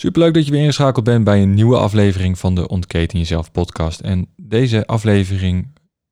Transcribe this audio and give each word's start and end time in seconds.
Superleuk 0.00 0.34
dat 0.34 0.44
je 0.44 0.50
weer 0.50 0.60
ingeschakeld 0.60 1.04
bent 1.04 1.24
bij 1.24 1.42
een 1.42 1.54
nieuwe 1.54 1.76
aflevering 1.76 2.38
van 2.38 2.54
de 2.54 2.68
Ontketen 2.68 3.18
Jezelf 3.18 3.50
podcast. 3.50 4.00
En 4.00 4.28
deze 4.36 4.86
aflevering 4.86 5.68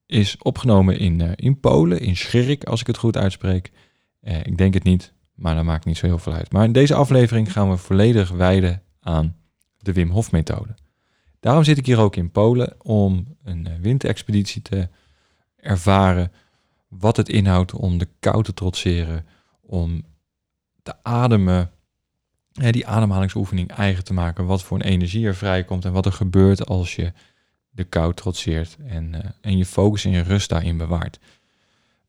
is 0.06 0.36
opgenomen 0.38 0.98
in, 0.98 1.20
uh, 1.20 1.30
in 1.34 1.60
Polen, 1.60 2.00
in 2.00 2.16
Schirik, 2.16 2.64
als 2.64 2.80
ik 2.80 2.86
het 2.86 2.96
goed 2.96 3.16
uitspreek. 3.16 3.72
Uh, 4.22 4.38
ik 4.38 4.58
denk 4.58 4.74
het 4.74 4.82
niet, 4.82 5.12
maar 5.34 5.54
dat 5.54 5.64
maakt 5.64 5.84
niet 5.84 5.96
zo 5.96 6.06
heel 6.06 6.18
veel 6.18 6.32
uit. 6.32 6.52
Maar 6.52 6.64
in 6.64 6.72
deze 6.72 6.94
aflevering 6.94 7.52
gaan 7.52 7.70
we 7.70 7.76
volledig 7.76 8.30
wijden 8.30 8.82
aan 9.00 9.36
de 9.78 9.92
Wim 9.92 10.10
Hof 10.10 10.32
methode. 10.32 10.74
Daarom 11.40 11.64
zit 11.64 11.78
ik 11.78 11.86
hier 11.86 11.98
ook 11.98 12.16
in 12.16 12.30
Polen 12.30 12.74
om 12.82 13.36
een 13.44 13.66
uh, 13.68 13.74
windexpeditie 13.80 14.62
te 14.62 14.88
ervaren. 15.56 16.32
Wat 16.88 17.16
het 17.16 17.28
inhoudt 17.28 17.74
om 17.74 17.98
de 17.98 18.08
kou 18.20 18.42
te 18.42 18.54
trotseren, 18.54 19.26
om 19.60 20.04
te 20.82 20.94
ademen 21.02 21.70
die 22.70 22.86
ademhalingsoefening 22.86 23.70
eigen 23.70 24.04
te 24.04 24.12
maken. 24.12 24.46
Wat 24.46 24.62
voor 24.62 24.78
een 24.78 24.84
energie 24.84 25.26
er 25.26 25.34
vrijkomt 25.34 25.84
en 25.84 25.92
wat 25.92 26.06
er 26.06 26.12
gebeurt 26.12 26.66
als 26.66 26.96
je 26.96 27.12
de 27.70 27.84
kou 27.84 28.14
trotseert 28.14 28.76
en, 28.86 29.12
uh, 29.14 29.20
en 29.40 29.56
je 29.56 29.66
focus 29.66 30.04
en 30.04 30.10
je 30.10 30.22
rust 30.22 30.48
daarin 30.48 30.76
bewaart. 30.76 31.18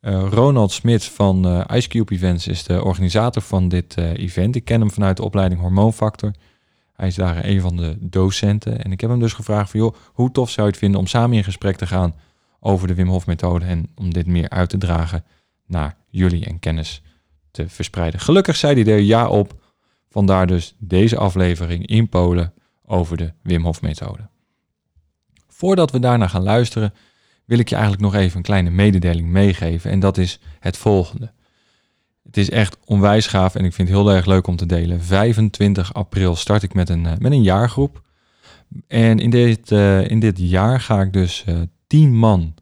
Uh, 0.02 0.28
Ronald 0.30 0.72
Smit 0.72 1.06
van 1.06 1.48
uh, 1.48 1.64
Ice 1.74 1.88
Cube 1.88 2.14
Events 2.14 2.48
is 2.48 2.64
de 2.64 2.84
organisator 2.84 3.42
van 3.42 3.70
dit 3.70 3.98
event. 3.98 4.56
Ik 4.56 4.66
ken 4.66 4.80
hem 4.80 4.92
vanuit 4.92 5.18
de 5.18 5.24
opleiding 5.24 5.62
Hormoonfactor. 5.62 6.32
Hij 6.94 7.08
is 7.08 7.16
daar 7.16 7.46
een 7.46 7.62
van 7.62 7.76
de 7.76 7.98
docenten. 8.00 8.84
En 8.84 8.92
ik 8.92 9.02
heb 9.02 9.10
hem 9.10 9.20
dus 9.20 9.34
gevraagd 9.34 9.72
van, 9.72 9.80
joh, 9.80 9.96
hoe 10.14 10.32
tof 10.32 10.50
zou 10.50 10.66
je 10.66 10.72
het 10.72 10.82
vinden 10.82 11.00
om 11.00 11.08
samen 11.08 11.38
in 11.38 11.44
gesprek 11.44 11.76
te 11.76 11.88
gaan 11.88 12.16
over 12.60 12.88
de 12.88 12.94
Wim 12.94 13.08
Hof 13.08 13.26
methode 13.26 13.66
en 13.66 13.90
om 13.96 14.14
dit 14.14 14.28
meer 14.28 14.50
uit 14.50 14.70
te 14.70 14.78
dragen 14.78 15.24
naar 15.66 15.96
jullie 16.10 16.46
en 16.46 16.60
kennis 16.60 17.02
te 17.52 17.70
verspreiden. 17.70 18.20
Gelukkig 18.20 18.56
zei 18.56 18.84
hij 18.84 18.94
er 18.94 19.00
ja 19.00 19.28
op. 19.28 19.54
Vandaar 20.18 20.48
dus 20.48 20.76
deze 20.78 21.18
aflevering 21.18 21.88
in 21.88 22.10
Polen 22.10 22.54
over 22.86 23.18
de 23.18 23.34
Wim 23.42 23.64
Hof 23.64 23.82
methode. 23.82 24.28
Voordat 25.48 25.92
we 25.92 26.00
daarna 26.00 26.28
gaan 26.28 26.44
luisteren, 26.44 26.94
wil 27.46 27.60
ik 27.60 27.70
je 27.70 27.76
eigenlijk 27.76 28.04
nog 28.04 28.16
even 28.16 28.38
een 28.38 28.44
kleine 28.44 28.70
mededeling 28.70 29.28
meegeven. 29.28 29.92
En 29.92 30.00
dat 30.00 30.18
is 30.18 30.40
het 30.60 30.78
volgende. 30.78 31.32
Het 32.24 32.38
is 32.38 32.50
echt 32.50 32.78
onwijs 32.86 33.28
gaaf 33.28 33.56
en 33.56 33.66
ik 33.66 33.74
vind 33.74 33.88
het 33.88 33.98
heel 33.98 34.12
erg 34.12 34.26
leuk 34.26 34.48
om 34.48 34.56
te 34.56 34.66
delen. 34.66 35.02
25 35.02 35.94
april 35.94 36.36
start 36.36 36.64
ik 36.64 36.74
met 36.74 36.90
een, 36.90 37.06
eh, 37.06 37.18
met 37.18 37.32
een 37.32 37.44
jaargroep. 37.44 38.02
En 38.88 39.20
in 39.20 39.30
dit, 39.30 39.72
uh, 39.72 40.10
in 40.10 40.20
dit 40.20 40.40
jaar 40.40 40.82
ga 40.82 41.02
ik 41.02 41.14
dus 41.14 41.44
uh, 41.50 41.60
10 41.88 42.16
man, 42.16 42.54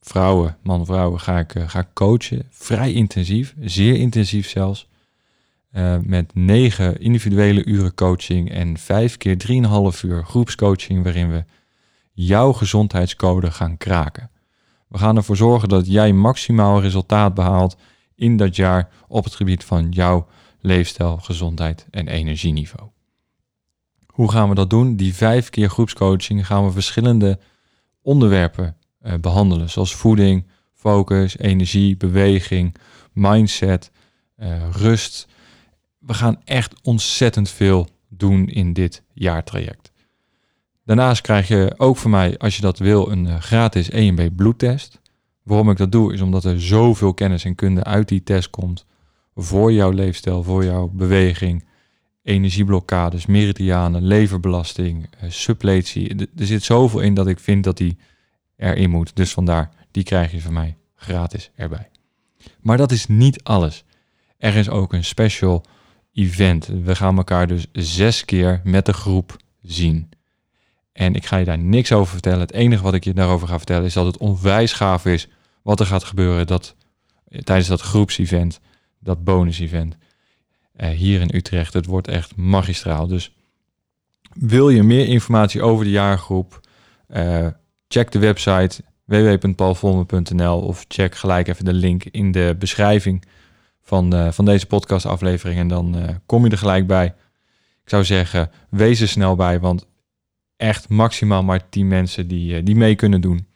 vrouwen, 0.00 0.56
man, 0.62 0.86
vrouwen, 0.86 1.20
ga 1.20 1.38
ik, 1.38 1.54
ga 1.66 1.88
coachen. 1.92 2.46
Vrij 2.50 2.92
intensief, 2.92 3.54
zeer 3.60 3.94
intensief 3.96 4.48
zelfs. 4.48 4.87
Uh, 5.78 5.96
met 6.02 6.34
negen 6.34 7.00
individuele 7.00 7.64
uren 7.64 7.94
coaching 7.94 8.50
en 8.50 8.78
vijf 8.78 9.16
keer 9.16 9.36
3,5 9.94 10.00
uur 10.04 10.24
groepscoaching 10.24 11.02
waarin 11.02 11.30
we 11.30 11.44
jouw 12.12 12.52
gezondheidscode 12.52 13.50
gaan 13.50 13.76
kraken. 13.76 14.30
We 14.88 14.98
gaan 14.98 15.16
ervoor 15.16 15.36
zorgen 15.36 15.68
dat 15.68 15.86
jij 15.86 16.12
maximaal 16.12 16.80
resultaat 16.80 17.34
behaalt 17.34 17.76
in 18.14 18.36
dat 18.36 18.56
jaar 18.56 18.88
op 19.08 19.24
het 19.24 19.34
gebied 19.34 19.64
van 19.64 19.90
jouw 19.90 20.26
leefstijl, 20.60 21.16
gezondheid 21.16 21.86
en 21.90 22.08
energieniveau. 22.08 22.88
Hoe 24.06 24.30
gaan 24.30 24.48
we 24.48 24.54
dat 24.54 24.70
doen? 24.70 24.96
Die 24.96 25.14
vijf 25.14 25.50
keer 25.50 25.68
groepscoaching 25.68 26.46
gaan 26.46 26.64
we 26.64 26.72
verschillende 26.72 27.38
onderwerpen 28.02 28.76
uh, 29.02 29.14
behandelen, 29.14 29.70
zoals 29.70 29.94
voeding, 29.94 30.46
focus, 30.72 31.38
energie, 31.38 31.96
beweging, 31.96 32.74
mindset, 33.12 33.90
uh, 34.38 34.70
rust, 34.70 35.28
we 36.08 36.14
gaan 36.14 36.40
echt 36.44 36.74
ontzettend 36.82 37.50
veel 37.50 37.88
doen 38.08 38.48
in 38.48 38.72
dit 38.72 39.02
jaartraject. 39.12 39.92
Daarnaast 40.84 41.20
krijg 41.20 41.48
je 41.48 41.74
ook 41.76 41.96
van 41.96 42.10
mij, 42.10 42.38
als 42.38 42.56
je 42.56 42.62
dat 42.62 42.78
wil, 42.78 43.10
een 43.10 43.24
uh, 43.24 43.40
gratis 43.40 43.90
EMB 43.90 44.28
bloedtest. 44.36 45.00
Waarom 45.42 45.70
ik 45.70 45.76
dat 45.76 45.92
doe, 45.92 46.12
is 46.12 46.20
omdat 46.20 46.44
er 46.44 46.60
zoveel 46.60 47.14
kennis 47.14 47.44
en 47.44 47.54
kunde 47.54 47.84
uit 47.84 48.08
die 48.08 48.22
test 48.22 48.50
komt 48.50 48.86
voor 49.34 49.72
jouw 49.72 49.90
leefstijl, 49.90 50.42
voor 50.42 50.64
jouw 50.64 50.88
beweging, 50.88 51.64
energieblokkades, 52.22 53.26
meridianen, 53.26 54.06
leverbelasting, 54.06 55.06
uh, 55.22 55.30
suppletie. 55.30 56.28
er 56.36 56.46
zit 56.46 56.62
zoveel 56.62 57.00
in 57.00 57.14
dat 57.14 57.26
ik 57.26 57.38
vind 57.38 57.64
dat 57.64 57.76
die 57.76 57.98
erin 58.56 58.90
moet. 58.90 59.16
Dus 59.16 59.32
vandaar, 59.32 59.70
die 59.90 60.04
krijg 60.04 60.32
je 60.32 60.40
van 60.40 60.52
mij 60.52 60.76
gratis 60.94 61.50
erbij. 61.54 61.90
Maar 62.60 62.76
dat 62.76 62.92
is 62.92 63.06
niet 63.06 63.42
alles. 63.42 63.84
Er 64.38 64.54
is 64.54 64.68
ook 64.68 64.92
een 64.92 65.04
special 65.04 65.64
event. 66.18 66.66
We 66.66 66.96
gaan 66.96 67.16
elkaar 67.16 67.46
dus 67.46 67.66
zes 67.72 68.24
keer 68.24 68.60
met 68.64 68.86
de 68.86 68.92
groep 68.92 69.36
zien. 69.62 70.08
En 70.92 71.14
ik 71.14 71.26
ga 71.26 71.36
je 71.36 71.44
daar 71.44 71.58
niks 71.58 71.92
over 71.92 72.12
vertellen. 72.12 72.40
Het 72.40 72.52
enige 72.52 72.82
wat 72.82 72.94
ik 72.94 73.04
je 73.04 73.14
daarover 73.14 73.48
ga 73.48 73.56
vertellen 73.56 73.84
is 73.84 73.92
dat 73.92 74.06
het 74.06 74.16
onwijs 74.16 74.72
gaaf 74.72 75.06
is 75.06 75.28
wat 75.62 75.80
er 75.80 75.86
gaat 75.86 76.04
gebeuren 76.04 76.46
dat, 76.46 76.74
tijdens 77.28 77.68
dat 77.68 77.80
groepsevent, 77.80 78.60
dat 78.98 79.24
bonus-event 79.24 79.96
uh, 80.76 80.88
hier 80.88 81.20
in 81.20 81.34
Utrecht. 81.34 81.72
Het 81.72 81.86
wordt 81.86 82.08
echt 82.08 82.36
magistraal. 82.36 83.06
Dus 83.06 83.34
wil 84.32 84.68
je 84.68 84.82
meer 84.82 85.06
informatie 85.06 85.62
over 85.62 85.84
de 85.84 85.90
jaargroep? 85.90 86.60
Uh, 87.14 87.46
check 87.88 88.10
de 88.10 88.18
website 88.18 88.82
www.paulvolmer.nl 89.04 90.60
of 90.60 90.84
check 90.88 91.14
gelijk 91.14 91.48
even 91.48 91.64
de 91.64 91.72
link 91.72 92.04
in 92.04 92.32
de 92.32 92.56
beschrijving 92.58 93.24
van, 93.88 94.14
uh, 94.14 94.30
van 94.30 94.44
deze 94.44 94.66
podcastaflevering. 94.66 95.58
En 95.58 95.68
dan 95.68 95.96
uh, 95.96 96.08
kom 96.26 96.44
je 96.44 96.50
er 96.50 96.58
gelijk 96.58 96.86
bij. 96.86 97.06
Ik 97.82 97.88
zou 97.88 98.04
zeggen, 98.04 98.50
wees 98.70 99.00
er 99.00 99.08
snel 99.08 99.36
bij, 99.36 99.60
want 99.60 99.86
echt 100.56 100.88
maximaal 100.88 101.42
maar 101.42 101.68
10 101.68 101.88
mensen 101.88 102.28
die, 102.28 102.56
uh, 102.56 102.64
die 102.64 102.76
mee 102.76 102.94
kunnen 102.94 103.20
doen. 103.20 103.46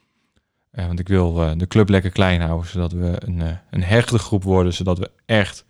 want 0.71 0.99
ik 0.99 1.07
wil 1.07 1.57
de 1.57 1.67
club 1.67 1.89
lekker 1.89 2.11
klein 2.11 2.41
houden, 2.41 2.69
zodat 2.69 2.91
we 2.91 3.15
een, 3.17 3.59
een 3.69 3.83
hechte 3.83 4.19
groep 4.19 4.43
worden. 4.43 4.73
Zodat 4.73 4.97
we 4.97 5.11
echt 5.25 5.65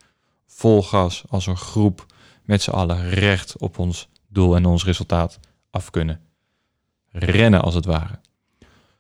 vol 0.48 0.84
gas 0.84 1.24
als 1.30 1.48
een 1.48 1.58
groep 1.58 2.06
met 2.44 2.62
z'n 2.62 2.72
allen 2.72 3.10
recht 3.10 3.58
op 3.58 3.80
ons 3.80 4.10
doel 4.28 4.56
en 4.56 4.66
ons 4.66 4.86
resultaat 4.86 5.40
af 5.72 5.90
kunnen 5.90 6.20
rennen 7.12 7.62
als 7.62 7.76
het 7.76 7.86
ware. 7.86 8.20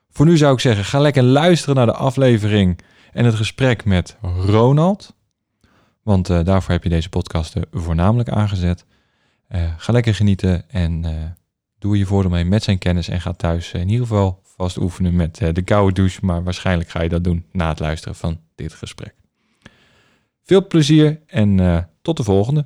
Voor 0.09 0.25
nu 0.25 0.37
zou 0.37 0.53
ik 0.53 0.59
zeggen, 0.59 0.85
ga 0.85 0.99
lekker 0.99 1.23
luisteren 1.23 1.75
naar 1.75 1.85
de 1.85 1.93
aflevering 1.93 2.79
en 3.13 3.25
het 3.25 3.35
gesprek 3.35 3.85
met 3.85 4.17
Ronald. 4.21 5.13
Want 6.03 6.29
uh, 6.29 6.43
daarvoor 6.43 6.71
heb 6.71 6.83
je 6.83 6.89
deze 6.89 7.09
podcasten 7.09 7.65
voornamelijk 7.71 8.29
aangezet. 8.29 8.85
Uh, 9.49 9.73
ga 9.77 9.91
lekker 9.91 10.15
genieten 10.15 10.69
en 10.69 11.03
uh, 11.05 11.11
doe 11.79 11.97
je 11.97 12.05
voordeel 12.05 12.31
mee 12.31 12.45
met 12.45 12.63
zijn 12.63 12.77
kennis. 12.77 13.07
En 13.07 13.21
ga 13.21 13.33
thuis 13.33 13.71
in 13.71 13.89
ieder 13.89 14.07
geval 14.07 14.41
vast 14.43 14.77
oefenen 14.77 15.15
met 15.15 15.35
de 15.35 15.61
koude 15.61 15.93
douche. 15.93 16.19
Maar 16.25 16.43
waarschijnlijk 16.43 16.89
ga 16.89 17.01
je 17.01 17.09
dat 17.09 17.23
doen 17.23 17.45
na 17.51 17.69
het 17.69 17.79
luisteren 17.79 18.15
van 18.15 18.39
dit 18.55 18.73
gesprek. 18.73 19.15
Veel 20.43 20.67
plezier 20.67 21.21
en 21.27 21.89
tot 22.01 22.17
de 22.17 22.23
volgende. 22.23 22.65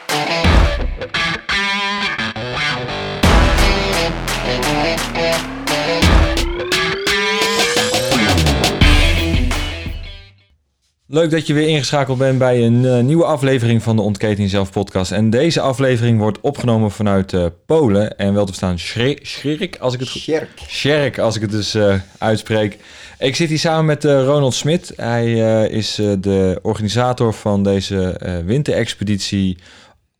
Leuk 11.13 11.31
dat 11.31 11.47
je 11.47 11.53
weer 11.53 11.67
ingeschakeld 11.67 12.17
bent 12.17 12.37
bij 12.37 12.65
een 12.65 12.83
uh, 12.83 12.99
nieuwe 12.99 13.25
aflevering 13.25 13.83
van 13.83 13.95
de 13.95 14.01
Ontketing 14.01 14.49
Zelf 14.49 14.71
podcast. 14.71 15.11
En 15.11 15.29
deze 15.29 15.61
aflevering 15.61 16.19
wordt 16.19 16.39
opgenomen 16.41 16.91
vanuit 16.91 17.33
uh, 17.33 17.45
Polen. 17.65 18.17
En 18.17 18.33
wel 18.33 18.41
te 18.41 18.47
verstaan 18.47 18.79
Schrik, 18.79 19.77
als 19.79 19.93
ik 19.93 19.99
het 19.99 20.09
goed... 20.09 20.21
Scherk. 20.67 21.19
Als 21.19 21.35
ik 21.35 21.41
het 21.41 21.51
dus 21.51 21.75
uh, 21.75 21.95
uitspreek. 22.17 22.77
Ik 23.19 23.35
zit 23.35 23.49
hier 23.49 23.59
samen 23.59 23.85
met 23.85 24.03
Ronald 24.03 24.53
Smit. 24.53 24.93
Hij 24.95 25.33
is 25.67 25.95
de 26.19 26.59
organisator 26.61 27.33
van 27.33 27.63
deze 27.63 28.19
winterexpeditie 28.45 29.57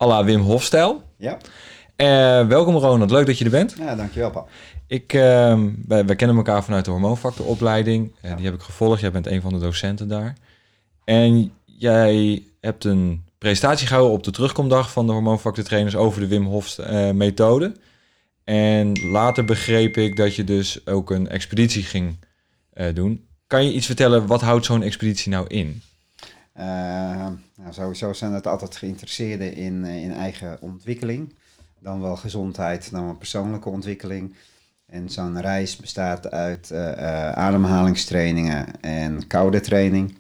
à 0.04 0.08
la 0.08 0.24
Wim 0.24 0.42
Hofstijl. 0.42 1.02
Ja. 1.18 1.38
welkom 2.48 2.76
Ronald, 2.76 3.12
leuk 3.12 3.26
dat 3.26 3.38
je 3.38 3.46
er 3.46 3.52
bent. 3.52 3.76
Ja, 3.80 3.96
dankjewel 3.96 4.30
Paul. 4.30 4.48
Ik, 4.88 5.14
uh, 5.14 5.22
wij, 5.88 6.06
wij, 6.06 6.16
kennen 6.16 6.38
elkaar 6.38 6.64
vanuit 6.64 6.86
de 6.86 6.92
hormoonfactoropleiding. 6.92 8.16
Ja. 8.22 8.36
Die 8.36 8.46
heb 8.46 8.54
ik 8.54 8.62
gevolgd. 8.62 9.02
Jij 9.02 9.12
bent 9.12 9.28
een 9.28 9.42
van 9.42 9.54
de 9.54 9.60
docenten 9.60 10.08
daar. 10.08 10.36
En 11.04 11.52
jij 11.66 12.44
hebt 12.60 12.84
een 12.84 13.24
presentatie 13.38 13.88
gehouden 13.88 14.14
op 14.18 14.24
de 14.24 14.32
terugkomdag 14.32 14.92
van 14.92 15.06
de 15.06 15.12
hormoonfactortrainers 15.12 15.96
over 15.96 16.22
de 16.22 16.28
Wim 16.28 16.46
Hof 16.46 16.78
uh, 16.78 17.12
methode. 17.12 17.76
En 18.44 19.12
later 19.12 19.46
begreep 19.46 19.98
ik 19.98 20.16
dat 20.16 20.36
je 20.36 20.44
dus 20.44 20.88
ook 20.88 21.12
een 21.12 21.28
expeditie 21.28 21.84
ging 21.84 22.18
uh, 22.74 22.86
doen. 22.94 23.26
Kan 23.48 23.66
je 23.66 23.74
iets 23.74 23.86
vertellen, 23.86 24.28
wat 24.28 24.42
houdt 24.42 24.66
zo'n 24.66 24.84
expeditie 24.84 25.32
nou 25.32 25.48
in? 25.48 25.82
Uh, 26.58 26.66
nou, 27.56 27.72
sowieso 27.72 28.14
zijn 28.14 28.34
het 28.34 28.48
altijd 28.48 28.76
geïnteresseerden 28.76 29.54
in, 29.56 29.86
in 29.86 30.14
eigen 30.14 30.58
ontwikkeling. 30.62 31.34
Dan 31.80 32.02
wel 32.02 32.16
gezondheid, 32.16 32.92
dan 32.92 33.06
wel 33.06 33.16
persoonlijke 33.16 33.70
ontwikkeling. 33.70 34.36
En 34.86 35.10
zo'n 35.10 35.42
reis 35.42 35.76
bestaat 35.76 36.32
uit 36.32 36.74
ademhalingstrainingen 37.34 38.82
en 38.82 39.28
koude 39.28 39.60
training. 39.60 40.16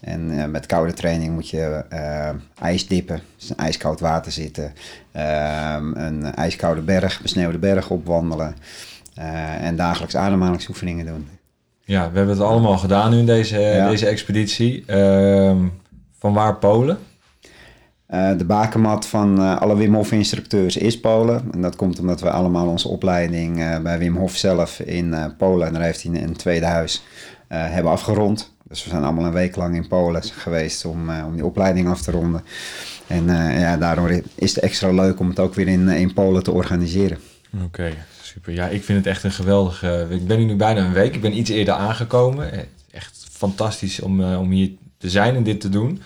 En 0.00 0.30
uh, 0.30 0.44
met 0.44 0.66
koude 0.66 0.92
training 0.92 1.34
moet 1.34 1.48
je 1.48 1.84
uh, 1.92 2.28
ijs 2.60 2.86
dippen, 2.86 3.20
dus 3.36 3.54
ijskoud 3.54 4.00
water 4.00 4.32
zitten, 4.32 4.72
uh, 5.16 5.76
een 5.94 6.34
ijskoude 6.34 6.80
berg, 6.80 7.22
besneeuwde 7.22 7.58
berg 7.58 7.90
opwandelen 7.90 8.56
eh, 9.14 9.64
en 9.64 9.76
dagelijks 9.76 10.16
ademhalingsoefeningen 10.16 11.06
doen. 11.06 11.28
Ja, 11.84 12.10
we 12.10 12.16
hebben 12.16 12.36
het 12.36 12.44
allemaal 12.44 12.78
gedaan 12.78 13.10
nu 13.10 13.18
in 13.18 13.26
deze, 13.26 13.58
ja. 13.58 13.88
deze 13.88 14.06
expeditie. 14.06 14.84
Ehm, 14.86 15.66
van 16.18 16.32
waar 16.32 16.56
Polen? 16.56 16.98
de 18.36 18.44
bakermat 18.46 19.06
van 19.06 19.58
alle 19.58 19.76
Wim 19.76 19.94
Hof 19.94 20.12
instructeurs 20.12 20.76
is 20.76 21.00
Polen. 21.00 21.42
En 21.52 21.62
dat 21.62 21.76
komt 21.76 21.98
omdat 21.98 22.20
we 22.20 22.30
allemaal 22.30 22.68
onze 22.68 22.88
opleiding 22.88 23.82
bij 23.82 23.98
Wim 23.98 24.16
Hof 24.16 24.36
zelf 24.36 24.80
in 24.80 25.34
Polen, 25.38 25.66
en 25.66 25.72
daar 25.72 25.82
heeft 25.82 26.02
hij 26.02 26.22
een 26.22 26.36
tweede 26.36 26.66
huis, 26.66 27.04
hebben 27.48 27.92
afgerond. 27.92 28.56
Dus 28.68 28.84
we 28.84 28.90
zijn 28.90 29.02
allemaal 29.02 29.24
een 29.24 29.32
week 29.32 29.56
lang 29.56 29.74
in 29.74 29.88
Polen 29.88 30.22
geweest 30.22 30.84
om, 30.84 31.10
uh, 31.10 31.24
om 31.26 31.34
die 31.34 31.44
opleiding 31.44 31.88
af 31.88 32.02
te 32.02 32.10
ronden. 32.10 32.44
En 33.06 33.28
uh, 33.28 33.60
ja, 33.60 33.76
daardoor 33.76 34.10
is 34.34 34.54
het 34.54 34.64
extra 34.64 34.90
leuk 34.90 35.20
om 35.20 35.28
het 35.28 35.38
ook 35.38 35.54
weer 35.54 35.68
in, 35.68 35.88
in 35.88 36.12
Polen 36.12 36.42
te 36.42 36.50
organiseren. 36.50 37.18
Oké, 37.64 37.92
super. 38.22 38.52
Ja, 38.52 38.66
ik 38.68 38.84
vind 38.84 38.98
het 38.98 39.06
echt 39.06 39.24
een 39.24 39.32
geweldige... 39.32 40.06
Ik 40.10 40.26
ben 40.26 40.46
nu 40.46 40.56
bijna 40.56 40.84
een 40.84 40.92
week. 40.92 41.14
Ik 41.14 41.20
ben 41.20 41.38
iets 41.38 41.50
eerder 41.50 41.74
aangekomen. 41.74 42.52
Eh, 42.52 42.58
echt 42.90 43.26
fantastisch 43.30 44.00
om, 44.00 44.34
om 44.34 44.50
hier 44.50 44.70
te 44.98 45.10
zijn 45.10 45.36
en 45.36 45.42
dit 45.42 45.60
te 45.60 45.68
doen. 45.68 46.02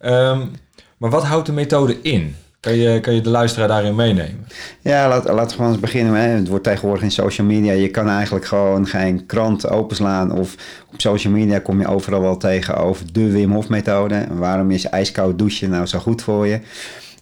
Um, 0.00 0.50
maar 0.96 1.10
wat 1.10 1.24
houdt 1.24 1.46
de 1.46 1.52
methode 1.52 2.02
in? 2.02 2.36
Kan 2.64 2.76
je, 2.76 3.00
kan 3.00 3.14
je 3.14 3.20
de 3.20 3.30
luisteraar 3.30 3.68
daarin 3.68 3.94
meenemen? 3.94 4.46
Ja, 4.80 5.08
laat, 5.08 5.24
laten 5.24 5.48
we 5.48 5.54
gewoon 5.54 5.70
eens 5.70 5.80
beginnen. 5.80 6.14
Hè. 6.14 6.28
Het 6.28 6.48
wordt 6.48 6.64
tegenwoordig 6.64 7.02
in 7.02 7.10
social 7.10 7.46
media. 7.46 7.72
Je 7.72 7.90
kan 7.90 8.08
eigenlijk 8.08 8.44
gewoon 8.44 8.86
geen 8.86 9.26
krant 9.26 9.68
openslaan. 9.68 10.32
Of 10.32 10.54
op 10.92 11.00
social 11.00 11.32
media 11.32 11.58
kom 11.58 11.80
je 11.80 11.86
overal 11.86 12.20
wel 12.20 12.36
tegen 12.36 12.76
over 12.76 13.12
de 13.12 13.30
Wim 13.30 13.52
Hof 13.52 13.68
methode. 13.68 14.26
waarom 14.30 14.70
is 14.70 14.88
ijskoud 14.88 15.38
douchen 15.38 15.70
nou 15.70 15.86
zo 15.86 15.98
goed 15.98 16.22
voor 16.22 16.46
je? 16.46 16.60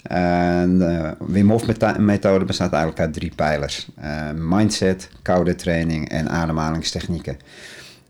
En 0.03 0.79
de 0.79 1.15
Wim 1.19 1.51
Hof 1.51 1.65
methode 1.99 2.45
bestaat 2.45 2.73
eigenlijk 2.73 3.01
uit 3.01 3.13
drie 3.13 3.33
pijlers. 3.37 3.89
Uh, 4.05 4.29
mindset, 4.35 5.09
koude 5.23 5.55
training 5.55 6.09
en 6.09 6.29
ademhalingstechnieken. 6.29 7.37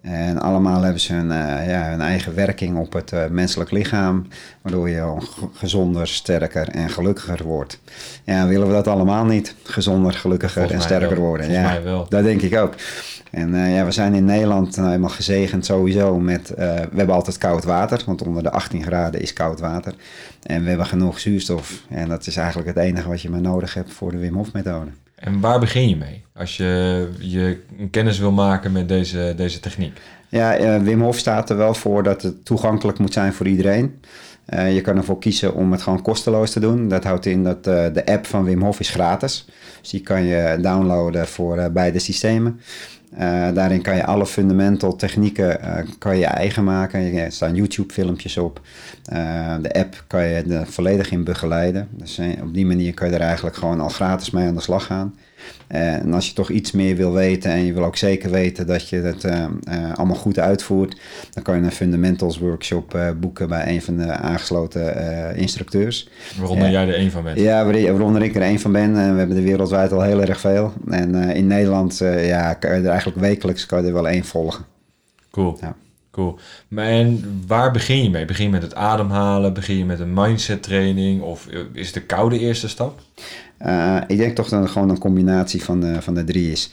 En 0.02 0.38
allemaal 0.38 0.82
hebben 0.82 1.00
ze 1.00 1.12
hun, 1.12 1.26
uh, 1.26 1.69
ja, 1.69 1.90
hun 1.90 2.00
eigen 2.00 2.34
werking 2.34 2.78
op 2.78 2.93
het 2.93 3.12
uh, 3.12 3.26
menselijk 3.26 3.70
lichaam, 3.70 4.26
waardoor 4.62 4.88
je 4.88 5.16
gezonder, 5.52 6.08
sterker 6.08 6.69
en 6.69 6.88
gelukkiger 6.88 7.43
wordt. 7.44 7.81
Ja, 8.25 8.46
willen 8.46 8.66
we 8.66 8.72
dat 8.72 8.87
allemaal 8.87 9.25
niet? 9.25 9.54
Gezonder, 9.62 10.12
gelukkiger 10.12 10.70
en 10.70 10.82
sterker 10.82 11.20
worden. 11.20 11.46
Volgens 11.46 11.66
ja, 11.66 11.72
mij 11.72 11.82
wel. 11.82 12.06
Dat 12.08 12.22
denk 12.22 12.43
ik 12.43 12.56
ook. 12.56 12.75
En 13.31 13.54
uh, 13.54 13.75
ja, 13.75 13.84
we 13.84 13.90
zijn 13.90 14.14
in 14.14 14.25
Nederland 14.25 14.76
nou 14.76 14.88
helemaal 14.88 15.10
gezegend 15.10 15.66
sowieso 15.66 16.19
met, 16.19 16.52
we 16.56 16.88
hebben 16.96 17.14
altijd 17.14 17.38
koud 17.38 17.64
water, 17.64 18.02
want 18.06 18.22
onder 18.22 18.43
de 18.43 18.50
18 18.50 18.82
graden 18.82 19.20
is 19.20 19.32
koud 19.32 19.60
water. 19.60 19.94
En 20.43 20.62
we 20.62 20.69
hebben 20.69 20.87
genoeg 20.87 21.20
zuurstof. 21.20 21.82
En 21.88 22.08
dat 22.08 22.26
is 22.26 22.37
eigenlijk 22.37 22.69
het 22.69 22.76
enige 22.76 23.08
wat 23.08 23.22
je 23.22 23.31
maar 23.31 23.40
nodig 23.40 23.75
hebt 23.75 23.93
voor 23.93 24.10
de 24.10 24.19
Wim 24.19 24.34
Hof 24.34 24.52
methode. 24.52 24.90
En 25.23 25.41
waar 25.41 25.61
begin 25.61 25.89
je 25.89 25.97
mee 25.97 26.25
als 26.35 26.57
je 26.57 27.09
je 27.19 27.61
kennis 27.91 28.19
wil 28.19 28.33
maken 28.33 28.73
met 28.73 28.89
deze, 28.89 29.33
deze 29.37 29.61
techniek? 29.61 30.01
Ja, 30.29 30.61
uh, 30.61 30.83
Wim 30.83 31.01
Hof 31.01 31.19
staat 31.19 31.51
er 31.51 31.57
wel 31.57 31.75
voor 31.75 32.03
dat 32.03 32.23
het 32.23 32.45
toegankelijk 32.45 32.99
moet 32.99 33.13
zijn 33.13 33.33
voor 33.33 33.47
iedereen. 33.47 34.01
Uh, 34.49 34.75
je 34.75 34.81
kan 34.81 34.97
ervoor 34.97 35.19
kiezen 35.19 35.55
om 35.55 35.73
het 35.73 35.83
gewoon 35.83 36.03
kosteloos 36.03 36.51
te 36.51 36.61
doen. 36.61 36.89
Dat 36.89 37.05
houdt 37.05 37.27
in 37.27 37.45
dat 37.45 37.57
uh, 37.57 37.87
de 37.93 38.07
app 38.07 38.27
van 38.27 38.45
Wim 38.45 38.63
Hof 38.63 38.81
is 38.81 38.91
gratis. 38.91 39.47
Dus 39.81 39.91
die 39.91 40.01
kan 40.01 40.25
je 40.25 40.59
downloaden 40.61 41.27
voor 41.27 41.71
beide 41.73 41.99
systemen. 41.99 42.61
Uh, 43.14 43.53
daarin 43.55 43.82
kan 43.82 43.97
je 43.97 44.05
alle 44.05 44.26
fundamental 44.26 44.97
technieken 44.97 45.59
uh, 45.61 45.79
kan 45.99 46.19
je 46.19 46.26
eigen 46.26 46.64
maken. 46.64 47.14
Er 47.14 47.32
staan 47.32 47.55
YouTube 47.55 47.93
filmpjes 47.93 48.37
op. 48.37 48.61
De 49.61 49.73
app 49.73 50.05
kan 50.06 50.25
je 50.25 50.43
er 50.43 50.67
volledig 50.67 51.11
in 51.11 51.25
begeleiden. 51.25 51.88
Dus 51.91 52.20
op 52.43 52.55
die 52.55 52.67
manier 52.67 52.94
kan 52.94 53.09
je 53.09 53.14
er 53.14 53.20
eigenlijk 53.20 53.56
gewoon 53.56 53.81
al 53.81 53.88
gratis 53.88 54.31
mee 54.31 54.47
aan 54.47 54.55
de 54.55 54.61
slag 54.61 54.87
gaan. 54.87 55.14
En 55.67 56.12
als 56.12 56.29
je 56.29 56.35
toch 56.35 56.50
iets 56.50 56.73
meer 56.73 56.97
wil 56.97 57.12
weten 57.12 57.50
en 57.50 57.65
je 57.65 57.73
wil 57.73 57.85
ook 57.85 57.97
zeker 57.97 58.31
weten 58.31 58.67
dat 58.67 58.89
je 58.89 58.97
het 58.97 59.25
allemaal 59.94 60.17
goed 60.17 60.39
uitvoert, 60.39 61.00
dan 61.31 61.43
kan 61.43 61.56
je 61.56 61.62
een 61.62 61.73
fundamentals 61.73 62.39
workshop 62.39 63.15
boeken 63.21 63.49
bij 63.49 63.69
een 63.69 63.83
van 63.83 63.97
de 63.97 64.12
aangesloten 64.12 65.37
instructeurs. 65.37 66.09
Waaronder 66.39 66.71
jij 66.71 66.89
er 66.89 66.99
een 66.99 67.11
van 67.11 67.23
bent? 67.23 67.39
Ja, 67.39 67.65
waaronder 67.65 68.23
ik 68.23 68.35
er 68.35 68.43
een 68.43 68.61
van 68.61 68.73
ben. 68.73 68.97
En 68.97 69.12
we 69.12 69.19
hebben 69.19 69.37
er 69.37 69.43
wereldwijd 69.43 69.93
al 69.93 70.03
heel 70.03 70.21
erg 70.21 70.41
veel. 70.41 70.73
En 70.91 71.15
in 71.15 71.47
Nederland 71.47 71.99
ja, 71.99 72.55
kan 72.55 72.71
je 72.71 72.83
er 72.83 72.88
eigenlijk 72.88 73.21
wekelijks 73.21 73.67
kan 73.67 73.81
je 73.81 73.87
er 73.87 73.93
wel 73.93 74.09
één 74.09 74.25
volgen. 74.25 74.65
Cool. 75.31 75.59
Ja. 75.61 75.75
Cool. 76.12 76.38
Maar 76.69 76.85
en 76.85 77.43
waar 77.47 77.70
begin 77.70 78.03
je 78.03 78.11
mee? 78.11 78.25
Begin 78.25 78.44
je 78.44 78.50
met 78.50 78.62
het 78.62 78.75
ademhalen? 78.75 79.55
Begin 79.55 79.76
je 79.76 79.85
met 79.85 80.00
een 80.00 80.14
mindset 80.14 80.62
training? 80.62 81.23
Of 81.23 81.49
is 81.73 81.93
de 81.93 82.03
koude 82.03 82.38
eerste 82.38 82.69
stap? 82.69 83.00
Uh, 83.67 83.97
ik 84.06 84.17
denk 84.17 84.37
toch 84.37 84.49
dat 84.49 84.62
het 84.62 84.70
gewoon 84.70 84.88
een 84.88 84.99
combinatie 84.99 85.64
van 85.64 85.81
de, 85.81 86.03
van 86.03 86.14
de 86.14 86.25
drie 86.25 86.50
is. 86.50 86.70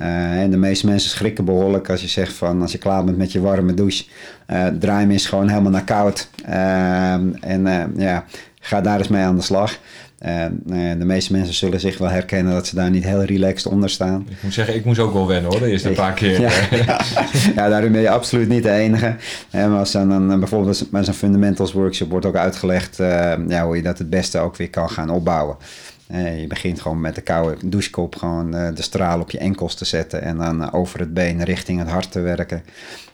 Uh, 0.00 0.40
en 0.40 0.50
de 0.50 0.56
meeste 0.56 0.86
mensen 0.86 1.10
schrikken 1.10 1.44
behoorlijk 1.44 1.90
als 1.90 2.00
je 2.00 2.08
zegt 2.08 2.32
van 2.32 2.62
als 2.62 2.72
je 2.72 2.78
klaar 2.78 3.04
bent 3.04 3.16
met 3.16 3.32
je 3.32 3.40
warme 3.40 3.74
douche, 3.74 4.04
uh, 4.50 4.66
draai 4.66 5.00
hem 5.00 5.10
eens 5.10 5.26
gewoon 5.26 5.48
helemaal 5.48 5.70
naar 5.70 5.84
koud. 5.84 6.28
en 7.40 7.92
ja, 7.96 8.24
ga 8.60 8.80
daar 8.80 8.98
eens 8.98 9.08
mee 9.08 9.22
aan 9.22 9.36
de 9.36 9.42
slag. 9.42 9.78
Uh, 10.26 10.44
de 10.98 11.04
meeste 11.04 11.32
mensen 11.32 11.54
zullen 11.54 11.80
zich 11.80 11.98
wel 11.98 12.08
herkennen 12.08 12.52
dat 12.52 12.66
ze 12.66 12.74
daar 12.74 12.90
niet 12.90 13.04
heel 13.04 13.22
relaxed 13.22 13.72
onder 13.72 13.90
staan. 13.90 14.26
Ik 14.30 14.42
moet 14.42 14.54
zeggen, 14.54 14.74
ik 14.74 14.84
moest 14.84 14.98
ook 14.98 15.12
wel 15.12 15.26
wennen 15.26 15.50
hoor, 15.50 15.60
de 15.60 15.70
eerste 15.70 15.90
ik, 15.90 15.96
paar 15.96 16.12
keer. 16.12 16.40
Ja, 16.40 16.50
ja, 16.70 17.00
ja, 17.54 17.68
daarin 17.68 17.92
ben 17.92 18.00
je 18.00 18.10
absoluut 18.10 18.48
niet 18.48 18.62
de 18.62 18.70
enige. 18.70 19.16
En 19.50 19.72
als 19.72 19.92
dan, 19.92 20.08
dan 20.08 20.38
bijvoorbeeld 20.38 20.90
bij 20.90 21.04
zo'n 21.04 21.14
fundamentals 21.14 21.72
workshop 21.72 22.10
wordt 22.10 22.26
ook 22.26 22.36
uitgelegd 22.36 23.00
uh, 23.00 23.34
ja, 23.48 23.64
hoe 23.66 23.76
je 23.76 23.82
dat 23.82 23.98
het 23.98 24.10
beste 24.10 24.38
ook 24.38 24.56
weer 24.56 24.70
kan 24.70 24.90
gaan 24.90 25.10
opbouwen. 25.10 25.56
Uh, 26.12 26.40
je 26.40 26.46
begint 26.46 26.80
gewoon 26.80 27.00
met 27.00 27.14
de 27.14 27.20
koude 27.20 27.68
douchekop 27.68 28.16
gewoon 28.16 28.50
de 28.50 28.82
straal 28.82 29.20
op 29.20 29.30
je 29.30 29.38
enkels 29.38 29.74
te 29.74 29.84
zetten 29.84 30.22
en 30.22 30.36
dan 30.36 30.72
over 30.72 30.98
het 30.98 31.14
been 31.14 31.44
richting 31.44 31.78
het 31.78 31.88
hart 31.88 32.12
te 32.12 32.20
werken. 32.20 32.62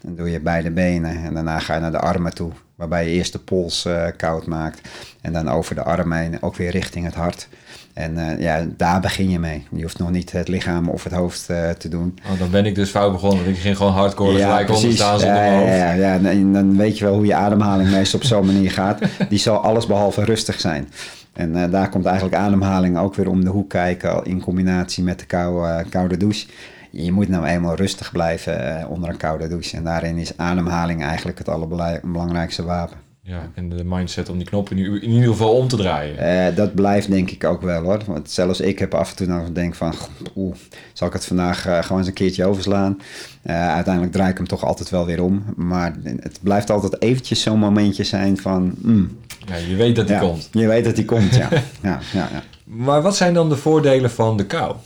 Dan 0.00 0.14
doe 0.14 0.30
je 0.30 0.40
beide 0.40 0.70
benen 0.70 1.24
en 1.24 1.34
daarna 1.34 1.58
ga 1.58 1.74
je 1.74 1.80
naar 1.80 1.90
de 1.92 1.98
armen 1.98 2.34
toe. 2.34 2.52
Waarbij 2.78 3.04
je 3.04 3.10
eerst 3.10 3.32
de 3.32 3.38
pols 3.38 3.86
uh, 3.86 4.06
koud 4.16 4.46
maakt. 4.46 4.88
En 5.20 5.32
dan 5.32 5.48
over 5.48 5.74
de 5.74 5.82
armen 5.82 6.18
heen 6.18 6.42
ook 6.42 6.56
weer 6.56 6.70
richting 6.70 7.04
het 7.04 7.14
hart. 7.14 7.48
En 7.92 8.14
uh, 8.18 8.40
ja, 8.40 8.66
daar 8.76 9.00
begin 9.00 9.30
je 9.30 9.38
mee. 9.38 9.66
Je 9.70 9.82
hoeft 9.82 9.98
nog 9.98 10.10
niet 10.10 10.32
het 10.32 10.48
lichaam 10.48 10.88
of 10.88 11.04
het 11.04 11.12
hoofd 11.12 11.50
uh, 11.50 11.70
te 11.70 11.88
doen. 11.88 12.18
Oh, 12.32 12.38
dan 12.38 12.50
ben 12.50 12.66
ik 12.66 12.74
dus 12.74 12.90
fout 12.90 13.12
begonnen. 13.12 13.46
Ik 13.46 13.58
ging 13.58 13.76
gewoon 13.76 13.92
hardcore 13.92 14.38
ja, 14.38 14.48
gelijk 14.48 14.70
onder 14.70 14.92
staan 14.92 15.20
zonder 15.20 15.44
ja, 15.44 15.58
hoofd. 15.58 15.72
Ja, 15.72 15.92
ja, 15.92 16.14
en 16.14 16.52
dan 16.52 16.76
weet 16.76 16.98
je 16.98 17.04
wel 17.04 17.14
hoe 17.14 17.26
je 17.26 17.34
ademhaling 17.34 17.90
meestal 17.90 18.18
op 18.18 18.24
zo'n 18.24 18.46
manier 18.46 18.70
gaat. 18.70 19.00
Die 19.28 19.38
zal 19.38 19.56
alles 19.56 19.86
behalve 19.86 20.24
rustig 20.24 20.60
zijn. 20.60 20.88
En 21.32 21.56
uh, 21.56 21.70
daar 21.70 21.88
komt 21.88 22.04
eigenlijk 22.04 22.36
ademhaling 22.36 22.98
ook 22.98 23.14
weer 23.14 23.28
om 23.28 23.44
de 23.44 23.50
hoek 23.50 23.70
kijken. 23.70 24.24
In 24.24 24.40
combinatie 24.40 25.04
met 25.04 25.18
de 25.18 25.26
koude, 25.26 25.84
koude 25.88 26.16
douche 26.16 26.46
je 26.90 27.12
moet 27.12 27.28
nou 27.28 27.46
eenmaal 27.46 27.74
rustig 27.74 28.12
blijven 28.12 28.80
uh, 28.80 28.90
onder 28.90 29.08
een 29.08 29.16
koude 29.16 29.48
douche. 29.48 29.76
En 29.76 29.84
daarin 29.84 30.16
is 30.16 30.36
ademhaling 30.36 31.02
eigenlijk 31.02 31.38
het 31.38 31.48
allerbelangrijkste 31.48 32.64
wapen. 32.64 32.96
Ja, 33.28 33.50
en 33.54 33.68
de 33.68 33.84
mindset 33.84 34.28
om 34.28 34.38
die 34.38 34.46
knoppen 34.46 34.78
in, 34.78 35.02
in 35.02 35.10
ieder 35.10 35.28
geval 35.28 35.52
om 35.52 35.68
te 35.68 35.76
draaien. 35.76 36.18
Eh, 36.18 36.56
dat 36.56 36.74
blijft 36.74 37.10
denk 37.10 37.30
ik 37.30 37.44
ook 37.44 37.62
wel 37.62 37.82
hoor. 37.82 38.00
Want 38.06 38.30
zelfs 38.30 38.60
ik 38.60 38.78
heb 38.78 38.94
af 38.94 39.10
en 39.10 39.16
toe 39.16 39.26
nog 39.26 39.52
denk 39.52 39.74
van, 39.74 39.94
oeh, 40.36 40.54
zal 40.92 41.06
ik 41.06 41.12
het 41.12 41.24
vandaag 41.24 41.66
uh, 41.66 41.82
gewoon 41.82 41.98
eens 41.98 42.06
een 42.06 42.14
keertje 42.14 42.44
overslaan? 42.44 42.98
Uh, 43.44 43.74
uiteindelijk 43.74 44.14
draai 44.14 44.30
ik 44.30 44.36
hem 44.36 44.46
toch 44.48 44.64
altijd 44.64 44.90
wel 44.90 45.06
weer 45.06 45.22
om. 45.22 45.44
Maar 45.56 45.94
het 46.20 46.38
blijft 46.42 46.70
altijd 46.70 47.02
eventjes 47.02 47.42
zo'n 47.42 47.58
momentje 47.58 48.04
zijn 48.04 48.36
van... 48.36 48.74
Mm, 48.78 49.18
ja, 49.46 49.56
je 49.56 49.76
weet 49.76 49.96
dat 49.96 50.08
ja, 50.08 50.18
komt. 50.18 50.48
Je 50.52 50.66
weet 50.66 50.84
dat 50.84 50.96
hij 50.96 51.04
komt, 51.04 51.34
ja. 51.34 51.48
ja, 51.82 51.98
ja, 52.12 52.28
ja. 52.32 52.42
Maar 52.64 53.02
wat 53.02 53.16
zijn 53.16 53.34
dan 53.34 53.48
de 53.48 53.56
voordelen 53.56 54.10
van 54.10 54.36
de 54.36 54.46
kou? 54.46 54.76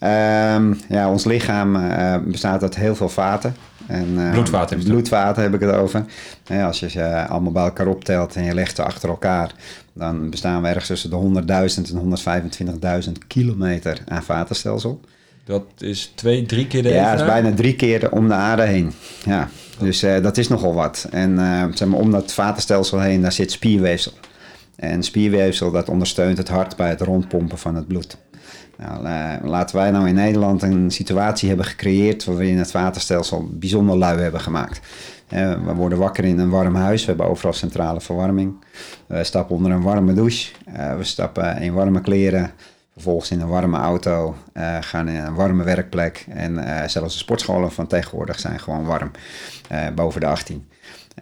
Um, 0.00 0.78
ja, 0.88 1.10
ons 1.10 1.24
lichaam 1.24 1.76
uh, 1.76 2.16
bestaat 2.24 2.62
uit 2.62 2.76
heel 2.76 2.94
veel 2.94 3.08
vaten. 3.08 3.54
En, 3.86 4.08
uh, 4.08 4.30
bloedvaten. 4.32 4.82
Bloedvaten 4.82 5.42
heb 5.42 5.54
ik 5.54 5.60
het 5.60 5.74
over. 5.74 6.04
Als 6.64 6.80
je 6.80 6.90
ze 6.90 7.26
allemaal 7.26 7.52
bij 7.52 7.64
elkaar 7.64 7.86
optelt 7.86 8.36
en 8.36 8.44
je 8.44 8.54
legt 8.54 8.76
ze 8.76 8.82
achter 8.82 9.08
elkaar, 9.08 9.52
dan 9.92 10.30
bestaan 10.30 10.62
we 10.62 10.68
ergens 10.68 10.86
tussen 10.86 11.10
de 11.10 11.42
100.000 11.76 11.94
en 11.94 13.02
125.000 13.04 13.12
kilometer 13.26 13.98
aan 14.08 14.22
vatenstelsel. 14.22 15.00
Dat 15.44 15.64
is 15.78 16.12
twee, 16.14 16.46
drie 16.46 16.66
keer 16.66 16.82
de 16.82 16.88
Ja, 16.88 17.10
dat 17.10 17.20
is 17.20 17.26
bijna 17.26 17.54
drie 17.54 17.76
keer 17.76 18.12
om 18.12 18.28
de 18.28 18.34
aarde 18.34 18.62
heen. 18.62 18.92
Ja, 19.24 19.48
dus 19.78 20.04
uh, 20.04 20.22
dat 20.22 20.36
is 20.36 20.48
nogal 20.48 20.74
wat. 20.74 21.06
En 21.10 21.30
uh, 21.30 21.64
zeg 21.74 21.88
maar, 21.88 22.00
om 22.00 22.10
dat 22.10 22.32
vatenstelsel 22.32 23.00
heen, 23.00 23.22
daar 23.22 23.32
zit 23.32 23.52
spierweefsel. 23.52 24.12
En 24.76 25.02
spierweefsel, 25.02 25.70
dat 25.70 25.88
ondersteunt 25.88 26.38
het 26.38 26.48
hart 26.48 26.76
bij 26.76 26.88
het 26.88 27.00
rondpompen 27.00 27.58
van 27.58 27.74
het 27.74 27.86
bloed. 27.86 28.16
Nou, 28.78 29.06
uh, 29.06 29.50
laten 29.50 29.76
wij 29.76 29.90
nou 29.90 30.08
in 30.08 30.14
Nederland 30.14 30.62
een 30.62 30.90
situatie 30.90 31.48
hebben 31.48 31.66
gecreëerd 31.66 32.24
waarin 32.24 32.58
het 32.58 32.70
waterstelsel 32.70 33.48
bijzonder 33.50 33.96
lui 33.96 34.20
hebben 34.20 34.40
gemaakt. 34.40 34.80
Uh, 35.32 35.64
we 35.64 35.74
worden 35.74 35.98
wakker 35.98 36.24
in 36.24 36.38
een 36.38 36.50
warm 36.50 36.74
huis, 36.74 37.00
we 37.00 37.08
hebben 37.08 37.28
overal 37.28 37.52
centrale 37.52 38.00
verwarming. 38.00 38.64
We 39.06 39.24
stappen 39.24 39.56
onder 39.56 39.72
een 39.72 39.82
warme 39.82 40.12
douche, 40.12 40.52
uh, 40.76 40.96
we 40.96 41.04
stappen 41.04 41.56
in 41.58 41.72
warme 41.72 42.00
kleren, 42.00 42.50
vervolgens 42.92 43.30
in 43.30 43.40
een 43.40 43.48
warme 43.48 43.78
auto, 43.78 44.36
gaan 44.80 45.08
in 45.08 45.24
een 45.24 45.34
warme 45.34 45.64
werkplek. 45.64 46.26
En 46.28 46.54
zelfs 46.90 47.12
de 47.12 47.18
sportscholen 47.18 47.72
van 47.72 47.86
tegenwoordig 47.86 48.40
zijn 48.40 48.60
gewoon 48.60 48.84
warm, 48.84 49.10
boven 49.94 50.20
de 50.20 50.26
18. 50.26 50.68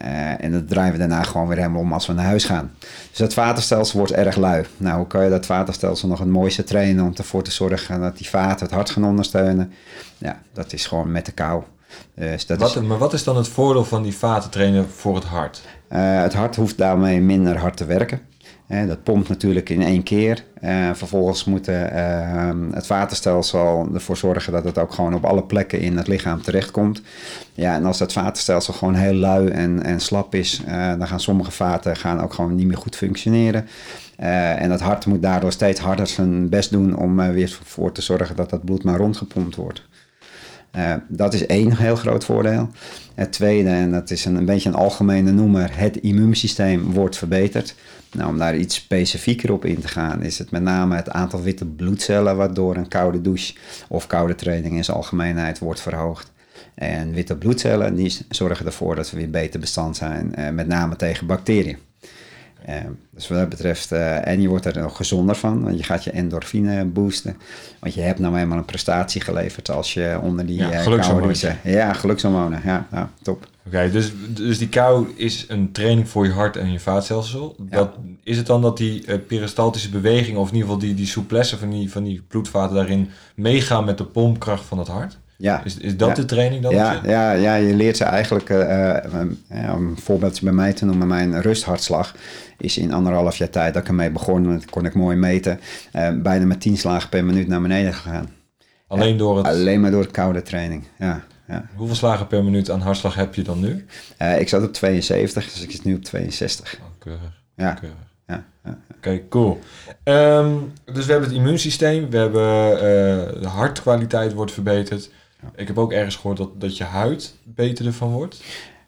Uh, 0.03 0.45
en 0.45 0.53
dat 0.53 0.69
draaien 0.69 0.93
we 0.93 0.99
daarna 0.99 1.23
gewoon 1.23 1.49
weer 1.49 1.57
helemaal 1.57 1.81
om 1.81 1.93
als 1.93 2.07
we 2.07 2.13
naar 2.13 2.25
huis 2.25 2.45
gaan. 2.45 2.71
Dus 3.11 3.19
dat 3.19 3.35
vatenstelsel 3.35 3.99
wordt 3.99 4.13
erg 4.13 4.37
lui. 4.37 4.65
Nou, 4.77 4.97
hoe 4.97 5.07
kan 5.07 5.25
je 5.25 5.31
dat 5.31 5.47
vatenstelsel 5.47 6.09
nog 6.09 6.19
het 6.19 6.29
mooiste 6.29 6.65
trainen 6.65 7.05
om 7.05 7.13
ervoor 7.17 7.43
te 7.43 7.51
zorgen 7.51 8.01
dat 8.01 8.17
die 8.17 8.29
vaten 8.29 8.67
het 8.67 8.75
hart 8.75 8.91
gaan 8.91 9.05
ondersteunen? 9.05 9.73
Ja, 10.19 10.41
dat 10.53 10.73
is 10.73 10.87
gewoon 10.87 11.13
met 11.13 11.27
de 11.27 11.33
kou. 11.33 11.63
Dus 12.15 12.47
dat 12.47 12.59
wat, 12.59 12.77
is, 12.77 12.83
maar 12.83 12.99
wat 12.99 13.13
is 13.13 13.25
dan 13.25 13.37
het 13.37 13.49
voordeel 13.49 13.85
van 13.85 14.03
die 14.03 14.17
vaten 14.17 14.51
trainen 14.51 14.89
voor 14.91 15.15
het 15.15 15.25
hart? 15.25 15.63
Uh, 15.93 16.21
het 16.23 16.35
hart 16.35 16.57
hoeft 16.57 16.79
daarmee 16.79 17.21
minder 17.21 17.59
hard 17.59 17.77
te 17.77 17.85
werken. 17.85 18.21
Dat 18.69 19.03
pompt 19.03 19.29
natuurlijk 19.29 19.69
in 19.69 19.83
één 19.83 20.03
keer. 20.03 20.45
Uh, 20.65 20.91
vervolgens 20.93 21.45
moet 21.45 21.67
het 22.73 22.87
vatenstelsel 22.87 23.89
ervoor 23.95 24.17
zorgen 24.17 24.53
dat 24.53 24.65
het 24.65 24.79
ook 24.79 24.93
gewoon 24.93 25.15
op 25.15 25.25
alle 25.25 25.43
plekken 25.43 25.81
in 25.81 25.97
het 25.97 26.09
lichaam 26.09 26.43
terechtkomt. 26.43 27.03
Ja, 27.53 27.75
en 27.75 27.85
als 27.85 27.99
dat 27.99 28.13
vatenstelsel 28.13 28.75
gewoon 28.75 28.95
heel 28.95 29.15
lui 29.15 29.49
en, 29.49 29.83
en 29.83 30.01
slap 30.01 30.35
is, 30.35 30.63
dan 30.99 31.09
gaan 31.09 31.21
sommige 31.21 31.51
vaten 31.51 31.97
gaan 31.97 32.21
ook 32.21 32.33
gewoon 32.33 32.55
niet 32.55 32.67
meer 32.67 32.77
goed 32.77 32.97
functioneren. 32.97 33.69
en 34.17 34.71
het 34.71 34.81
hart 34.81 35.07
moet 35.07 35.23
daardoor 35.23 35.53
steeds 35.53 35.81
harder 35.81 36.07
zijn 36.07 36.49
best 36.49 36.71
doen 36.71 36.97
om 36.97 37.17
weer 37.17 37.59
voor 37.65 37.93
te 37.93 38.03
zorgen 38.03 38.37
dat 38.37 38.51
dat 38.51 38.65
bloed 38.65 38.85
maar 38.85 38.99
rondgepompt 38.99 39.57
wordt. 39.57 39.83
Uh, 40.77 40.95
dat 41.09 41.35
is 41.35 41.47
één 41.47 41.77
heel 41.77 41.97
groot 41.97 42.25
voordeel. 42.25 42.69
Het 43.15 43.33
tweede, 43.33 43.69
en 43.69 43.91
dat 43.91 44.11
is 44.11 44.25
een, 44.25 44.35
een 44.35 44.45
beetje 44.45 44.69
een 44.69 44.75
algemene 44.75 45.31
noemer, 45.33 45.79
het 45.79 45.97
immuunsysteem 45.97 46.93
wordt 46.93 47.17
verbeterd. 47.17 47.75
Nou, 48.13 48.31
om 48.31 48.39
daar 48.39 48.57
iets 48.57 48.75
specifieker 48.75 49.53
op 49.53 49.65
in 49.65 49.81
te 49.81 49.89
gaan, 49.89 50.23
is 50.23 50.39
het 50.39 50.51
met 50.51 50.63
name 50.63 50.97
het 50.97 51.11
aantal 51.11 51.43
witte 51.43 51.65
bloedcellen 51.65 52.37
wat 52.37 52.55
door 52.55 52.77
een 52.77 52.89
koude 52.89 53.21
douche 53.21 53.55
of 53.89 54.07
koude 54.07 54.35
training 54.35 54.77
in 54.77 54.85
zijn 54.85 54.97
algemeenheid 54.97 55.59
wordt 55.59 55.81
verhoogd. 55.81 56.33
En 56.75 57.13
witte 57.13 57.37
bloedcellen 57.37 57.95
die 57.95 58.19
zorgen 58.29 58.67
ervoor 58.67 58.95
dat 58.95 59.11
we 59.11 59.17
weer 59.17 59.31
beter 59.31 59.61
bestand 59.61 59.97
zijn, 59.97 60.33
uh, 60.39 60.51
met 60.51 60.67
name 60.67 60.97
tegen 60.97 61.27
bacteriën. 61.27 61.77
Uh, 62.69 62.75
dus 63.11 63.29
wat 63.29 63.39
dat 63.39 63.49
betreft, 63.49 63.93
en 63.93 64.41
je 64.41 64.49
wordt 64.49 64.65
er 64.65 64.81
nog 64.81 64.97
gezonder 64.97 65.35
van, 65.35 65.63
want 65.63 65.77
je 65.77 65.83
gaat 65.83 66.05
je 66.05 66.11
endorfine 66.11 66.85
boosten. 66.85 67.37
Want 67.81 67.95
je 67.95 68.01
hebt 68.01 68.19
nou 68.19 68.37
eenmaal 68.37 68.59
een 68.59 68.65
prestatie 68.65 69.21
geleverd 69.21 69.71
als 69.71 69.95
je 69.95 70.19
onder 70.23 70.47
die 70.47 70.57
ja, 70.57 70.73
uh, 70.73 70.83
gelukshormonen. 70.83 71.59
Ja, 71.65 71.93
gelukshormonen. 71.93 72.61
Ja, 72.65 72.87
ja 72.93 73.11
top. 73.23 73.47
Oké, 73.67 73.77
okay, 73.77 73.91
dus, 73.91 74.13
dus 74.29 74.59
die 74.59 74.69
kou 74.69 75.13
is 75.17 75.45
een 75.49 75.73
training 75.73 76.09
voor 76.09 76.25
je 76.25 76.33
hart 76.33 76.57
en 76.57 76.73
je 76.73 76.81
vaatstelsel. 76.81 77.57
Ja. 77.71 77.77
Dat, 77.77 77.91
is 78.23 78.37
het 78.37 78.47
dan 78.47 78.63
dat 78.63 78.77
die 78.77 79.07
uh, 79.07 79.17
peristaltische 79.27 79.91
beweging, 79.91 80.37
of 80.37 80.49
in 80.49 80.55
ieder 80.55 80.69
geval 80.69 80.87
die, 80.87 80.95
die 80.95 81.07
souplesse 81.07 81.59
van 81.59 81.71
die, 81.71 81.91
van 81.91 82.05
die 82.05 82.23
bloedvaten 82.29 82.75
daarin 82.75 83.11
meegaan 83.35 83.85
met 83.85 83.99
de 83.99 84.05
pompkracht 84.05 84.65
van 84.65 84.79
het 84.79 84.89
hart? 84.89 85.19
Ja. 85.39 85.65
Is, 85.65 85.77
is 85.79 85.97
dat 85.97 86.09
ja. 86.09 86.15
de 86.15 86.25
training 86.25 86.63
dan? 86.63 86.75
Ja, 86.75 87.01
ja, 87.05 87.33
ja, 87.33 87.55
je 87.55 87.75
leert 87.75 87.97
ze 87.97 88.05
eigenlijk, 88.05 88.51
uh, 88.51 88.59
uh, 88.59 89.75
om 89.75 89.87
een 89.87 89.99
voorbeeldje 89.99 90.45
bij 90.45 90.55
mij 90.55 90.73
te 90.73 90.85
noemen, 90.85 91.07
mijn 91.07 91.41
rusthartslag 91.41 92.15
is 92.59 92.79
in 92.79 92.93
anderhalf 92.93 93.37
jaar 93.37 93.51
tijd 93.51 93.75
dat 93.75 93.83
ik 93.83 93.89
ermee 93.89 94.11
begon, 94.11 94.53
dat 94.53 94.71
kon 94.71 94.85
ik 94.85 94.95
mooi 94.95 95.17
meten, 95.17 95.61
uh, 95.93 96.09
bijna 96.15 96.45
met 96.45 96.61
10 96.61 96.77
slagen 96.77 97.09
per 97.09 97.25
minuut 97.25 97.49
naar 97.49 97.63
beneden 97.63 97.95
gegaan. 97.95 98.29
Alleen 98.89 99.17
door 99.17 99.37
het... 99.37 99.47
Alleen 99.47 99.81
maar 99.81 99.91
door 99.91 100.03
de 100.03 100.11
koude 100.11 100.43
training, 100.43 100.85
ja. 100.99 101.25
ja. 101.49 101.69
Hoeveel 101.75 101.97
slagen 101.97 102.27
per 102.27 102.45
minuut 102.45 102.71
aan 102.71 102.81
hartslag 102.81 103.15
heb 103.15 103.35
je 103.35 103.43
dan 103.43 103.61
nu? 103.61 103.87
Uh, 104.23 104.41
ik 104.41 104.49
zat 104.49 104.63
op 104.63 104.73
72, 104.73 105.45
dus 105.45 105.63
ik 105.63 105.71
zit 105.71 105.85
nu 105.85 105.95
op 105.95 106.03
62. 106.03 106.79
Oh, 106.81 106.87
keurig. 106.99 107.43
Ja. 107.57 107.73
Keurig. 107.73 107.97
Ja, 108.27 108.45
ja. 108.65 108.79
Oké, 108.89 108.97
okay, 108.97 109.25
cool. 109.29 109.61
Um, 110.05 110.73
dus 110.85 111.07
we 111.07 111.13
hebben 111.13 111.29
het 111.29 111.39
immuunsysteem, 111.39 112.11
we 112.11 112.17
hebben 112.17 112.73
uh, 112.73 113.43
de 113.43 113.49
hartkwaliteit 113.49 114.33
wordt 114.33 114.53
verbeterd. 114.53 115.11
Ik 115.55 115.67
heb 115.67 115.79
ook 115.79 115.93
ergens 115.93 116.17
gehoord 116.17 116.37
dat, 116.37 116.61
dat 116.61 116.77
je 116.77 116.85
huid 116.85 117.35
beter 117.45 117.87
ervan 117.87 118.13
wordt. 118.13 118.43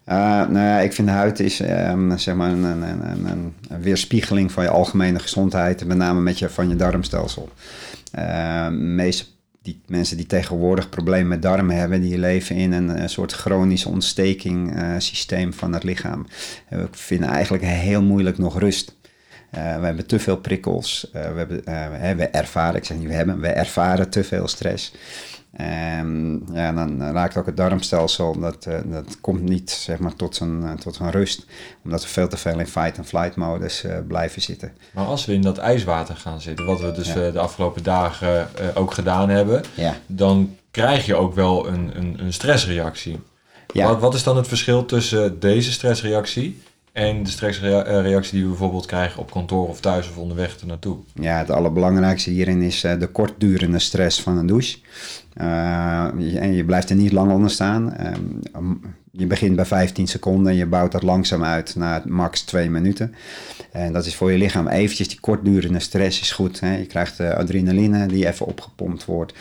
Uh, 0.05 0.15
nou 0.47 0.59
ja, 0.59 0.79
ik 0.79 0.93
vind 0.93 1.07
de 1.07 1.13
huid 1.13 1.39
is 1.39 1.59
um, 1.59 2.17
zeg 2.17 2.35
maar 2.35 2.51
een, 2.51 2.63
een, 2.63 2.81
een, 2.81 3.25
een, 3.69 3.81
weerspiegeling 3.81 4.51
van 4.51 4.63
je 4.63 4.69
algemene 4.69 5.19
gezondheid, 5.19 5.85
met 5.85 5.97
name 5.97 6.21
met 6.21 6.39
je, 6.39 6.49
van 6.49 6.69
je 6.69 6.75
darmstelsel. 6.75 7.49
Uh, 8.19 8.67
meeste 8.69 9.25
die 9.61 9.81
mensen 9.87 10.17
die 10.17 10.25
tegenwoordig 10.25 10.89
problemen 10.89 11.27
met 11.27 11.41
darmen 11.41 11.75
hebben, 11.75 12.01
die 12.01 12.17
leven 12.17 12.55
in 12.55 12.71
een, 12.71 13.09
soort 13.09 13.33
chronische 13.33 13.89
ontsteking 13.89 14.75
uh, 14.75 14.93
systeem 14.97 15.53
van 15.53 15.73
het 15.73 15.83
lichaam. 15.83 16.27
We 16.69 16.87
vinden 16.91 17.29
eigenlijk 17.29 17.63
heel 17.63 18.01
moeilijk 18.01 18.37
nog 18.37 18.59
rust. 18.59 18.95
Uh, 19.57 19.79
we 19.79 19.85
hebben 19.85 20.07
te 20.07 20.19
veel 20.19 20.37
prikkels. 20.37 21.09
We, 21.11 21.19
hebben, 21.19 22.17
we 22.17 22.27
ervaren, 22.27 22.75
ik 22.75 22.85
zeg 22.85 22.97
niet 22.97 23.07
we 23.07 23.13
hebben, 23.13 23.39
we 23.39 23.47
ervaren 23.47 24.09
te 24.09 24.23
veel 24.23 24.47
stress. 24.47 24.93
En 25.59 26.41
ja, 26.53 26.71
dan 26.71 27.01
raakt 27.11 27.37
ook 27.37 27.45
het 27.45 27.57
darmstelsel, 27.57 28.39
dat, 28.39 28.63
dat 28.85 29.21
komt 29.21 29.41
niet 29.41 29.71
zeg 29.71 29.99
maar, 29.99 30.15
tot, 30.15 30.35
zijn, 30.35 30.77
tot 30.79 30.95
zijn 30.95 31.11
rust. 31.11 31.45
Omdat 31.83 32.01
we 32.01 32.07
veel 32.07 32.27
te 32.27 32.37
veel 32.37 32.59
in 32.59 32.67
fight-and-flight 32.67 33.35
modus 33.35 33.85
blijven 34.07 34.41
zitten. 34.41 34.73
Maar 34.93 35.05
als 35.05 35.25
we 35.25 35.33
in 35.33 35.41
dat 35.41 35.57
ijswater 35.57 36.15
gaan 36.15 36.41
zitten, 36.41 36.65
wat 36.65 36.81
we 36.81 36.91
dus 36.91 37.13
ja. 37.13 37.31
de 37.31 37.39
afgelopen 37.39 37.83
dagen 37.83 38.49
ook 38.73 38.93
gedaan 38.93 39.29
hebben, 39.29 39.63
ja. 39.73 39.95
dan 40.07 40.55
krijg 40.71 41.05
je 41.05 41.15
ook 41.15 41.35
wel 41.35 41.67
een, 41.67 41.91
een, 41.95 42.15
een 42.19 42.33
stressreactie. 42.33 43.19
Wat, 43.73 43.99
wat 43.99 44.13
is 44.13 44.23
dan 44.23 44.37
het 44.37 44.47
verschil 44.47 44.85
tussen 44.85 45.39
deze 45.39 45.71
stressreactie 45.71 46.61
en 46.99 47.23
de 47.23 47.29
stressreactie 47.29 48.33
die 48.33 48.43
we 48.43 48.49
bijvoorbeeld 48.49 48.85
krijgen 48.85 49.21
op 49.21 49.31
kantoor 49.31 49.67
of 49.67 49.79
thuis 49.79 50.09
of 50.09 50.17
onderweg 50.17 50.59
ernaartoe. 50.59 50.97
Ja, 51.13 51.37
het 51.37 51.51
allerbelangrijkste 51.51 52.29
hierin 52.29 52.61
is 52.61 52.83
uh, 52.83 52.99
de 52.99 53.07
kortdurende 53.07 53.79
stress 53.79 54.21
van 54.21 54.37
een 54.37 54.45
douche. 54.45 54.77
Uh, 55.41 56.03
en 56.35 56.53
je 56.53 56.65
blijft 56.65 56.89
er 56.89 56.95
niet 56.95 57.11
lang 57.11 57.31
onder 57.31 57.49
staan. 57.49 57.93
Um, 58.55 58.81
je 59.11 59.27
begint 59.27 59.55
bij 59.55 59.65
15 59.65 60.07
seconden 60.07 60.51
en 60.51 60.57
je 60.57 60.65
bouwt 60.65 60.91
dat 60.91 61.03
langzaam 61.03 61.43
uit 61.43 61.75
naar 61.75 62.01
max 62.05 62.41
2 62.41 62.69
minuten. 62.69 63.15
En 63.71 63.93
dat 63.93 64.05
is 64.05 64.15
voor 64.15 64.31
je 64.31 64.37
lichaam 64.37 64.67
eventjes 64.67 65.07
die 65.07 65.19
kortdurende 65.19 65.79
stress 65.79 66.21
is 66.21 66.31
goed. 66.31 66.59
Hè? 66.59 66.77
Je 66.77 66.85
krijgt 66.85 67.19
uh, 67.19 67.29
adrenaline 67.29 68.05
die 68.05 68.27
even 68.27 68.45
opgepompt 68.45 69.05
wordt. 69.05 69.33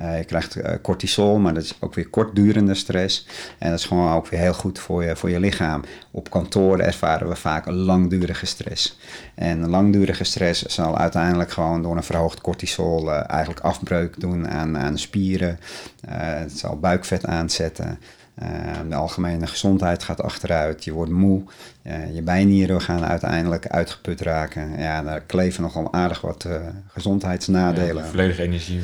Uh, 0.00 0.18
je 0.18 0.24
krijgt 0.24 0.56
uh, 0.56 0.72
cortisol, 0.82 1.38
maar 1.38 1.54
dat 1.54 1.62
is 1.62 1.76
ook 1.80 1.94
weer 1.94 2.08
kortdurende 2.08 2.74
stress. 2.74 3.26
En 3.58 3.70
dat 3.70 3.78
is 3.78 3.84
gewoon 3.84 4.12
ook 4.12 4.28
weer 4.28 4.40
heel 4.40 4.54
goed 4.54 4.78
voor 4.78 5.04
je, 5.04 5.16
voor 5.16 5.30
je 5.30 5.40
lichaam. 5.40 5.82
Op 6.10 6.30
kantoor 6.30 6.78
ervaren 6.78 7.28
we 7.28 7.36
vaak 7.36 7.66
langdurige 7.66 8.46
stress. 8.46 8.98
En 9.34 9.68
langdurige 9.68 10.24
stress 10.24 10.62
zal 10.62 10.98
uiteindelijk 10.98 11.50
gewoon 11.50 11.82
door 11.82 11.96
een 11.96 12.02
verhoogd 12.02 12.40
cortisol 12.40 13.12
eigenlijk 13.12 13.60
afbreuk 13.60 14.20
doen 14.20 14.48
aan, 14.48 14.78
aan 14.78 14.98
spieren. 14.98 15.58
het 16.06 16.58
zal 16.58 16.78
buikvet 16.78 17.26
aanzetten. 17.26 17.98
Uh, 18.42 18.48
de 18.88 18.94
algemene 18.94 19.46
gezondheid 19.46 20.02
gaat 20.02 20.22
achteruit, 20.22 20.84
je 20.84 20.92
wordt 20.92 21.10
moe, 21.10 21.42
uh, 21.86 22.14
je 22.14 22.22
bijnieren 22.22 22.80
gaan 22.80 23.04
uiteindelijk 23.04 23.66
uitgeput 23.66 24.20
raken. 24.20 24.78
Ja, 24.78 25.02
daar 25.02 25.20
kleven 25.20 25.62
nogal 25.62 25.92
aardig 25.92 26.20
wat 26.20 26.44
uh, 26.46 26.56
gezondheidsnadelen. 26.86 28.04
Ja, 28.04 28.10
volledig 28.10 28.38
energie, 28.38 28.80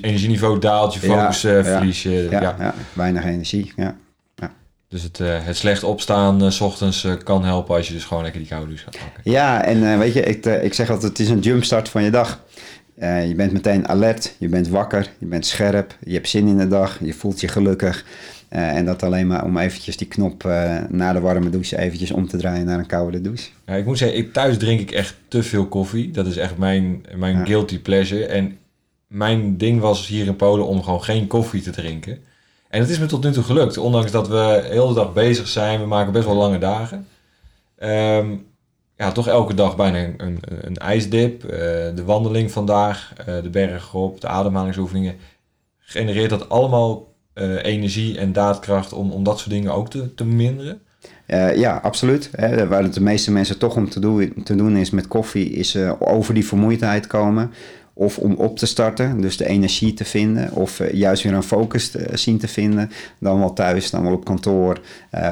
energieniveau 0.00 0.58
daalt, 0.58 0.94
je 0.94 1.00
focus 1.00 1.40
ja, 1.40 1.64
verlies 1.64 2.02
je. 2.02 2.26
Ja, 2.30 2.40
ja. 2.40 2.74
weinig 2.92 3.24
energie, 3.24 3.72
ja. 3.76 3.96
Dus 4.88 5.02
het, 5.02 5.18
het 5.18 5.56
slecht 5.56 5.82
opstaan 5.82 6.52
s 6.52 6.60
ochtends 6.60 7.06
kan 7.24 7.44
helpen 7.44 7.76
als 7.76 7.88
je 7.88 7.94
dus 7.94 8.04
gewoon 8.04 8.22
lekker 8.22 8.40
die 8.40 8.50
koude 8.50 8.66
douche 8.66 8.84
gaat 8.84 8.98
pakken. 8.98 9.32
Ja, 9.32 9.64
en 9.64 9.98
weet 9.98 10.12
je, 10.12 10.22
ik, 10.22 10.46
ik 10.46 10.74
zeg 10.74 10.90
altijd, 10.90 11.10
het 11.10 11.20
is 11.20 11.28
een 11.28 11.40
jumpstart 11.40 11.88
van 11.88 12.02
je 12.02 12.10
dag. 12.10 12.40
je 13.00 13.32
bent 13.36 13.52
meteen 13.52 13.88
alert, 13.88 14.34
je 14.38 14.48
bent 14.48 14.68
wakker, 14.68 15.10
je 15.18 15.26
bent 15.26 15.46
scherp, 15.46 15.96
je 16.04 16.14
hebt 16.14 16.28
zin 16.28 16.46
in 16.46 16.58
de 16.58 16.68
dag, 16.68 16.98
je 17.00 17.14
voelt 17.14 17.40
je 17.40 17.48
gelukkig. 17.48 18.04
En 18.54 18.84
dat 18.84 19.02
alleen 19.02 19.26
maar 19.26 19.44
om 19.44 19.58
eventjes 19.58 19.96
die 19.96 20.06
knop 20.06 20.42
na 20.88 21.12
de 21.12 21.20
warme 21.20 21.50
douche 21.50 21.78
eventjes 21.78 22.10
om 22.10 22.28
te 22.28 22.36
draaien 22.36 22.66
naar 22.66 22.78
een 22.78 22.86
koude 22.86 23.20
douche. 23.20 23.50
Ja, 23.66 23.74
ik 23.74 23.84
moet 23.84 23.98
zeggen, 23.98 24.18
ik, 24.18 24.32
thuis 24.32 24.58
drink 24.58 24.80
ik 24.80 24.90
echt 24.90 25.16
te 25.28 25.42
veel 25.42 25.66
koffie. 25.66 26.10
Dat 26.10 26.26
is 26.26 26.36
echt 26.36 26.58
mijn, 26.58 27.06
mijn 27.16 27.38
ja. 27.38 27.44
guilty 27.44 27.80
pleasure. 27.80 28.26
En 28.26 28.58
mijn 29.06 29.56
ding 29.56 29.80
was 29.80 30.06
hier 30.06 30.26
in 30.26 30.36
Polen 30.36 30.66
om 30.66 30.82
gewoon 30.82 31.04
geen 31.04 31.26
koffie 31.26 31.62
te 31.62 31.70
drinken. 31.70 32.18
En 32.68 32.80
het 32.80 32.88
is 32.88 32.98
me 32.98 33.06
tot 33.06 33.24
nu 33.24 33.32
toe 33.32 33.42
gelukt, 33.42 33.78
ondanks 33.78 34.10
dat 34.10 34.28
we 34.28 34.60
de 34.62 34.68
hele 34.68 34.94
dag 34.94 35.12
bezig 35.12 35.48
zijn. 35.48 35.80
We 35.80 35.86
maken 35.86 36.12
best 36.12 36.24
wel 36.24 36.34
lange 36.34 36.58
dagen. 36.58 37.06
Ehm, 37.78 38.36
ja, 38.96 39.12
toch 39.12 39.28
elke 39.28 39.54
dag 39.54 39.76
bijna 39.76 39.98
een, 39.98 40.14
een, 40.16 40.38
een 40.60 40.76
ijsdip. 40.76 41.44
Uh, 41.44 41.50
de 41.94 42.02
wandeling 42.04 42.50
vandaag, 42.50 43.12
de 43.42 43.50
berg 43.50 43.94
op, 43.94 44.20
de 44.20 44.28
ademhalingsoefeningen. 44.28 45.16
Genereert 45.78 46.30
dat 46.30 46.48
allemaal 46.48 47.13
energie 47.62 48.18
en 48.18 48.32
daadkracht 48.32 48.92
om, 48.92 49.10
om 49.10 49.24
dat 49.24 49.38
soort 49.38 49.50
dingen 49.50 49.74
ook 49.74 49.90
te, 49.90 50.14
te 50.14 50.24
minderen? 50.24 50.80
ja, 51.54 51.80
absoluut. 51.82 52.30
Waar 52.68 52.82
het 52.82 52.94
de 52.94 53.00
meeste 53.00 53.32
mensen 53.32 53.58
toch 53.58 53.76
om 53.76 53.88
te 53.88 54.00
doen, 54.00 54.34
te 54.44 54.54
doen 54.54 54.76
is 54.76 54.90
met 54.90 55.08
koffie, 55.08 55.50
is 55.50 55.76
over 55.98 56.34
die 56.34 56.46
vermoeidheid 56.46 57.06
komen. 57.06 57.52
Of 57.96 58.18
om 58.18 58.34
op 58.34 58.58
te 58.58 58.66
starten, 58.66 59.20
dus 59.20 59.36
de 59.36 59.46
energie 59.46 59.94
te 59.94 60.04
vinden. 60.04 60.52
Of 60.52 60.92
juist 60.92 61.22
weer 61.22 61.32
een 61.32 61.42
focus 61.42 61.90
te, 61.90 62.08
zien 62.12 62.38
te 62.38 62.48
vinden. 62.48 62.90
Dan 63.18 63.38
wel 63.38 63.52
thuis, 63.52 63.90
dan 63.90 64.02
wel 64.02 64.12
op 64.12 64.24
kantoor 64.24 64.80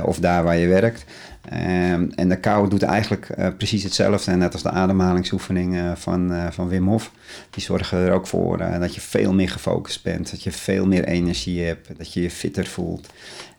of 0.05 0.19
daar 0.19 0.45
waar 0.45 0.57
je 0.57 0.67
werkt. 0.67 1.05
Ehm, 1.49 2.09
en 2.15 2.29
de 2.29 2.37
kou 2.37 2.69
doet 2.69 2.83
eigenlijk 2.83 3.35
precies 3.57 3.83
hetzelfde. 3.83 4.33
Net 4.33 4.53
als 4.53 4.63
de 4.63 4.71
ademhalingsoefeningen 4.71 5.97
van, 5.97 6.33
van 6.51 6.69
Wim 6.69 6.89
Hof. 6.89 7.11
Die 7.51 7.63
zorgen 7.63 7.99
er 7.99 8.13
ook 8.13 8.27
voor 8.27 8.59
dat 8.59 8.95
je 8.95 9.01
veel 9.01 9.33
meer 9.33 9.49
gefocust 9.49 10.03
bent. 10.03 10.31
Dat 10.31 10.43
je 10.43 10.53
veel 10.53 10.87
meer 10.87 11.05
energie 11.05 11.63
hebt. 11.63 11.99
Dat 11.99 12.13
je 12.13 12.23
je 12.23 12.31
fitter 12.31 12.67
voelt. 12.67 13.09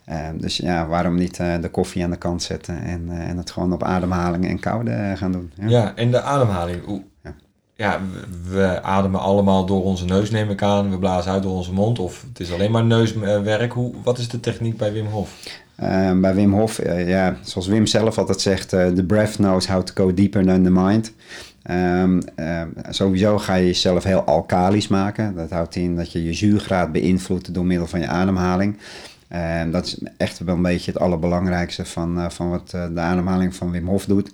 Ehm, 0.06 0.38
dus 0.38 0.58
ja, 0.58 0.88
waarom 0.88 1.16
niet 1.16 1.36
de 1.36 1.70
koffie 1.72 2.04
aan 2.04 2.12
de 2.12 2.18
kant 2.18 2.44
zetten 2.44 2.82
en, 2.82 3.10
en 3.10 3.38
het 3.38 3.52
gewoon 3.52 3.74
op 3.74 3.84
ademhaling 3.84 4.48
en 4.48 4.60
koude 4.60 5.13
gaan 5.16 5.32
doen. 5.32 5.52
Ja, 5.56 5.68
ja 5.68 5.96
en 5.96 6.12
de 6.12 6.22
ademhaling. 6.22 6.86
Hoe, 6.86 7.04
ja, 7.75 8.02
we 8.50 8.82
ademen 8.82 9.20
allemaal 9.20 9.66
door 9.66 9.84
onze 9.84 10.06
neus, 10.06 10.30
neem 10.30 10.50
ik 10.50 10.62
aan. 10.62 10.90
We 10.90 10.98
blazen 10.98 11.32
uit 11.32 11.44
door 11.44 11.56
onze 11.56 11.74
mond. 11.74 12.00
Of 12.00 12.25
het 12.28 12.40
is 12.40 12.54
alleen 12.54 12.72
maar 12.72 12.86
neuswerk. 12.86 13.74
Hoe, 13.74 13.94
wat 14.04 14.18
is 14.18 14.30
de 14.30 14.40
techniek 14.40 14.78
bij 14.78 14.94
Wim 14.94 15.06
Hof? 15.06 15.62
Uh, 15.84 16.20
bij 16.20 16.36
Wim 16.36 16.54
Hof, 16.54 16.80
uh, 16.80 17.08
ja, 17.08 17.36
zoals 17.42 17.68
Wim 17.68 17.86
zelf 17.86 18.18
altijd 18.18 18.42
zegt, 18.42 18.74
uh, 18.74 18.88
the 18.88 19.04
breath 19.04 19.36
knows 19.36 19.68
how 19.68 19.82
to 19.82 19.94
go 19.94 20.13
deeper 20.13 20.46
than 20.46 20.63
the 20.63 20.72
mind. 20.72 21.13
Um, 21.72 22.22
sowieso 22.90 23.38
ga 23.38 23.56
je 23.56 23.66
jezelf 23.66 24.04
heel 24.04 24.24
alkalisch 24.24 24.88
maken. 24.88 25.36
Dat 25.36 25.50
houdt 25.50 25.75
in 25.75 25.96
dat 25.96 26.12
je 26.12 26.24
je 26.24 26.34
zuurgraad 26.34 26.92
beïnvloedt 26.92 27.54
door 27.54 27.66
middel 27.66 27.88
van 27.88 28.00
je 28.00 28.08
ademhaling. 28.08 28.78
En 29.28 29.72
dat 29.72 29.86
is 29.86 29.98
echt 30.18 30.40
wel 30.40 30.56
een 30.56 30.62
beetje 30.62 30.92
het 30.92 31.00
allerbelangrijkste 31.00 31.86
van, 31.86 32.32
van 32.32 32.50
wat 32.50 32.70
de 32.70 33.00
ademhaling 33.00 33.56
van 33.56 33.72
Wim 33.72 33.88
Hof 33.88 34.06
doet. 34.06 34.32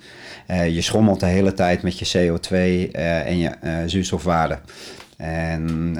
Je 0.47 0.81
schommelt 0.81 1.19
de 1.19 1.25
hele 1.25 1.53
tijd 1.53 1.81
met 1.81 1.99
je 1.99 2.05
CO2 2.17 2.91
en 2.91 3.37
je 3.37 3.51
zuurstofwaarde. 3.85 4.59
En 5.17 5.95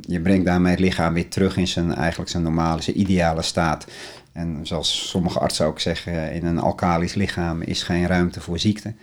je 0.00 0.20
brengt 0.20 0.44
daarmee 0.44 0.70
het 0.70 0.80
lichaam 0.80 1.14
weer 1.14 1.28
terug 1.28 1.56
in 1.56 1.68
zijn, 1.68 1.94
eigenlijk 1.94 2.30
zijn 2.30 2.42
normale, 2.42 2.82
zijn 2.82 3.00
ideale 3.00 3.42
staat. 3.42 3.86
En 4.34 4.60
zoals 4.62 5.08
sommige 5.08 5.38
artsen 5.38 5.66
ook 5.66 5.80
zeggen, 5.80 6.32
in 6.32 6.46
een 6.46 6.58
alkalisch 6.58 7.14
lichaam 7.14 7.62
is 7.62 7.82
geen 7.82 8.06
ruimte 8.06 8.40
voor 8.40 8.58
ziekte. 8.58 8.94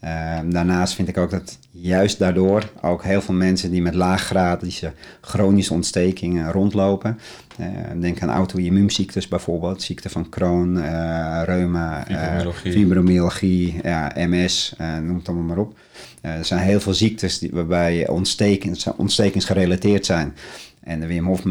Ehm, 0.00 0.50
daarnaast 0.50 0.94
vind 0.94 1.08
ik 1.08 1.18
ook 1.18 1.30
dat 1.30 1.58
juist 1.70 2.18
daardoor 2.18 2.70
ook 2.82 3.02
heel 3.02 3.20
veel 3.20 3.34
mensen 3.34 3.70
die 3.70 3.82
met 3.82 3.94
laaggradische 3.94 4.92
chronische 5.20 5.74
ontstekingen 5.74 6.52
rondlopen. 6.52 7.18
Uh, 7.60 7.66
denk 8.00 8.22
aan 8.22 8.30
auto-immuunziektes 8.30 9.28
bijvoorbeeld, 9.28 9.82
ziekte 9.82 10.08
van 10.08 10.28
Crohn, 10.28 10.76
uh, 10.76 11.42
reuma, 11.44 12.04
fibromyalgie, 12.06 12.72
fibromyalgie 12.72 13.80
ja, 13.82 14.12
MS, 14.14 14.74
noem 15.02 15.16
het 15.16 15.28
allemaal 15.28 15.46
maar 15.46 15.58
op. 15.58 15.78
er 16.20 16.44
zijn 16.44 16.60
heel 16.60 16.80
veel 16.80 16.94
ziektes 16.94 17.38
die, 17.38 17.50
waarbij 17.52 18.08
ontstekens, 18.08 18.86
ontstekingsgerelateerd 18.96 20.06
zijn. 20.06 20.34
En 20.80 21.00
de 21.00 21.06
Wim 21.06 21.26
Hof 21.26 21.42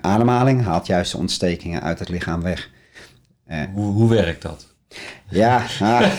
ademhaling 0.00 0.62
haalt 0.62 0.86
juist 0.86 1.12
de 1.12 1.18
ontstekingen 1.18 1.82
uit 1.82 1.98
het 1.98 2.08
lichaam 2.08 2.42
weg. 2.42 2.70
Hoe, 3.74 3.92
hoe 3.92 4.08
werkt 4.08 4.42
dat? 4.42 4.66
Ja, 5.30 5.56
ah, 5.80 6.00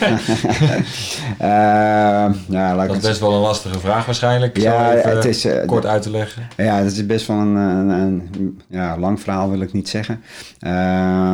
uh, 1.41 2.35
ja 2.47 2.85
dat 2.87 2.95
is 2.95 3.01
best 3.01 3.19
wel 3.19 3.33
een 3.33 3.39
lastige 3.39 3.79
vraag 3.79 4.05
waarschijnlijk. 4.05 4.57
Ja, 4.57 4.91
het 4.91 5.25
is 5.25 5.45
uh, 5.45 5.65
kort 5.65 5.85
uit 5.85 6.01
te 6.01 6.11
leggen. 6.11 6.47
Ja, 6.57 6.77
het 6.77 6.91
is 6.91 7.05
best 7.05 7.27
wel 7.27 7.37
een, 7.37 7.55
een, 7.55 7.89
een 7.89 8.61
ja, 8.67 8.97
lang 8.97 9.21
verhaal, 9.21 9.49
wil 9.49 9.61
ik 9.61 9.73
niet 9.73 9.89
zeggen. 9.89 10.23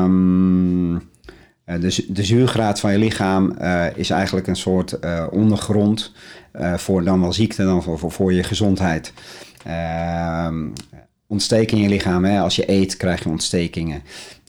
Um, 0.03 0.93
de, 1.65 2.05
de 2.10 2.23
zuurgraad 2.23 2.79
van 2.79 2.91
je 2.91 2.97
lichaam 2.97 3.55
uh, 3.62 3.86
is 3.95 4.10
eigenlijk 4.10 4.47
een 4.47 4.55
soort 4.55 4.99
ondergrond 5.29 6.12
voor 6.75 7.03
dan 7.03 7.21
wel 7.21 7.34
ziekte, 7.34 7.63
dan 7.63 7.84
voor, 7.84 7.99
voor, 7.99 8.12
voor 8.12 8.34
je 8.34 8.43
gezondheid. 8.43 9.13
Ehm, 9.65 10.67
ontsteking 11.27 11.81
in 11.81 11.88
je 11.88 11.93
lichaam, 11.93 12.25
hè? 12.25 12.39
als 12.39 12.55
je 12.55 12.71
eet 12.71 12.97
krijg 12.97 13.23
je 13.23 13.29
ontstekingen. 13.29 14.03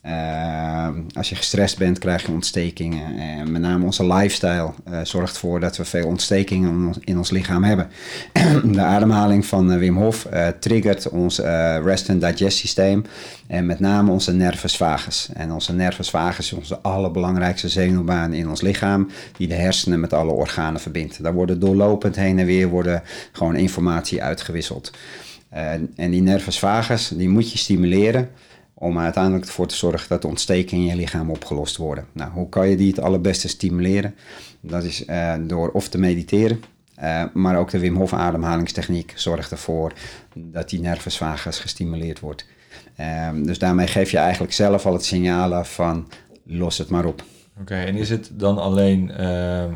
Uh, 0.07 0.89
als 1.15 1.29
je 1.29 1.35
gestrest 1.35 1.79
bent, 1.79 1.99
krijg 1.99 2.27
je 2.27 2.33
ontstekingen. 2.33 3.19
En 3.19 3.53
met 3.53 3.61
name 3.61 3.85
onze 3.85 4.07
lifestyle 4.07 4.73
uh, 4.91 5.01
zorgt 5.03 5.35
ervoor 5.35 5.61
dat 5.61 5.77
we 5.77 5.85
veel 5.85 6.07
ontstekingen 6.07 6.95
in 7.05 7.19
ons 7.19 7.31
lichaam 7.31 7.65
hebben. 7.65 7.89
de 8.73 8.81
ademhaling 8.81 9.47
van 9.47 9.73
uh, 9.73 9.79
Wim 9.79 9.97
Hof 9.97 10.27
triggert 10.61 11.09
ons 11.09 11.39
rest 11.85 12.11
and 12.11 12.21
digest 12.21 12.59
systeem. 12.59 13.05
En 13.47 13.67
met 13.67 13.81
name 13.81 14.11
onze 14.11 14.33
nervus 14.33 14.77
vagus. 14.77 15.29
En 15.33 15.53
onze 15.53 15.73
nervus 15.73 16.11
vagus 16.11 16.53
is 16.53 16.59
onze 16.59 16.79
allerbelangrijkste 16.81 17.69
zenuwbaan 17.69 18.33
in 18.33 18.49
ons 18.49 18.61
lichaam. 18.61 19.11
Die 19.37 19.49
de 19.49 19.55
hersenen 19.55 20.01
met 20.01 20.13
alle 20.13 20.33
organen 20.33 20.81
verbindt. 20.81 21.23
Daar 21.23 21.35
worden 21.35 21.61
doorlopend 21.61 22.17
heen 22.17 22.39
en 22.39 22.47
weer 22.47 22.69
worden 22.69 23.03
gewoon 23.33 23.57
informatie 23.57 24.23
uitgewisseld. 24.23 24.91
en 25.97 26.11
die 26.11 26.23
nervus 26.23 26.59
vagus, 26.59 27.09
die 27.09 27.29
moet 27.29 27.53
je 27.53 27.59
stimuleren 27.59 28.29
om 28.79 28.99
uiteindelijk 28.99 29.45
ervoor 29.45 29.67
te 29.67 29.77
zorgen 29.77 30.09
dat 30.09 30.23
de 30.23 30.29
ontstekingen 30.29 30.85
in 30.85 30.91
je 30.91 30.97
lichaam 30.97 31.31
opgelost 31.31 31.77
worden. 31.77 32.07
Nou, 32.13 32.31
hoe 32.31 32.49
kan 32.49 32.69
je 32.69 32.77
die 32.77 32.89
het 32.89 33.01
allerbeste 33.01 33.49
stimuleren? 33.49 34.15
Dat 34.61 34.85
is 34.85 35.05
uh, 35.07 35.35
door 35.41 35.71
of 35.71 35.89
te 35.89 35.99
mediteren, 35.99 36.63
uh, 37.03 37.25
maar 37.33 37.59
ook 37.59 37.71
de 37.71 37.79
Wim 37.79 37.97
Hof 37.97 38.13
ademhalingstechniek 38.13 39.13
zorgt 39.15 39.51
ervoor 39.51 39.93
dat 40.35 40.71
die 40.71 40.81
nervus 40.81 41.21
gestimuleerd 41.43 42.21
wordt. 42.21 42.47
Uh, 43.01 43.29
dus 43.35 43.59
daarmee 43.59 43.87
geef 43.87 44.11
je 44.11 44.19
eigenlijk 44.19 44.53
zelf 44.53 44.87
al 44.87 44.93
het 44.93 45.05
signalen 45.05 45.67
van 45.67 46.09
los 46.43 46.79
het 46.79 46.89
maar 46.89 47.05
op. 47.05 47.25
Oké, 47.61 47.75
en 47.75 47.95
is 47.95 48.11
het 48.11 48.31
dan 48.33 48.59
alleen, 48.59 49.11
uh, 49.11 49.27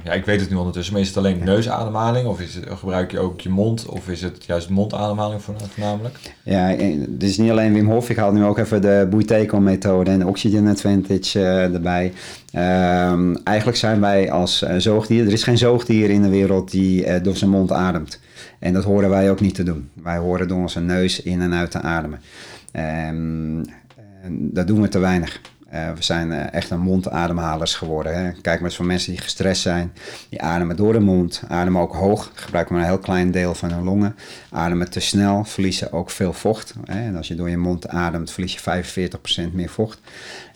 ja, 0.05 0.13
ik 0.13 0.25
weet 0.25 0.41
het 0.41 0.51
nu 0.51 0.57
ondertussen, 0.57 0.93
maar 0.93 1.03
is 1.03 1.09
het 1.09 1.17
alleen 1.17 1.45
neusademhaling 1.45 2.27
of 2.27 2.41
is 2.41 2.55
het, 2.55 2.65
gebruik 2.69 3.11
je 3.11 3.19
ook 3.19 3.41
je 3.41 3.49
mond 3.49 3.87
of 3.87 4.09
is 4.09 4.23
het 4.23 4.45
juist 4.45 4.69
mondademhaling 4.69 5.43
voornamelijk? 5.43 6.19
Ja, 6.43 6.67
het 6.67 7.23
is 7.23 7.39
niet 7.39 7.51
alleen 7.51 7.73
Wim 7.73 7.91
Hof, 7.91 8.11
ik 8.11 8.17
haal 8.17 8.33
nu 8.33 8.45
ook 8.45 8.59
even 8.59 8.83
de 8.83 9.07
Bouteco 9.11 9.61
methode 9.61 10.11
en 10.11 10.19
de 10.19 10.27
Oxygen 10.27 10.67
Advantage 10.67 11.39
uh, 11.39 11.75
erbij. 11.75 12.13
Uh, 12.55 13.47
eigenlijk 13.47 13.79
zijn 13.79 14.01
wij 14.01 14.31
als 14.31 14.63
uh, 14.63 14.75
zoogdier, 14.77 15.27
er 15.27 15.33
is 15.33 15.43
geen 15.43 15.59
zoogdier 15.59 16.11
in 16.11 16.23
de 16.23 16.29
wereld 16.29 16.71
die 16.71 17.21
door 17.21 17.37
zijn 17.37 17.51
mond 17.51 17.73
ademt. 17.73 18.21
En 18.59 18.73
dat 18.73 18.85
horen 18.85 19.11
wij 19.11 19.31
ook 19.31 19.41
niet 19.41 19.55
te 19.55 19.63
doen. 19.63 19.91
Wij 20.03 20.17
horen 20.17 20.49
door 20.49 20.59
onze 20.59 20.81
neus 20.81 21.23
in 21.23 21.41
en 21.41 21.55
uit 21.55 21.71
te 21.71 21.81
ademen. 21.81 22.21
Um, 23.09 23.65
dat 24.29 24.67
doen 24.67 24.81
we 24.81 24.89
te 24.89 24.99
weinig. 24.99 25.41
Uh, 25.75 25.93
we 25.93 26.03
zijn 26.03 26.31
uh, 26.31 26.53
echt 26.53 26.71
een 26.71 26.81
mondademhalers 26.81 27.75
geworden. 27.75 28.15
Hè. 28.15 28.31
Kijk 28.31 28.61
maar 28.61 28.69
eens 28.69 28.77
voor 28.77 28.87
mensen 28.87 29.13
die 29.13 29.21
gestrest 29.21 29.63
zijn. 29.63 29.93
Die 30.29 30.43
ademen 30.43 30.77
door 30.77 30.93
de 30.93 31.01
mond, 31.01 31.43
ademen 31.49 31.81
ook 31.81 31.95
hoog, 31.95 32.31
gebruiken 32.35 32.75
maar 32.75 32.83
een 32.83 32.91
heel 32.91 32.99
klein 32.99 33.31
deel 33.31 33.55
van 33.55 33.73
hun 33.73 33.85
longen. 33.85 34.17
Ademen 34.51 34.91
te 34.91 35.01
snel, 35.01 35.45
verliezen 35.45 35.93
ook 35.93 36.11
veel 36.11 36.33
vocht. 36.33 36.75
Hè. 36.85 37.07
En 37.07 37.17
als 37.17 37.29
je 37.29 37.35
door 37.35 37.51
je 37.51 37.57
mond 37.57 37.89
ademt, 37.89 38.31
verlies 38.31 38.55
je 38.55 38.85
45% 39.49 39.53
meer 39.53 39.69
vocht. 39.69 40.01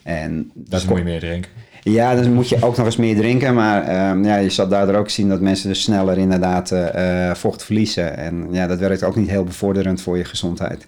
En 0.03 0.51
dat 0.55 0.71
dus 0.71 0.85
moet 0.85 0.99
je 0.99 1.05
meer 1.05 1.21
drinken. 1.21 1.51
Ja, 1.85 2.15
dan 2.15 2.33
moet 2.33 2.49
je 2.49 2.63
ook 2.63 2.77
nog 2.77 2.87
eens 2.87 2.97
meer 2.97 3.17
drinken. 3.17 3.55
Maar 3.55 3.83
uh, 3.83 4.25
ja, 4.25 4.37
je 4.37 4.51
zal 4.51 4.69
daardoor 4.69 4.95
ook 4.95 5.11
zien 5.11 5.29
dat 5.29 5.41
mensen 5.41 5.69
dus 5.69 5.83
sneller 5.83 6.19
inderdaad 6.19 6.71
uh, 6.71 7.35
vocht 7.35 7.65
verliezen. 7.65 8.17
En 8.17 8.49
ja, 8.51 8.67
dat 8.67 8.79
werkt 8.79 9.03
ook 9.03 9.17
niet 9.17 9.29
heel 9.29 9.45
bevorderend 9.45 10.01
voor 10.01 10.17
je 10.17 10.25
gezondheid. 10.25 10.87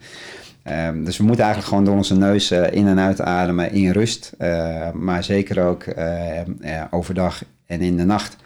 Um, 0.70 1.04
dus 1.04 1.16
we 1.16 1.24
moeten 1.24 1.44
eigenlijk 1.44 1.74
gewoon 1.74 1.84
door 1.84 1.96
onze 1.96 2.16
neus 2.16 2.52
uh, 2.52 2.70
in 2.70 2.86
en 2.86 2.98
uit 2.98 3.20
ademen 3.20 3.72
in 3.72 3.90
rust. 3.90 4.32
Uh, 4.38 4.90
maar 4.90 5.24
zeker 5.24 5.66
ook 5.66 5.84
uh, 5.86 6.84
overdag 6.90 7.42
en 7.66 7.80
in 7.80 7.96
de 7.96 8.04
nacht. 8.04 8.36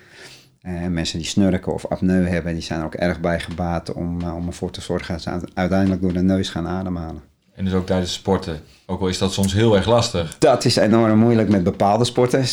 mensen 0.88 1.18
die 1.18 1.26
snurken 1.26 1.72
of 1.72 1.87
apneu 1.87 2.24
hebben, 2.24 2.52
die 2.52 2.62
zijn 2.62 2.80
er 2.80 2.87
ook 2.87 2.94
erg 2.94 3.20
bij 3.20 3.40
gebaat 3.40 3.92
om, 3.92 4.22
om 4.22 4.46
ervoor 4.46 4.70
te 4.70 4.80
zorgen 4.80 5.14
dat 5.14 5.22
ze 5.22 5.48
uiteindelijk 5.54 6.02
door 6.02 6.12
de 6.12 6.22
neus 6.22 6.48
gaan 6.48 6.68
ademhalen. 6.68 7.30
En 7.61 7.66
dus 7.66 7.75
ook 7.75 7.87
tijdens 7.87 8.12
sporten. 8.12 8.61
Ook 8.87 9.01
al 9.01 9.09
is 9.09 9.18
dat 9.18 9.33
soms 9.33 9.53
heel 9.53 9.77
erg 9.77 9.87
lastig. 9.87 10.37
Dat 10.38 10.64
is 10.64 10.77
enorm 10.77 11.18
moeilijk 11.18 11.49
met 11.49 11.64
bepaalde 11.64 12.05
sporten. 12.05 12.44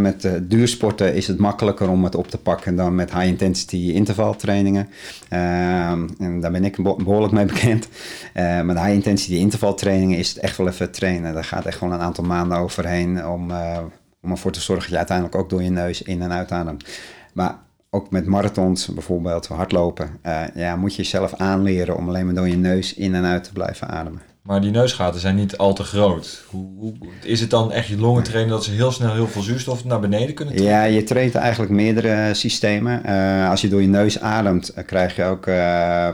Met 0.00 0.24
uh, 0.24 0.32
duursporten 0.42 1.14
is 1.14 1.26
het 1.26 1.38
makkelijker 1.38 1.88
om 1.88 2.04
het 2.04 2.14
op 2.14 2.28
te 2.28 2.38
pakken 2.38 2.76
dan 2.76 2.94
met 2.94 3.12
high-intensity 3.12 3.76
intervaltrainingen. 3.76 4.88
Uh, 5.32 5.90
en 6.18 6.40
daar 6.40 6.50
ben 6.50 6.64
ik 6.64 6.82
behoorlijk 6.82 7.32
mee 7.32 7.44
bekend. 7.44 7.88
Uh, 8.34 8.60
met 8.60 8.78
high-intensity 8.78 9.34
intervaltrainingen 9.34 10.18
is 10.18 10.28
het 10.28 10.38
echt 10.38 10.56
wel 10.56 10.68
even 10.68 10.90
trainen. 10.90 11.34
Daar 11.34 11.44
gaat 11.44 11.66
echt 11.66 11.80
wel 11.80 11.92
een 11.92 12.00
aantal 12.00 12.24
maanden 12.24 12.58
overheen 12.58 13.26
om, 13.26 13.50
uh, 13.50 13.78
om 14.22 14.30
ervoor 14.30 14.52
te 14.52 14.60
zorgen 14.60 14.82
dat 14.82 14.92
je 14.92 14.98
uiteindelijk 14.98 15.36
ook 15.36 15.50
door 15.50 15.62
je 15.62 15.70
neus 15.70 16.02
in- 16.02 16.22
en 16.22 16.32
uitademt. 16.32 16.84
Maar 17.32 17.58
ook 17.90 18.10
met 18.10 18.26
marathons 18.26 18.86
bijvoorbeeld, 18.86 19.46
hardlopen, 19.46 20.10
ja, 20.54 20.76
moet 20.76 20.94
je 20.94 21.02
jezelf 21.02 21.34
aanleren 21.34 21.96
om 21.96 22.08
alleen 22.08 22.24
maar 22.24 22.34
door 22.34 22.48
je 22.48 22.56
neus 22.56 22.94
in 22.94 23.14
en 23.14 23.24
uit 23.24 23.44
te 23.44 23.52
blijven 23.52 23.88
ademen. 23.88 24.27
Maar 24.48 24.60
die 24.60 24.70
neusgaten 24.70 25.20
zijn 25.20 25.34
niet 25.34 25.56
al 25.56 25.74
te 25.74 25.82
groot. 25.82 26.44
Hoe, 26.46 26.94
is 27.22 27.40
het 27.40 27.50
dan 27.50 27.72
echt 27.72 27.88
je 27.88 27.98
longen 27.98 28.22
trainen 28.22 28.50
dat 28.50 28.64
ze 28.64 28.70
heel 28.70 28.92
snel 28.92 29.12
heel 29.12 29.26
veel 29.26 29.42
zuurstof 29.42 29.84
naar 29.84 30.00
beneden 30.00 30.34
kunnen 30.34 30.54
trekken? 30.54 30.76
Ja, 30.76 30.84
je 30.84 31.02
traint 31.02 31.34
eigenlijk 31.34 31.72
meerdere 31.72 32.34
systemen. 32.34 33.02
Uh, 33.06 33.50
als 33.50 33.60
je 33.60 33.68
door 33.68 33.80
je 33.80 33.88
neus 33.88 34.20
ademt, 34.20 34.72
uh, 34.78 34.84
krijg 34.84 35.16
je 35.16 35.24
ook 35.24 35.46
uh, 35.46 36.08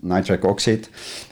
nitric 0.00 0.44
oxide. 0.44 0.86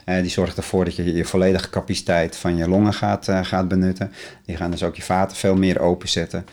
die 0.05 0.29
zorgt 0.29 0.57
ervoor 0.57 0.85
dat 0.85 0.95
je 0.95 1.13
je 1.13 1.25
volledige 1.25 1.69
capaciteit 1.69 2.37
van 2.37 2.55
je 2.57 2.69
longen 2.69 2.93
gaat, 2.93 3.27
gaat 3.41 3.67
benutten. 3.67 4.11
Die 4.45 4.57
gaan 4.57 4.71
dus 4.71 4.83
ook 4.83 4.95
je 4.95 5.01
vaten 5.01 5.37
veel 5.37 5.55
meer 5.55 5.79
openzetten. 5.79 6.45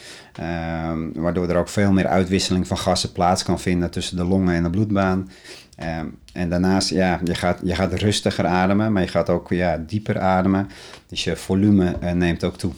waardoor 1.15 1.49
er 1.49 1.57
ook 1.57 1.69
veel 1.69 1.93
meer 1.93 2.07
uitwisseling 2.07 2.67
van 2.67 2.79
gassen 2.79 3.13
plaats 3.13 3.43
kan 3.43 3.61
vinden 3.61 3.91
tussen 3.91 4.17
de 4.17 4.25
longen 4.25 4.55
en 4.55 4.63
de 4.63 4.71
bloedbaan. 4.71 5.29
Um, 5.83 6.19
en 6.33 6.51
daarnaast, 6.51 6.91
ja, 6.91 7.21
je 7.25 7.35
gaat, 7.35 7.61
je 7.65 7.75
gaat 7.75 7.93
rustiger 7.93 8.47
ademen, 8.47 8.93
maar 8.93 9.03
je 9.03 9.09
gaat 9.09 9.29
ook 9.29 9.51
ja, 9.51 9.77
dieper 9.77 10.21
ademen. 10.21 10.69
Dus 11.07 11.25
je 11.25 11.37
volume 11.37 11.97
uh, 12.03 12.13
neemt 12.13 12.45
ook 12.45 12.59
toe. 12.59 12.73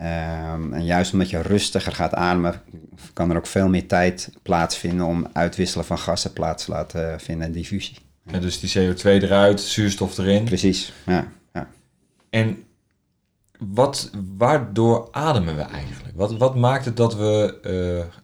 Um, 0.00 0.72
en 0.72 0.84
juist 0.84 1.12
omdat 1.12 1.30
je 1.30 1.42
rustiger 1.42 1.92
gaat 1.92 2.14
ademen, 2.14 2.62
kan 3.12 3.30
er 3.30 3.36
ook 3.36 3.46
veel 3.46 3.68
meer 3.68 3.86
tijd 3.86 4.30
plaatsvinden 4.42 5.06
om 5.06 5.26
uitwisselen 5.32 5.84
van 5.84 5.98
gassen 5.98 6.32
plaats 6.32 6.64
te 6.64 6.70
laten 6.70 7.20
vinden 7.20 7.46
en 7.46 7.52
diffusie. 7.52 7.96
En 8.30 8.40
dus 8.40 8.60
die 8.60 8.94
CO2 8.94 9.02
eruit, 9.02 9.60
zuurstof 9.60 10.18
erin. 10.18 10.44
Precies, 10.44 10.92
ja. 11.06 11.28
ja. 11.52 11.68
En 12.30 12.64
wat, 13.58 14.10
waardoor 14.36 15.08
ademen 15.10 15.56
we 15.56 15.62
eigenlijk? 15.62 16.16
Wat, 16.16 16.36
wat 16.36 16.54
maakt 16.54 16.84
het 16.84 16.96
dat 16.96 17.14
we 17.14 17.58
uh, 18.06 18.14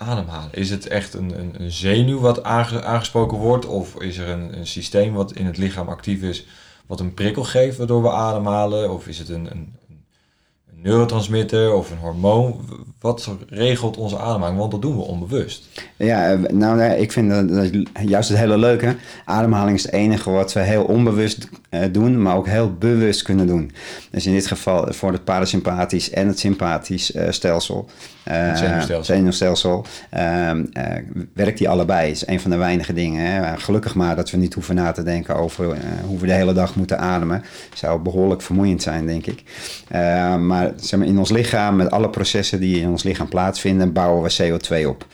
ademhalen? 0.00 0.52
Is 0.52 0.70
het 0.70 0.86
echt 0.86 1.14
een, 1.14 1.40
een, 1.40 1.54
een 1.58 1.70
zenuw 1.70 2.20
wat 2.20 2.42
aange, 2.42 2.82
aangesproken 2.82 3.38
wordt? 3.38 3.66
Of 3.66 4.02
is 4.02 4.18
er 4.18 4.28
een, 4.28 4.58
een 4.58 4.66
systeem 4.66 5.12
wat 5.12 5.32
in 5.32 5.46
het 5.46 5.58
lichaam 5.58 5.88
actief 5.88 6.22
is, 6.22 6.46
wat 6.86 7.00
een 7.00 7.14
prikkel 7.14 7.44
geeft 7.44 7.76
waardoor 7.76 8.02
we 8.02 8.10
ademhalen? 8.10 8.92
Of 8.92 9.06
is 9.06 9.18
het 9.18 9.28
een, 9.28 9.46
een, 9.50 9.74
een 9.88 10.80
neurotransmitter 10.82 11.74
of 11.74 11.90
een 11.90 11.98
hormoon? 11.98 12.60
Wat 13.00 13.30
regelt 13.48 13.96
onze 13.96 14.18
ademhaling? 14.18 14.58
Want 14.58 14.70
dat 14.70 14.82
doen 14.82 14.96
we 14.96 15.02
onbewust. 15.02 15.68
Ja, 15.96 16.34
nou 16.34 16.82
ik 16.82 17.12
vind 17.12 17.30
dat, 17.30 17.70
juist 18.08 18.28
het 18.28 18.38
hele 18.38 18.58
leuke. 18.58 18.96
Ademhaling 19.24 19.76
is 19.76 19.82
het 19.82 19.92
enige 19.92 20.30
wat 20.30 20.52
we 20.52 20.60
heel 20.60 20.84
onbewust 20.84 21.48
uh, 21.70 21.84
doen, 21.92 22.22
maar 22.22 22.36
ook 22.36 22.46
heel 22.46 22.74
bewust 22.74 23.22
kunnen 23.22 23.46
doen. 23.46 23.72
Dus 24.10 24.26
in 24.26 24.32
dit 24.32 24.46
geval 24.46 24.92
voor 24.92 25.12
het 25.12 25.24
parasympathisch 25.24 26.10
en 26.10 26.26
het 26.26 26.38
sympathisch 26.38 27.14
uh, 27.14 27.30
stelsel. 27.30 27.88
Uh, 28.28 28.56
zenuwstelsel. 28.56 29.14
zenuwstelsel 29.14 29.86
werkt 31.34 31.58
die 31.58 31.68
allebei. 31.68 32.10
is 32.10 32.26
een 32.26 32.40
van 32.40 32.50
de 32.50 32.56
weinige 32.56 32.92
dingen. 32.92 33.24
Hè. 33.24 33.56
Gelukkig 33.56 33.94
maar 33.94 34.16
dat 34.16 34.30
we 34.30 34.36
niet 34.36 34.54
hoeven 34.54 34.74
na 34.74 34.92
te 34.92 35.02
denken 35.02 35.36
over 35.36 35.76
hoe 36.06 36.18
we 36.18 36.26
de 36.26 36.32
hele 36.32 36.52
dag 36.52 36.74
moeten 36.74 36.98
ademen. 36.98 37.42
Zou 37.74 38.00
behoorlijk 38.00 38.42
vermoeiend 38.42 38.82
zijn, 38.82 39.06
denk 39.06 39.26
ik. 39.26 39.42
maar 40.40 40.72
zeg 40.76 40.98
maar, 40.98 41.08
in 41.08 41.18
ons 41.18 41.30
lichaam, 41.30 41.76
met 41.76 41.90
alle 41.90 42.10
processen 42.10 42.60
die 42.60 42.80
in 42.80 42.88
ons 42.88 43.02
lichaam 43.02 43.28
plaatsvinden, 43.28 43.92
bouwen 43.92 44.22
we 44.22 44.58
CO2 44.58 44.86
op. 44.86 45.06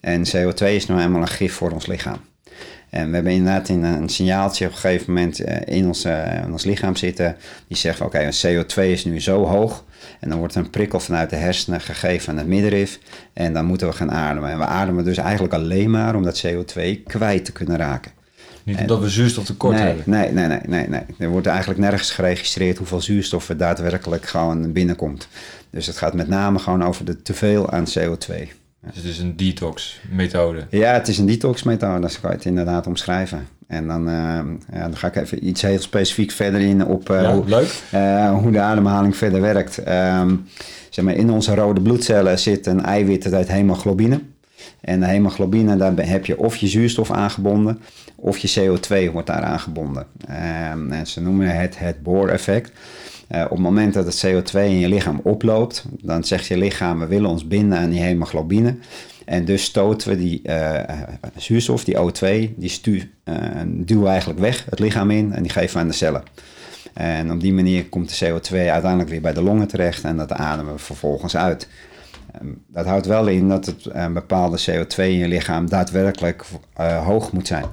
En 0.00 0.24
CO2 0.26 0.64
is 0.64 0.86
nou 0.86 1.00
eenmaal 1.00 1.20
een 1.20 1.28
gif 1.28 1.54
voor 1.54 1.70
ons 1.70 1.86
lichaam. 1.86 2.31
En 2.92 3.08
we 3.08 3.14
hebben 3.14 3.32
inderdaad 3.32 3.68
een 3.68 4.08
signaaltje 4.08 4.66
op 4.66 4.72
een 4.72 4.78
gegeven 4.78 5.12
moment 5.12 5.40
in 5.64 5.86
ons, 5.86 6.04
in 6.44 6.52
ons 6.52 6.64
lichaam 6.64 6.96
zitten. 6.96 7.36
Die 7.68 7.76
zegt: 7.76 8.00
Oké, 8.00 8.16
okay, 8.16 8.64
CO2 8.64 8.90
is 8.90 9.04
nu 9.04 9.20
zo 9.20 9.44
hoog. 9.44 9.84
En 10.20 10.28
dan 10.28 10.38
wordt 10.38 10.54
een 10.54 10.70
prikkel 10.70 11.00
vanuit 11.00 11.30
de 11.30 11.36
hersenen 11.36 11.80
gegeven 11.80 12.32
aan 12.32 12.38
het 12.38 12.46
middenrif. 12.46 12.98
En 13.32 13.52
dan 13.52 13.64
moeten 13.64 13.86
we 13.86 13.92
gaan 13.92 14.10
ademen. 14.10 14.50
En 14.50 14.58
we 14.58 14.64
ademen 14.64 15.04
dus 15.04 15.16
eigenlijk 15.16 15.54
alleen 15.54 15.90
maar 15.90 16.14
om 16.14 16.22
dat 16.22 16.44
CO2 16.46 17.02
kwijt 17.06 17.44
te 17.44 17.52
kunnen 17.52 17.76
raken. 17.76 18.12
Niet 18.64 18.78
omdat 18.78 19.00
we 19.00 19.08
zuurstof 19.08 19.44
tekort 19.44 19.76
nee, 19.76 19.86
hebben. 19.86 20.04
Nee, 20.06 20.32
nee, 20.32 20.46
nee, 20.46 20.60
nee, 20.66 20.88
nee. 20.88 21.02
Er 21.18 21.28
wordt 21.28 21.46
eigenlijk 21.46 21.80
nergens 21.80 22.10
geregistreerd 22.10 22.78
hoeveel 22.78 23.00
zuurstof 23.00 23.48
er 23.48 23.56
daadwerkelijk 23.56 24.26
gewoon 24.26 24.72
binnenkomt. 24.72 25.28
Dus 25.70 25.86
het 25.86 25.96
gaat 25.96 26.14
met 26.14 26.28
name 26.28 26.58
gewoon 26.58 26.84
over 26.84 27.04
de 27.04 27.22
teveel 27.22 27.70
aan 27.70 27.84
CO2. 27.98 28.61
Dus 28.86 28.96
het 28.96 29.04
is 29.04 29.18
een 29.18 29.36
detox-methode. 29.36 30.66
Ja, 30.70 30.92
het 30.92 31.08
is 31.08 31.18
een 31.18 31.26
detox-methode, 31.26 32.00
dat 32.00 32.20
kan 32.20 32.30
je 32.30 32.36
het 32.36 32.44
inderdaad 32.44 32.86
omschrijven. 32.86 33.46
En 33.66 33.86
dan, 33.86 34.08
uh, 34.08 34.14
ja, 34.72 34.82
dan 34.82 34.96
ga 34.96 35.06
ik 35.06 35.16
even 35.16 35.46
iets 35.46 35.62
heel 35.62 35.78
specifiek 35.78 36.30
verder 36.30 36.60
in 36.60 36.86
op 36.86 37.10
uh, 37.10 37.22
ja, 37.22 37.34
hoe, 37.34 37.44
leuk. 37.46 37.82
Uh, 37.94 38.38
hoe 38.38 38.50
de 38.50 38.60
ademhaling 38.60 39.16
verder 39.16 39.40
werkt. 39.40 39.88
Um, 39.88 40.44
zeg 40.90 41.04
maar, 41.04 41.14
in 41.14 41.30
onze 41.30 41.54
rode 41.54 41.80
bloedcellen 41.80 42.38
zit 42.38 42.66
een 42.66 42.84
eiwit 42.84 43.22
dat 43.22 43.32
heet 43.32 43.48
hemoglobine. 43.48 44.20
En 44.80 45.00
de 45.00 45.06
hemoglobine, 45.06 45.76
daar 45.76 45.92
heb 45.96 46.26
je 46.26 46.38
of 46.38 46.56
je 46.56 46.66
zuurstof 46.66 47.10
aangebonden, 47.10 47.80
of 48.14 48.38
je 48.38 48.60
CO2 48.60 49.12
wordt 49.12 49.26
daar 49.26 49.42
aangebonden. 49.42 50.06
Um, 50.72 50.92
en 50.92 51.06
ze 51.06 51.20
noemen 51.20 51.56
het 51.56 51.78
het 51.78 52.02
Bohr-effect. 52.02 52.72
Uh, 53.34 53.42
op 53.44 53.50
het 53.50 53.58
moment 53.58 53.94
dat 53.94 54.06
het 54.06 54.26
CO2 54.26 54.58
in 54.58 54.78
je 54.78 54.88
lichaam 54.88 55.20
oploopt, 55.22 55.84
dan 56.02 56.24
zegt 56.24 56.46
je 56.46 56.56
lichaam: 56.56 56.98
we 56.98 57.06
willen 57.06 57.30
ons 57.30 57.46
binden 57.46 57.78
aan 57.78 57.90
die 57.90 58.00
hemoglobine. 58.00 58.76
En 59.24 59.44
dus 59.44 59.64
stoten 59.64 60.08
we 60.08 60.16
die 60.16 60.40
uh, 60.44 60.80
zuurstof, 61.36 61.84
die 61.84 61.96
O2, 61.96 62.54
die 62.56 62.68
stuur, 62.68 63.08
uh, 63.24 64.06
eigenlijk 64.06 64.40
weg 64.40 64.66
het 64.70 64.78
lichaam 64.78 65.10
in 65.10 65.32
en 65.32 65.42
die 65.42 65.52
geven 65.52 65.74
we 65.74 65.80
aan 65.80 65.88
de 65.88 65.94
cellen. 65.94 66.22
En 66.92 67.32
op 67.32 67.40
die 67.40 67.52
manier 67.52 67.88
komt 67.88 68.18
de 68.18 68.26
CO2 68.26 68.56
uiteindelijk 68.56 69.10
weer 69.10 69.20
bij 69.20 69.32
de 69.32 69.42
longen 69.42 69.68
terecht 69.68 70.04
en 70.04 70.16
dat 70.16 70.32
ademen 70.32 70.72
we 70.72 70.78
vervolgens 70.78 71.36
uit. 71.36 71.68
Um, 72.42 72.62
dat 72.66 72.86
houdt 72.86 73.06
wel 73.06 73.26
in 73.26 73.48
dat 73.48 73.66
het 73.66 73.88
een 73.88 74.12
bepaalde 74.12 74.60
CO2 74.60 74.96
in 74.96 75.18
je 75.18 75.28
lichaam 75.28 75.68
daadwerkelijk 75.68 76.44
hoog 77.04 77.32
moet 77.32 77.46
zijn. 77.46 77.64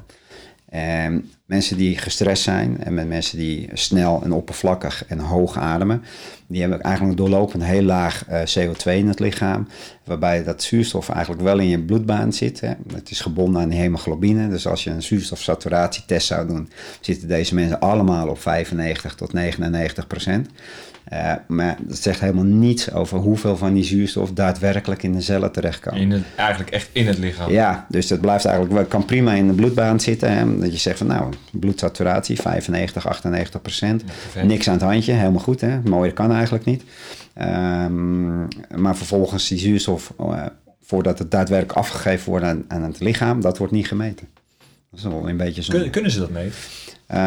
En 0.69 1.31
mensen 1.45 1.77
die 1.77 1.97
gestrest 1.97 2.43
zijn 2.43 2.83
en 2.83 2.93
met 2.93 3.07
mensen 3.07 3.37
die 3.37 3.69
snel 3.73 4.21
en 4.23 4.31
oppervlakkig 4.31 5.05
en 5.07 5.19
hoog 5.19 5.57
ademen, 5.57 6.03
die 6.47 6.61
hebben 6.61 6.81
eigenlijk 6.81 7.17
doorlopend 7.17 7.63
heel 7.63 7.81
laag 7.81 8.25
uh, 8.29 8.41
CO2 8.41 8.83
in 8.83 9.07
het 9.07 9.19
lichaam, 9.19 9.67
waarbij 10.03 10.43
dat 10.43 10.63
zuurstof 10.63 11.09
eigenlijk 11.09 11.41
wel 11.41 11.59
in 11.59 11.67
je 11.67 11.79
bloedbaan 11.79 12.33
zit. 12.33 12.59
Hè. 12.59 12.73
Het 12.93 13.11
is 13.11 13.19
gebonden 13.19 13.61
aan 13.61 13.69
de 13.69 13.75
hemoglobine, 13.75 14.49
dus 14.49 14.67
als 14.67 14.83
je 14.83 14.89
een 14.89 15.03
zuurstofsaturatietest 15.03 16.27
zou 16.27 16.47
doen, 16.47 16.69
zitten 17.01 17.27
deze 17.27 17.55
mensen 17.55 17.79
allemaal 17.79 18.27
op 18.27 18.39
95 18.39 19.15
tot 19.15 19.33
99 19.33 20.07
procent. 20.07 20.49
Uh, 21.13 21.33
maar 21.47 21.77
dat 21.81 21.97
zegt 21.97 22.19
helemaal 22.19 22.43
niets 22.43 22.91
over 22.91 23.17
hoeveel 23.17 23.57
van 23.57 23.73
die 23.73 23.83
zuurstof 23.83 24.31
daadwerkelijk 24.31 25.03
in 25.03 25.11
de 25.11 25.21
cellen 25.21 25.51
terechtkomt. 25.51 25.95
In 25.95 26.11
het, 26.11 26.23
eigenlijk 26.35 26.69
echt 26.69 26.89
in 26.91 27.07
het 27.07 27.17
lichaam. 27.17 27.51
Ja, 27.51 27.85
dus 27.89 28.07
dat 28.07 28.21
blijft 28.21 28.45
eigenlijk, 28.45 28.89
kan 28.89 29.05
prima 29.05 29.33
in 29.33 29.47
de 29.47 29.53
bloedbaan 29.53 29.99
zitten. 29.99 30.31
Hè? 30.31 30.57
Dat 30.57 30.71
je 30.71 30.77
zegt 30.77 30.97
van 30.97 31.07
nou, 31.07 31.33
bloedsaturatie 31.51 32.41
95, 32.41 33.07
98 33.07 33.61
procent. 33.61 34.03
Ja, 34.35 34.43
Niks 34.43 34.67
aan 34.67 34.73
het 34.73 34.83
handje, 34.83 35.13
helemaal 35.13 35.39
goed. 35.39 35.61
Hè? 35.61 35.79
Mooier 35.81 36.13
kan 36.13 36.31
eigenlijk 36.31 36.65
niet. 36.65 36.83
Um, 37.41 38.47
maar 38.75 38.95
vervolgens 38.95 39.47
die 39.47 39.57
zuurstof, 39.57 40.13
uh, 40.19 40.45
voordat 40.81 41.19
het 41.19 41.31
daadwerkelijk 41.31 41.77
afgegeven 41.77 42.29
wordt 42.29 42.45
aan, 42.45 42.63
aan, 42.67 42.83
het 42.83 42.99
lichaam, 42.99 43.41
dat 43.41 43.57
wordt 43.57 43.73
niet 43.73 43.87
gemeten. 43.87 44.27
Dat 44.91 44.99
is 44.99 45.05
wel 45.05 45.29
een 45.29 45.37
beetje 45.37 45.63
zo. 45.63 45.71
Kunnen, 45.71 45.89
kunnen 45.89 46.11
ze 46.11 46.19
dat 46.19 46.29
meten? 46.29 46.53
Uh, 47.11 47.17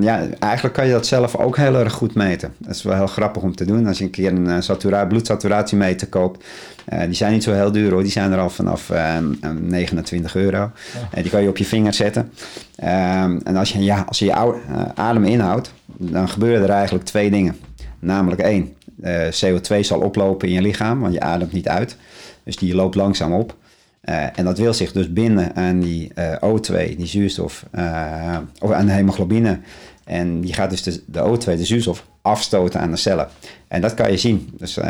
ja, 0.00 0.26
eigenlijk 0.38 0.74
kan 0.74 0.86
je 0.86 0.92
dat 0.92 1.06
zelf 1.06 1.36
ook 1.36 1.56
heel 1.56 1.74
erg 1.74 1.92
goed 1.92 2.14
meten. 2.14 2.54
Dat 2.58 2.74
is 2.74 2.82
wel 2.82 2.94
heel 2.94 3.06
grappig 3.06 3.42
om 3.42 3.56
te 3.56 3.64
doen. 3.64 3.86
Als 3.86 3.98
je 3.98 4.04
een 4.04 4.10
keer 4.10 4.32
een 4.32 4.46
uh, 4.46 4.56
satura 4.60 5.04
bloedsaturatiemeter 5.06 6.08
koopt, 6.08 6.44
uh, 6.92 7.00
die 7.00 7.14
zijn 7.14 7.32
niet 7.32 7.42
zo 7.42 7.52
heel 7.52 7.72
duur 7.72 7.90
hoor. 7.90 8.02
Die 8.02 8.10
zijn 8.10 8.32
er 8.32 8.38
al 8.38 8.50
vanaf 8.50 8.92
29 9.60 10.34
euro. 10.34 10.62
Oh. 10.62 11.22
die 11.22 11.30
kan 11.30 11.42
je 11.42 11.48
op 11.48 11.56
je 11.56 11.64
vinger 11.64 11.94
zetten. 11.94 12.32
Ehm, 12.76 13.38
en 13.44 13.56
als 13.56 13.72
je, 13.72 13.84
ja, 13.84 14.04
als 14.08 14.18
je 14.18 14.24
je 14.24 14.34
adem 14.94 15.24
inhoudt, 15.24 15.72
dan 15.86 16.28
gebeuren 16.28 16.62
er 16.62 16.70
eigenlijk 16.70 17.04
twee 17.04 17.30
dingen. 17.30 17.56
Namelijk 17.98 18.40
één, 18.40 18.74
CO2 19.30 19.80
zal 19.80 20.00
oplopen 20.00 20.48
in 20.48 20.54
je 20.54 20.62
lichaam, 20.62 21.00
want 21.00 21.12
je 21.12 21.20
ademt 21.20 21.52
niet 21.52 21.68
uit. 21.68 21.96
Dus 22.44 22.56
die 22.56 22.74
loopt 22.74 22.94
langzaam 22.94 23.32
op. 23.32 23.56
Uh, 24.08 24.38
en 24.38 24.44
dat 24.44 24.58
wil 24.58 24.74
zich 24.74 24.92
dus 24.92 25.12
binden 25.12 25.56
aan 25.56 25.80
die 25.80 26.12
uh, 26.14 26.34
O2, 26.34 26.96
die 26.96 27.06
zuurstof, 27.06 27.64
uh, 27.74 28.38
of 28.58 28.70
aan 28.70 28.86
de 28.86 28.92
hemoglobine. 28.92 29.58
En 30.08 30.40
die 30.40 30.54
gaat 30.54 30.70
dus 30.70 30.82
de, 30.82 31.02
de 31.06 31.20
O2, 31.20 31.44
de 31.44 31.64
zuurstof, 31.64 32.04
afstoten 32.22 32.80
aan 32.80 32.90
de 32.90 32.96
cellen. 32.96 33.28
En 33.68 33.80
dat 33.80 33.94
kan 33.94 34.10
je 34.10 34.16
zien. 34.16 34.50
Dus 34.52 34.78
uh, 34.78 34.84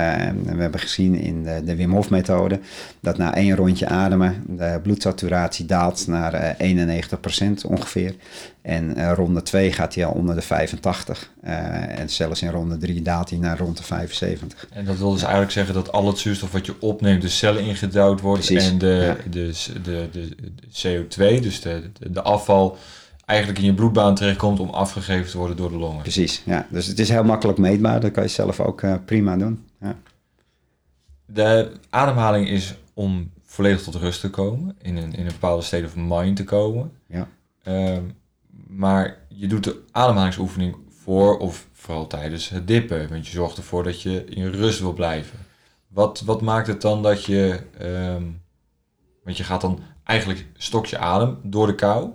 we 0.44 0.60
hebben 0.60 0.80
gezien 0.80 1.14
in 1.14 1.42
de, 1.42 1.62
de 1.64 1.76
Wim 1.76 1.92
Hof 1.92 2.10
methode 2.10 2.60
dat 3.00 3.18
na 3.18 3.34
één 3.34 3.56
rondje 3.56 3.86
ademen 3.86 4.44
de 4.46 4.80
bloedsaturatie 4.82 5.66
daalt 5.66 6.06
naar 6.06 6.58
uh, 6.60 6.86
91% 7.04 7.66
ongeveer. 7.66 8.14
En 8.62 8.98
uh, 8.98 9.12
ronde 9.14 9.42
2 9.42 9.72
gaat 9.72 9.94
hij 9.94 10.04
al 10.04 10.12
onder 10.12 10.34
de 10.34 10.40
85. 10.40 11.30
en 11.40 12.10
zelfs 12.10 12.42
in 12.42 12.50
ronde 12.50 12.76
3 12.76 13.02
daalt 13.02 13.30
hij 13.30 13.38
naar 13.38 13.58
rond 13.58 13.76
de 13.76 13.82
75. 13.82 14.66
En 14.70 14.84
dat 14.84 14.98
wil 14.98 15.12
dus 15.12 15.22
eigenlijk 15.22 15.52
zeggen 15.52 15.74
dat 15.74 15.92
al 15.92 16.06
het 16.06 16.18
zuurstof 16.18 16.52
wat 16.52 16.66
je 16.66 16.74
opneemt 16.80 17.22
de 17.22 17.28
cellen 17.28 17.62
ingedouwd 17.62 18.20
wordt 18.20 18.46
Precies. 18.46 18.70
en 18.70 18.78
de, 18.78 18.86
ja. 18.86 19.30
de, 19.30 19.52
de, 19.82 20.08
de, 20.12 20.28
de, 20.34 21.04
CO2, 21.38 21.42
dus 21.42 21.60
de, 21.60 21.90
de 22.10 22.22
afval 22.22 22.78
eigenlijk 23.28 23.58
in 23.58 23.64
je 23.64 23.74
bloedbaan 23.74 24.14
terechtkomt 24.14 24.60
om 24.60 24.70
afgegeven 24.70 25.30
te 25.30 25.38
worden 25.38 25.56
door 25.56 25.70
de 25.70 25.76
longen. 25.76 26.02
Precies, 26.02 26.42
ja. 26.44 26.66
Dus 26.70 26.86
het 26.86 26.98
is 26.98 27.08
heel 27.08 27.24
makkelijk 27.24 27.58
meetbaar. 27.58 28.00
Dat 28.00 28.10
kan 28.10 28.22
je 28.22 28.28
zelf 28.28 28.60
ook 28.60 28.82
uh, 28.82 28.94
prima 29.04 29.36
doen. 29.36 29.66
Ja. 29.80 29.96
De 31.26 31.72
ademhaling 31.90 32.48
is 32.48 32.74
om 32.94 33.30
volledig 33.44 33.82
tot 33.82 33.94
rust 33.94 34.20
te 34.20 34.30
komen, 34.30 34.76
in 34.82 34.96
een, 34.96 35.12
in 35.12 35.26
een 35.26 35.32
bepaalde 35.32 35.62
state 35.62 35.84
of 35.84 35.96
mind 35.96 36.36
te 36.36 36.44
komen. 36.44 36.92
Ja. 37.06 37.28
Um, 37.64 38.16
maar 38.66 39.18
je 39.28 39.46
doet 39.46 39.64
de 39.64 39.82
ademhalingsoefening 39.92 40.76
voor 40.88 41.38
of 41.38 41.66
vooral 41.72 42.06
tijdens 42.06 42.48
het 42.48 42.66
dippen, 42.66 43.08
want 43.08 43.26
je 43.26 43.32
zorgt 43.32 43.56
ervoor 43.56 43.82
dat 43.82 44.02
je 44.02 44.24
in 44.24 44.46
rust 44.46 44.80
wil 44.80 44.92
blijven. 44.92 45.38
Wat, 45.88 46.20
wat 46.20 46.42
maakt 46.42 46.66
het 46.66 46.80
dan 46.80 47.02
dat 47.02 47.24
je, 47.24 47.60
um, 47.82 48.40
want 49.24 49.36
je 49.36 49.44
gaat 49.44 49.60
dan 49.60 49.80
eigenlijk 50.04 50.46
stokje 50.56 50.98
adem 50.98 51.38
door 51.42 51.66
de 51.66 51.74
kou. 51.74 52.10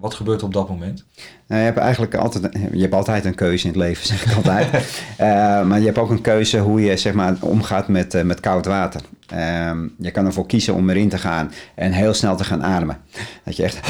Wat 0.00 0.14
gebeurt 0.14 0.40
er 0.40 0.46
op 0.46 0.52
dat 0.52 0.68
moment? 0.68 1.04
Nou, 1.46 1.60
je 1.60 1.66
hebt 1.66 1.78
eigenlijk 1.78 2.14
altijd, 2.14 2.48
je 2.72 2.80
hebt 2.80 2.94
altijd 2.94 3.24
een 3.24 3.34
keuze 3.34 3.66
in 3.66 3.72
het 3.72 3.82
leven, 3.82 4.06
zeg 4.16 4.24
ik 4.24 4.36
altijd. 4.36 4.72
uh, 5.20 5.66
maar 5.66 5.78
je 5.78 5.84
hebt 5.84 5.98
ook 5.98 6.10
een 6.10 6.20
keuze 6.20 6.58
hoe 6.58 6.80
je 6.80 6.96
zeg 6.96 7.12
maar, 7.12 7.36
omgaat 7.40 7.88
met, 7.88 8.14
uh, 8.14 8.22
met 8.22 8.40
koud 8.40 8.66
water. 8.66 9.00
Uh, 9.34 9.70
je 9.98 10.10
kan 10.10 10.26
ervoor 10.26 10.46
kiezen 10.46 10.74
om 10.74 10.90
erin 10.90 11.08
te 11.08 11.18
gaan 11.18 11.52
en 11.74 11.92
heel 11.92 12.14
snel 12.14 12.36
te 12.36 12.44
gaan 12.44 12.64
ademen. 12.64 12.98
Dat 13.44 13.56
je 13.56 13.62
echt... 13.62 13.80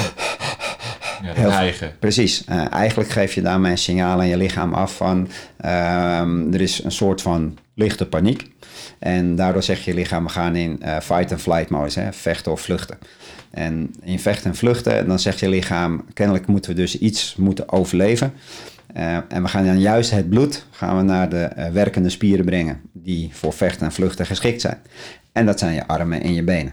Ja, 1.23 1.33
heel, 1.33 1.51
eigen. 1.51 1.93
Precies. 1.99 2.45
Uh, 2.49 2.73
eigenlijk 2.73 3.11
geef 3.11 3.35
je 3.35 3.43
daarmee 3.43 3.71
een 3.71 3.79
signaal 3.79 4.19
aan 4.19 4.27
je 4.27 4.37
lichaam 4.37 4.75
af 4.75 4.97
van... 4.97 5.29
Ehm, 5.57 6.53
er 6.53 6.61
is 6.61 6.85
een 6.85 6.93
soort 6.93 7.23
van 7.23 7.59
lichte 7.75 8.07
paniek. 8.07 8.51
En 8.99 9.37
daardoor 9.37 9.63
zeg 9.63 9.85
je 9.85 9.95
lichaam, 9.95 10.25
we 10.25 10.31
gaan 10.31 10.57
in 10.57 10.81
fight 11.03 11.33
and 11.33 11.41
flight 11.41 11.71
mode, 11.71 12.01
hè, 12.01 12.13
vechten 12.13 12.53
of 12.53 12.61
vluchten. 12.61 12.99
En 13.51 13.95
in 14.03 14.19
vechten 14.19 14.51
en 14.51 14.57
vluchten, 14.57 15.09
dan 15.09 15.19
zegt 15.19 15.41
je 15.41 15.49
lichaam, 15.49 16.05
kennelijk 16.13 16.47
moeten 16.47 16.71
we 16.71 16.77
dus 16.77 16.99
iets 16.99 17.37
moeten 17.37 17.73
overleven. 17.73 18.33
Uh, 18.97 19.17
en 19.29 19.43
we 19.43 19.49
gaan 19.49 19.65
dan 19.65 19.81
juist 19.81 20.11
het 20.11 20.29
bloed 20.29 20.67
gaan 20.71 20.97
we 20.97 21.03
naar 21.03 21.29
de 21.29 21.51
uh, 21.59 21.69
werkende 21.69 22.09
spieren 22.09 22.45
brengen, 22.45 22.81
die 22.93 23.31
voor 23.33 23.53
vechten 23.53 23.87
en 23.87 23.93
vluchten 23.93 24.27
geschikt 24.27 24.61
zijn. 24.61 24.79
En 25.33 25.47
dat 25.47 25.59
zijn 25.59 25.75
je 25.75 25.87
armen 25.87 26.23
en 26.23 26.35
je 26.35 26.43
benen. 26.43 26.73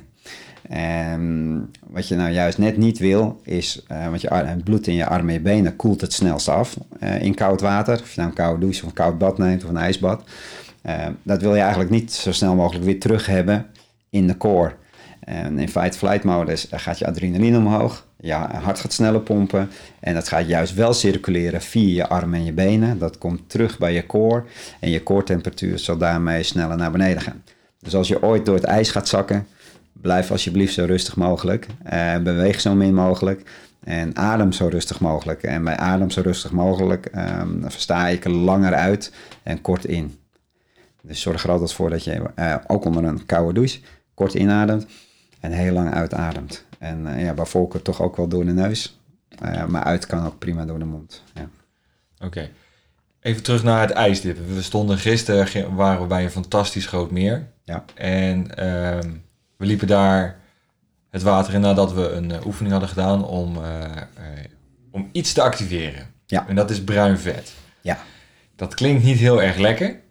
En 0.70 1.70
wat 1.88 2.08
je 2.08 2.16
nou 2.16 2.32
juist 2.32 2.58
net 2.58 2.78
niet 2.78 3.00
wil, 3.00 3.42
is, 3.44 3.86
uh, 3.92 4.08
want 4.08 4.22
je 4.22 4.34
het 4.34 4.64
bloed 4.64 4.88
in 4.88 4.96
je 4.96 5.06
armen 5.06 5.28
en 5.28 5.34
je 5.34 5.40
benen 5.40 5.76
koelt 5.76 6.02
het 6.02 6.14
snelst 6.14 6.50
af 6.50 6.78
in 7.20 7.36
koud 7.36 7.62
water. 7.62 7.94
Of 8.02 8.14
je 8.14 8.20
nou 8.20 8.30
een 8.30 8.36
koude 8.36 8.60
douche 8.60 8.82
of 8.82 8.88
een 8.88 8.94
koud 8.94 9.18
bad 9.18 9.38
neemt 9.38 9.64
of 9.64 9.70
een 9.70 9.78
ijsbad. 9.78 10.24
Dat 11.24 11.42
wil 11.42 11.56
je 11.56 11.62
eigenlijk 11.62 11.90
niet 11.90 12.14
zo 12.14 12.32
snel 12.32 12.56
mogelijk 12.56 12.86
weer 12.86 13.00
terug 13.00 13.26
hebben 13.26 13.66
in 14.10 14.28
de 14.28 14.38
core. 14.38 14.76
En 15.20 15.60
in 15.60 15.70
fight-flight 15.70 16.24
modus 16.24 16.68
gaat 16.72 17.00
je 17.00 17.08
adrenaline 17.08 17.58
omhoog. 17.58 18.06
Je 18.20 18.34
hart 18.34 18.80
gaat 18.80 18.94
sneller 18.94 19.22
pompen. 19.22 19.70
En 20.00 20.14
dat 20.14 20.28
gaat 20.28 20.48
juist 20.48 20.74
wel 20.74 20.94
circuleren 20.94 21.62
via 21.62 21.96
je 21.96 22.08
armen 22.08 22.40
en 22.40 22.46
je 22.46 22.54
benen. 22.54 23.00
Dat 23.00 23.18
komt 23.18 23.50
terug 23.50 23.78
bij 23.78 23.94
je 23.94 24.06
core. 24.06 24.44
En 24.80 24.90
je 24.90 25.04
core 25.04 25.24
temperatuur 25.24 25.80
zal 25.80 25.98
daarmee 25.98 26.44
sneller 26.44 26.78
naar 26.78 26.92
beneden 26.92 27.22
gaan. 27.22 27.44
Dus 27.80 27.96
als 27.96 28.08
je 28.08 28.24
ooit 28.24 28.46
door 28.46 28.56
het 28.56 28.64
ijs 28.64 28.92
gaat 28.92 29.08
zakken, 29.08 29.48
blijf 29.92 30.32
alsjeblieft 30.32 30.74
zo 30.74 30.86
rustig 30.86 31.16
mogelijk. 31.16 31.68
Uh, 31.94 32.18
beweeg 32.18 32.62
zo 32.62 32.76
min 32.76 32.94
mogelijk. 32.94 33.42
En 33.84 34.18
adem 34.18 34.52
zo 34.52 34.68
rustig 34.68 35.00
mogelijk. 35.00 35.44
En 35.44 35.64
bij 35.64 35.78
adem 35.78 36.10
zo 36.10 36.22
rustig 36.22 36.52
mogelijk 36.52 37.10
um, 37.16 37.64
versta 37.68 38.08
ik 38.08 38.26
langer 38.26 38.74
uit 38.74 39.14
en 39.44 39.62
kort 39.62 39.86
in. 39.86 40.18
Dus 41.06 41.22
zorg 41.22 41.44
er 41.44 41.52
altijd 41.52 41.74
voor 41.74 41.90
dat 41.90 42.04
je 42.04 42.22
uh, 42.36 42.56
ook 42.68 42.86
onder 42.86 43.04
een 43.04 43.26
koude 43.26 43.54
douche 43.54 43.80
kort 44.14 44.34
inademt 44.34 44.86
en 45.40 45.52
heel 45.52 45.74
lang 45.74 45.94
uitademt. 45.94 46.66
En 46.80 47.06
uh, 47.06 47.24
ja, 47.24 47.34
bij 47.34 47.46
Volker 47.46 47.82
toch 47.82 48.02
ook 48.02 48.16
wel 48.16 48.28
door 48.28 48.46
de 48.46 48.52
neus. 48.52 49.00
Uh, 49.46 49.66
maar 49.66 49.84
uit 49.84 50.06
kan 50.06 50.26
ook 50.26 50.40
prima 50.40 50.66
door 50.66 50.80
de 50.80 50.86
mond. 50.86 51.24
Ja. 51.34 51.50
Oké. 52.26 52.50
Even 53.20 53.44
terug 53.44 53.64
naar 53.64 53.82
het 53.82 53.92
ijsdippen. 53.92 54.56
We 54.56 54.62
stonden 54.62 54.98
gisteren, 54.98 55.76
waren 55.76 56.02
we 56.02 56.08
bij 56.08 56.24
een 56.24 56.30
fantastisch 56.30 56.86
groot 56.86 57.12
meer. 57.12 57.48
Ja. 57.64 57.86
En 57.94 58.40
uh, 58.40 59.00
we 59.58 59.66
liepen 59.66 59.88
daar 59.88 60.40
het 61.10 61.22
water 61.22 61.54
in 61.54 61.62
nadat 61.62 61.94
we 61.94 62.10
een 62.10 62.30
uh, 62.30 62.46
oefening 62.46 62.72
hadden 62.72 62.90
gedaan 62.90 63.26
om, 63.26 63.58
om 64.92 65.10
iets 65.12 65.34
te 65.34 65.42
activeren. 65.42 66.08
Ja. 66.26 66.48
En 66.48 66.56
dat 66.56 66.70
is 66.70 66.84
bruin 66.84 67.18
vet. 67.18 67.54
Ja. 67.82 67.98
Dat 68.56 68.74
klinkt 68.74 69.04
niet 69.04 69.18
heel 69.18 69.42
erg 69.42 69.58
lekker. 69.58 70.02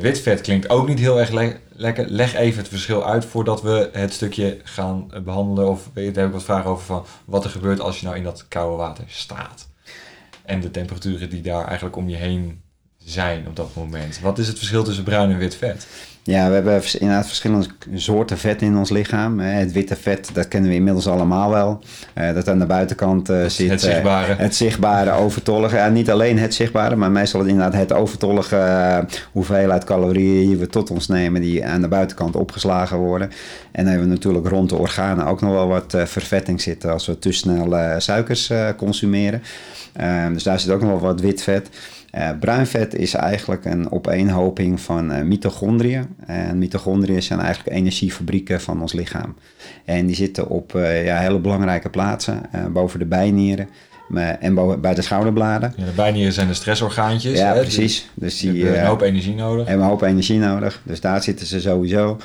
Wit 0.00 0.20
vet 0.20 0.40
klinkt 0.40 0.68
ook 0.68 0.88
niet 0.88 0.98
heel 0.98 1.20
erg 1.20 1.30
lekker 1.76 2.10
leg 2.10 2.34
even 2.34 2.58
het 2.58 2.68
verschil 2.68 3.06
uit 3.06 3.24
voordat 3.24 3.62
we 3.62 3.90
het 3.92 4.12
stukje 4.12 4.60
gaan 4.62 5.10
behandelen. 5.24 5.68
Of 5.70 5.90
daar 5.94 6.04
heb 6.04 6.26
ik 6.26 6.32
wat 6.32 6.44
vragen 6.44 6.70
over 6.70 6.84
van 6.84 7.04
wat 7.24 7.44
er 7.44 7.50
gebeurt 7.50 7.80
als 7.80 8.00
je 8.00 8.06
nou 8.06 8.16
in 8.16 8.24
dat 8.24 8.48
koude 8.48 8.76
water 8.76 9.04
staat. 9.06 9.68
En 10.44 10.60
de 10.60 10.70
temperaturen 10.70 11.30
die 11.30 11.42
daar 11.42 11.64
eigenlijk 11.64 11.96
om 11.96 12.08
je 12.08 12.16
heen 12.16 12.62
zijn 12.98 13.46
op 13.46 13.56
dat 13.56 13.74
moment. 13.74 14.20
Wat 14.20 14.38
is 14.38 14.48
het 14.48 14.58
verschil 14.58 14.84
tussen 14.84 15.04
bruin 15.04 15.30
en 15.30 15.38
wit 15.38 15.54
vet? 15.54 15.86
Ja, 16.26 16.48
we 16.48 16.54
hebben 16.54 16.82
inderdaad 16.98 17.26
verschillende 17.26 17.66
soorten 17.94 18.38
vet 18.38 18.62
in 18.62 18.76
ons 18.76 18.90
lichaam. 18.90 19.38
Het 19.38 19.72
witte 19.72 19.96
vet, 19.96 20.30
dat 20.32 20.48
kennen 20.48 20.70
we 20.70 20.76
inmiddels 20.76 21.06
allemaal 21.06 21.50
wel. 21.50 21.82
Eh, 22.14 22.34
dat 22.34 22.48
aan 22.48 22.58
de 22.58 22.66
buitenkant 22.66 23.30
uh, 23.30 23.44
zit. 23.44 23.70
Het 23.70 23.80
zichtbare. 23.80 24.34
het 24.34 24.54
zichtbare, 24.54 25.10
overtollige. 25.10 25.76
Ja, 25.76 25.88
niet 25.88 26.10
alleen 26.10 26.38
het 26.38 26.54
zichtbare, 26.54 26.96
maar 26.96 27.10
meestal 27.10 27.40
inderdaad 27.40 27.74
het 27.74 27.92
overtollige 27.92 29.06
hoeveelheid 29.32 29.84
calorieën 29.84 30.46
die 30.46 30.56
we 30.56 30.66
tot 30.66 30.90
ons 30.90 31.08
nemen, 31.08 31.40
die 31.40 31.64
aan 31.64 31.80
de 31.80 31.88
buitenkant 31.88 32.36
opgeslagen 32.36 32.98
worden. 32.98 33.30
En 33.72 33.82
dan 33.82 33.86
hebben 33.86 34.08
we 34.08 34.14
natuurlijk 34.14 34.48
rond 34.48 34.68
de 34.68 34.76
organen 34.76 35.26
ook 35.26 35.40
nog 35.40 35.52
wel 35.52 35.68
wat 35.68 35.94
vervetting 36.04 36.60
zitten 36.60 36.92
als 36.92 37.06
we 37.06 37.18
te 37.18 37.32
snel 37.32 37.74
suikers 37.98 38.52
consumeren. 38.76 39.42
Ehm, 39.92 40.32
dus 40.32 40.42
daar 40.42 40.60
zit 40.60 40.70
ook 40.70 40.80
nog 40.80 40.90
wel 40.90 41.00
wat 41.00 41.20
wit 41.20 41.42
vet. 41.42 41.68
Uh, 42.16 42.30
bruin 42.40 42.66
vet 42.66 42.94
is 42.94 43.14
eigenlijk 43.14 43.64
een 43.64 43.90
opeenhoping 43.92 44.80
van 44.80 45.12
uh, 45.12 45.22
mitochondriën. 45.22 46.06
En 46.26 46.58
mitochondriën 46.58 47.22
zijn 47.22 47.40
eigenlijk 47.40 47.76
energiefabrieken 47.76 48.60
van 48.60 48.80
ons 48.80 48.92
lichaam. 48.92 49.36
En 49.84 50.06
die 50.06 50.14
zitten 50.14 50.48
op 50.48 50.74
uh, 50.74 51.04
ja, 51.04 51.18
hele 51.18 51.38
belangrijke 51.38 51.90
plaatsen, 51.90 52.40
boven 52.72 52.98
de 52.98 53.04
bijnieren 53.04 53.68
en 54.40 54.80
bij 54.80 54.94
de 54.94 55.02
schouderbladen. 55.02 55.74
Ja, 55.76 55.84
de 55.84 55.90
bijnieren 55.90 56.32
zijn 56.32 56.48
de 56.48 56.54
stressorgaantjes. 56.54 57.38
Ja, 57.38 57.54
hè? 57.54 57.60
precies. 57.60 58.10
Dus 58.14 58.38
die 58.38 58.62
hebben 58.62 58.80
een 58.80 58.86
hoop 58.86 59.00
energie 59.00 59.34
nodig. 59.34 59.66
Hebben 59.66 59.84
een 59.84 59.90
hoop 59.90 60.02
energie 60.02 60.38
nodig. 60.38 60.80
Dus 60.84 61.00
daar 61.00 61.22
zitten 61.22 61.46
ze 61.46 61.60
sowieso. 61.60 62.18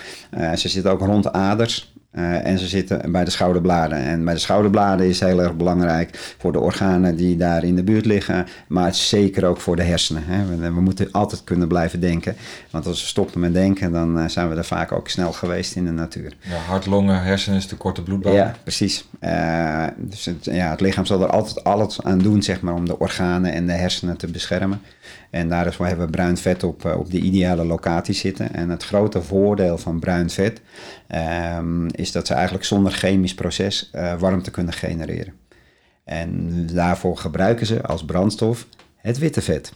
ze 0.55 0.69
zitten 0.69 0.91
ook 0.91 0.99
rond 1.01 1.23
de 1.23 1.33
aders. 1.33 1.90
Uh, 2.15 2.45
en 2.45 2.59
ze 2.59 2.67
zitten 2.67 3.11
bij 3.11 3.23
de 3.23 3.31
schouderbladen. 3.31 3.97
En 3.97 4.25
bij 4.25 4.33
de 4.33 4.39
schouderbladen 4.39 5.07
is 5.07 5.19
heel 5.19 5.41
erg 5.41 5.55
belangrijk 5.55 6.35
voor 6.37 6.51
de 6.51 6.59
organen 6.59 7.15
die 7.15 7.37
daar 7.37 7.63
in 7.63 7.75
de 7.75 7.83
buurt 7.83 8.05
liggen. 8.05 8.47
Maar 8.67 8.95
zeker 8.95 9.45
ook 9.45 9.57
voor 9.57 9.75
de 9.75 9.83
hersenen. 9.83 10.23
Hè. 10.25 10.45
We, 10.45 10.71
we, 10.73 10.81
moeten 10.81 11.11
altijd 11.11 11.43
kunnen 11.43 11.67
blijven 11.67 11.99
denken. 11.99 12.35
Want 12.69 12.85
als 12.85 13.01
we 13.01 13.07
stoppen 13.07 13.39
met 13.39 13.53
denken, 13.53 13.91
dan 13.91 14.17
uh, 14.17 14.27
zijn 14.27 14.49
we 14.49 14.55
er 14.55 14.65
vaak 14.65 14.91
ook 14.91 15.09
snel 15.09 15.33
geweest 15.33 15.75
in 15.75 15.85
de 15.85 15.91
natuur. 15.91 16.33
Ja, 16.41 16.55
hart, 16.55 16.85
longen, 16.85 17.23
hersenen 17.23 17.57
is 17.57 17.67
de 17.67 17.75
korte 17.75 18.03
bloedbaan. 18.03 18.33
Ja, 18.33 18.55
precies. 18.63 19.07
Uh, 19.21 19.85
dus 19.97 20.25
het, 20.25 20.45
ja, 20.45 20.69
het 20.69 20.81
lichaam 20.81 21.05
zal 21.05 21.21
er 21.21 21.29
altijd 21.29 21.63
alles 21.63 22.03
aan 22.03 22.19
doen 22.19 22.43
zeg 22.43 22.61
maar, 22.61 22.73
om 22.73 22.85
de 22.85 22.99
organen 22.99 23.53
en 23.53 23.67
de 23.67 23.73
hersenen 23.73 24.17
te 24.17 24.27
beschermen. 24.27 24.81
En 25.29 25.49
daar 25.49 25.67
is, 25.67 25.77
hebben 25.77 26.05
we 26.05 26.11
bruin 26.11 26.37
vet 26.37 26.63
op, 26.63 26.85
op 26.85 27.11
de 27.11 27.19
ideale 27.19 27.65
locatie 27.65 28.13
zitten. 28.13 28.53
En 28.53 28.69
het 28.69 28.83
grote 28.83 29.21
voordeel 29.21 29.77
van 29.77 29.99
bruin 29.99 30.29
vet 30.29 30.61
um, 31.57 31.87
is 32.01 32.11
dat 32.11 32.27
ze 32.27 32.33
eigenlijk 32.33 32.65
zonder 32.65 32.91
chemisch 32.91 33.33
proces 33.33 33.89
uh, 33.93 34.19
warmte 34.19 34.51
kunnen 34.51 34.73
genereren. 34.73 35.33
En 36.03 36.65
daarvoor 36.73 37.17
gebruiken 37.17 37.65
ze 37.65 37.81
als 37.81 38.05
brandstof 38.05 38.67
het 38.95 39.17
witte 39.17 39.41
vet. 39.41 39.73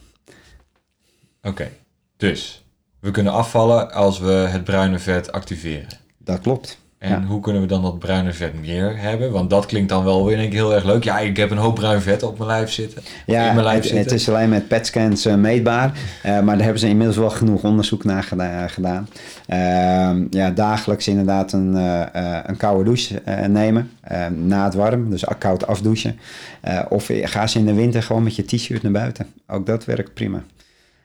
Oké, 1.42 1.70
dus 2.16 2.64
we 3.00 3.10
kunnen 3.10 3.32
afvallen 3.32 3.92
als 3.92 4.18
we 4.18 4.32
het 4.32 4.64
bruine 4.64 4.98
vet 4.98 5.32
activeren. 5.32 5.88
Dat 6.18 6.40
klopt. 6.40 6.78
En 6.98 7.10
Ja. 7.10 7.22
hoe 7.26 7.40
kunnen 7.40 7.62
we 7.62 7.68
dan 7.68 7.82
dat 7.82 7.98
bruine 7.98 8.32
vet 8.32 8.60
meer 8.60 8.98
hebben? 9.00 9.30
Want 9.32 9.50
dat 9.50 9.66
klinkt 9.66 9.88
dan 9.88 10.04
wel 10.04 10.26
weer 10.26 10.38
één 10.38 10.48
keer 10.50 10.58
heel 10.58 10.74
erg 10.74 10.84
leuk. 10.84 11.04
Ja, 11.04 11.18
ik 11.18 11.36
heb 11.36 11.50
een 11.50 11.56
hoop 11.56 11.74
bruin 11.74 12.00
vet 12.00 12.22
op 12.22 12.36
mijn 12.38 12.50
lijf 12.50 12.70
zitten. 12.70 13.02
Ja, 13.26 13.52
mijn 13.52 13.64
lijf 13.64 13.74
het, 13.76 13.84
zitten. 13.84 14.02
het 14.02 14.12
is 14.12 14.28
alleen 14.28 14.48
met 14.48 14.68
PET-scans 14.68 15.24
eh, 15.24 15.34
meetbaar. 15.34 15.98
Eh, 16.22 16.40
maar 16.40 16.54
daar 16.54 16.62
hebben 16.64 16.78
ze 16.80 16.88
inmiddels 16.88 17.16
wel 17.18 17.30
genoeg 17.30 17.62
onderzoek 17.64 18.04
naar 18.04 18.22
geda- 18.22 18.68
gedaan. 18.68 19.08
Ehm, 19.46 20.26
ja, 20.30 20.50
dagelijks 20.50 21.08
inderdaad 21.08 21.52
een, 21.52 21.76
eh, 21.76 22.02
eh, 22.36 22.44
een 22.46 22.56
koude 22.56 22.84
douche 22.84 23.20
eh, 23.20 23.46
nemen. 23.46 23.90
eh, 24.00 24.26
na 24.28 24.64
het 24.64 24.74
warm, 24.74 25.10
dus 25.10 25.24
koud 25.38 25.66
afdouchen. 25.66 26.18
Eh, 26.60 26.82
of 26.88 27.10
ga 27.12 27.46
ze 27.46 27.58
in 27.58 27.66
de 27.66 27.74
winter 27.74 28.02
gewoon 28.02 28.22
met 28.22 28.36
je 28.36 28.44
t-shirt 28.44 28.82
naar 28.82 28.92
buiten. 28.92 29.26
Ook 29.46 29.66
dat 29.66 29.84
werkt 29.84 30.14
prima. 30.14 30.42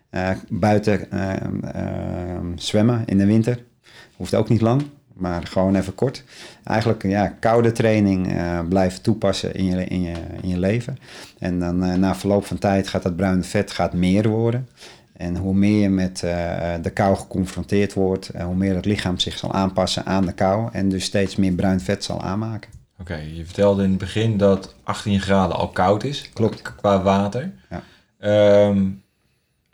Eh, 0.09 0.29
buiten 0.49 1.11
ehm, 1.11 1.63
ehm, 1.63 2.45
zwemmen 2.55 3.03
in 3.05 3.17
de 3.17 3.25
winter. 3.25 3.59
Hoeft 4.15 4.35
ook 4.35 4.49
niet 4.49 4.61
lang, 4.61 4.81
maar 5.21 5.47
gewoon 5.47 5.75
even 5.75 5.95
kort. 5.95 6.23
Eigenlijk 6.63 7.03
ja, 7.03 7.27
koude 7.39 7.71
training 7.71 8.33
eh 8.33 8.59
blijven 8.69 9.01
toepassen 9.01 9.53
in 9.53 9.65
je, 9.65 9.85
in, 9.85 10.01
je, 10.01 10.13
in 10.41 10.49
je 10.49 10.59
leven. 10.59 10.97
En 11.39 11.59
dan 11.59 11.83
eh, 11.83 11.93
na 11.93 12.15
verloop 12.15 12.45
van 12.45 12.57
tijd 12.57 12.87
gaat 12.87 13.03
dat 13.03 13.15
bruine 13.15 13.43
vet 13.43 13.71
gaat 13.71 13.93
meer 13.93 14.29
worden. 14.29 14.67
En 15.13 15.37
hoe 15.37 15.53
meer 15.53 15.81
je 15.81 15.89
met 15.89 16.23
eh, 16.23 16.73
de 16.81 16.89
kou 16.89 17.15
geconfronteerd 17.15 17.93
wordt, 17.93 18.31
hoe 18.43 18.55
meer 18.55 18.75
het 18.75 18.85
lichaam 18.85 19.19
zich 19.19 19.37
zal 19.37 19.51
aanpassen 19.53 20.05
aan 20.05 20.25
de 20.25 20.33
kou. 20.33 20.69
En 20.71 20.89
dus 20.89 21.03
steeds 21.03 21.35
meer 21.35 21.53
bruin 21.53 21.79
vet 21.79 22.03
zal 22.03 22.21
aanmaken. 22.21 22.71
Oké, 22.99 23.15
je 23.15 23.45
vertelde 23.45 23.83
in 23.83 23.89
het 23.89 23.99
begin 23.99 24.37
dat 24.37 24.75
18 24.83 25.19
graden 25.19 25.55
al 25.55 25.67
koud 25.67 26.03
is. 26.03 26.29
Klopt. 26.33 26.61
Qua 26.61 27.01
water. 27.01 27.51
Ja. 27.69 27.83
Ehm, 28.19 28.89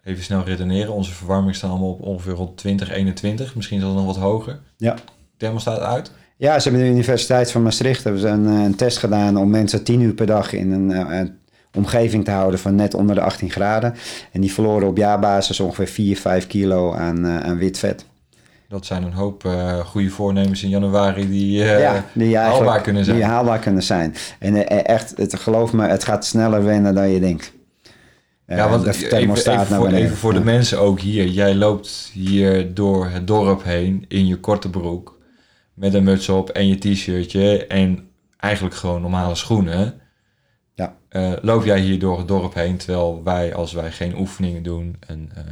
even 0.03 0.23
snel 0.23 0.43
redeneren. 0.43 0.93
Onze 0.93 1.11
verwarming 1.11 1.55
staat 1.55 1.69
allemaal 1.69 1.91
op 1.91 2.01
ongeveer 2.01 2.33
rond 2.33 2.57
20, 2.57 2.89
21. 2.89 3.55
Misschien 3.55 3.79
zelfs 3.79 3.95
nog 3.95 4.05
wat 4.05 4.17
hoger. 4.17 4.59
Ja. 4.77 4.95
Thermostaat 5.37 5.79
uit. 5.79 6.11
Ja, 6.37 6.59
ze 6.59 6.69
hebben 6.69 6.87
de 6.87 6.93
Universiteit 6.93 7.51
van 7.51 7.63
Maastricht 7.63 8.03
hebben 8.03 8.21
ze 8.21 8.27
een, 8.27 8.47
eh, 8.47 8.63
een 8.63 8.75
test 8.75 8.97
gedaan 8.97 9.37
om 9.37 9.49
mensen 9.49 9.83
10 9.83 10.01
uur 10.01 10.13
per 10.13 10.25
dag 10.25 10.53
in 10.53 10.71
een, 10.71 10.91
eh, 10.91 11.19
een 11.19 11.37
omgeving 11.73 12.25
te 12.25 12.31
houden 12.31 12.59
van 12.59 12.75
net 12.75 12.93
onder 12.93 13.15
de 13.15 13.21
18 13.21 13.49
graden. 13.49 13.95
En 14.31 14.41
die 14.41 14.53
verloren 14.53 14.87
op 14.87 14.97
jaarbasis 14.97 15.59
ongeveer 15.59 15.87
4, 15.87 16.17
5 16.17 16.47
kilo 16.47 16.93
aan, 16.93 17.25
eh, 17.25 17.39
aan 17.39 17.57
wit 17.57 17.79
vet. 17.79 18.05
Dat 18.69 18.85
zijn 18.85 19.03
een 19.03 19.13
hoop 19.13 19.43
goede 19.85 20.09
voornemens 20.09 20.63
in 20.63 20.69
januari 20.69 21.29
die 21.29 21.57
ja, 21.57 21.65
die 22.13 22.23
eigenlijk- 22.23 22.35
haalbaar 22.35 22.81
kunnen 22.81 23.05
zijn. 23.05 23.17
Die 23.17 23.25
haalbaar 23.25 23.59
kunnen 23.59 23.83
zijn. 23.83 24.15
En 24.39 24.67
echt, 24.85 25.13
het, 25.17 25.35
geloof 25.35 25.73
me, 25.73 25.87
het 25.87 26.03
gaat 26.03 26.25
sneller 26.25 26.63
wennen 26.63 26.95
dan 26.95 27.09
je 27.09 27.19
denkt. 27.19 27.53
Ja, 28.47 28.69
want 28.69 28.83
de 28.83 28.89
even, 28.89 29.09
thermostaat 29.09 29.63
even 29.63 29.75
voor, 29.75 29.87
even 29.91 30.17
voor 30.17 30.33
de 30.33 30.43
mensen 30.43 30.79
ook 30.79 30.99
hier. 30.99 31.25
Jij 31.25 31.55
loopt 31.55 32.09
hier 32.13 32.73
door 32.73 33.07
het 33.09 33.27
dorp 33.27 33.63
heen 33.63 34.05
in 34.07 34.27
je 34.27 34.35
korte 34.35 34.69
broek. 34.69 35.16
Met 35.77 35.93
een 35.93 36.03
muts 36.03 36.29
op 36.29 36.49
en 36.49 36.67
je 36.67 36.77
t-shirtje 36.77 37.67
en 37.67 38.09
eigenlijk 38.37 38.75
gewoon 38.75 39.01
normale 39.01 39.35
schoenen. 39.35 39.99
Ja. 40.75 40.97
Eh, 41.09 41.31
loop 41.41 41.63
jij 41.65 41.79
hier 41.79 41.99
door 41.99 42.17
het 42.17 42.27
dorp 42.27 42.53
heen 42.53 42.77
terwijl 42.77 43.21
wij, 43.23 43.55
als 43.55 43.73
wij 43.73 43.91
geen 43.91 44.17
oefeningen 44.19 44.63
doen... 44.63 44.95
En, 45.07 45.31
eh, 45.35 45.43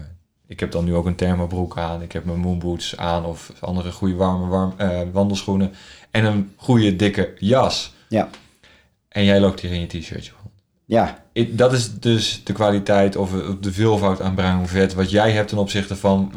ik 0.47 0.59
heb 0.59 0.71
dan 0.71 0.85
nu 0.85 0.95
ook 0.95 1.05
een 1.05 1.15
thermobroek 1.15 1.77
aan. 1.77 2.01
Ik 2.01 2.11
heb 2.11 2.25
mijn 2.25 2.39
moonboots 2.39 2.97
aan 2.97 3.25
of 3.25 3.51
andere 3.59 3.91
goede 3.91 4.15
warme 4.15 4.47
warm, 4.47 4.73
eh, 4.77 5.01
wandelschoenen. 5.11 5.71
En 6.11 6.25
een 6.25 6.51
goede 6.55 6.95
dikke 6.95 7.33
jas. 7.39 7.93
Ja. 8.09 8.29
En 9.09 9.23
jij 9.23 9.39
loopt 9.39 9.59
hier 9.59 9.71
in 9.71 9.79
je 9.79 9.87
t-shirtje 9.87 10.31
rond. 10.41 10.53
Ja, 10.85 11.23
Ik- 11.33 11.57
dat 11.57 11.73
is 11.73 11.99
dus 11.99 12.41
de 12.43 12.53
kwaliteit 12.53 13.15
of 13.15 13.31
de 13.61 13.71
veelvoud 13.73 14.21
aan 14.21 14.35
bruin 14.35 14.67
vet 14.67 14.93
wat 14.93 15.09
jij 15.11 15.31
hebt 15.31 15.47
ten 15.49 15.57
opzichte 15.57 15.95
van 15.95 16.31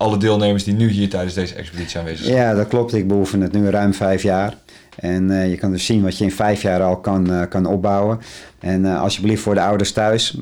alle 0.00 0.16
deelnemers 0.16 0.64
die 0.64 0.74
nu 0.74 0.88
hier 0.88 1.08
tijdens 1.08 1.34
deze 1.34 1.54
expeditie 1.54 1.98
aanwezig 1.98 2.24
zijn. 2.24 2.36
Ja, 2.36 2.54
dat 2.54 2.68
klopt. 2.68 2.94
Ik 2.94 3.08
beoefen 3.08 3.40
het 3.40 3.52
nu 3.52 3.68
ruim 3.68 3.94
vijf 3.94 4.22
jaar. 4.22 4.54
En 4.96 5.30
eh, 5.30 5.50
je 5.50 5.56
kan 5.56 5.70
dus 5.70 5.86
zien 5.86 6.02
wat 6.02 6.18
je 6.18 6.24
in 6.24 6.32
vijf 6.32 6.62
jaar 6.62 6.82
al 6.82 6.96
kan, 6.96 7.32
eh, 7.32 7.48
kan 7.48 7.66
opbouwen. 7.66 8.20
En 8.58 8.84
eh, 8.86 9.00
alsjeblieft 9.00 9.42
voor 9.42 9.54
de 9.54 9.60
ouders 9.60 9.92
thuis, 9.92 10.38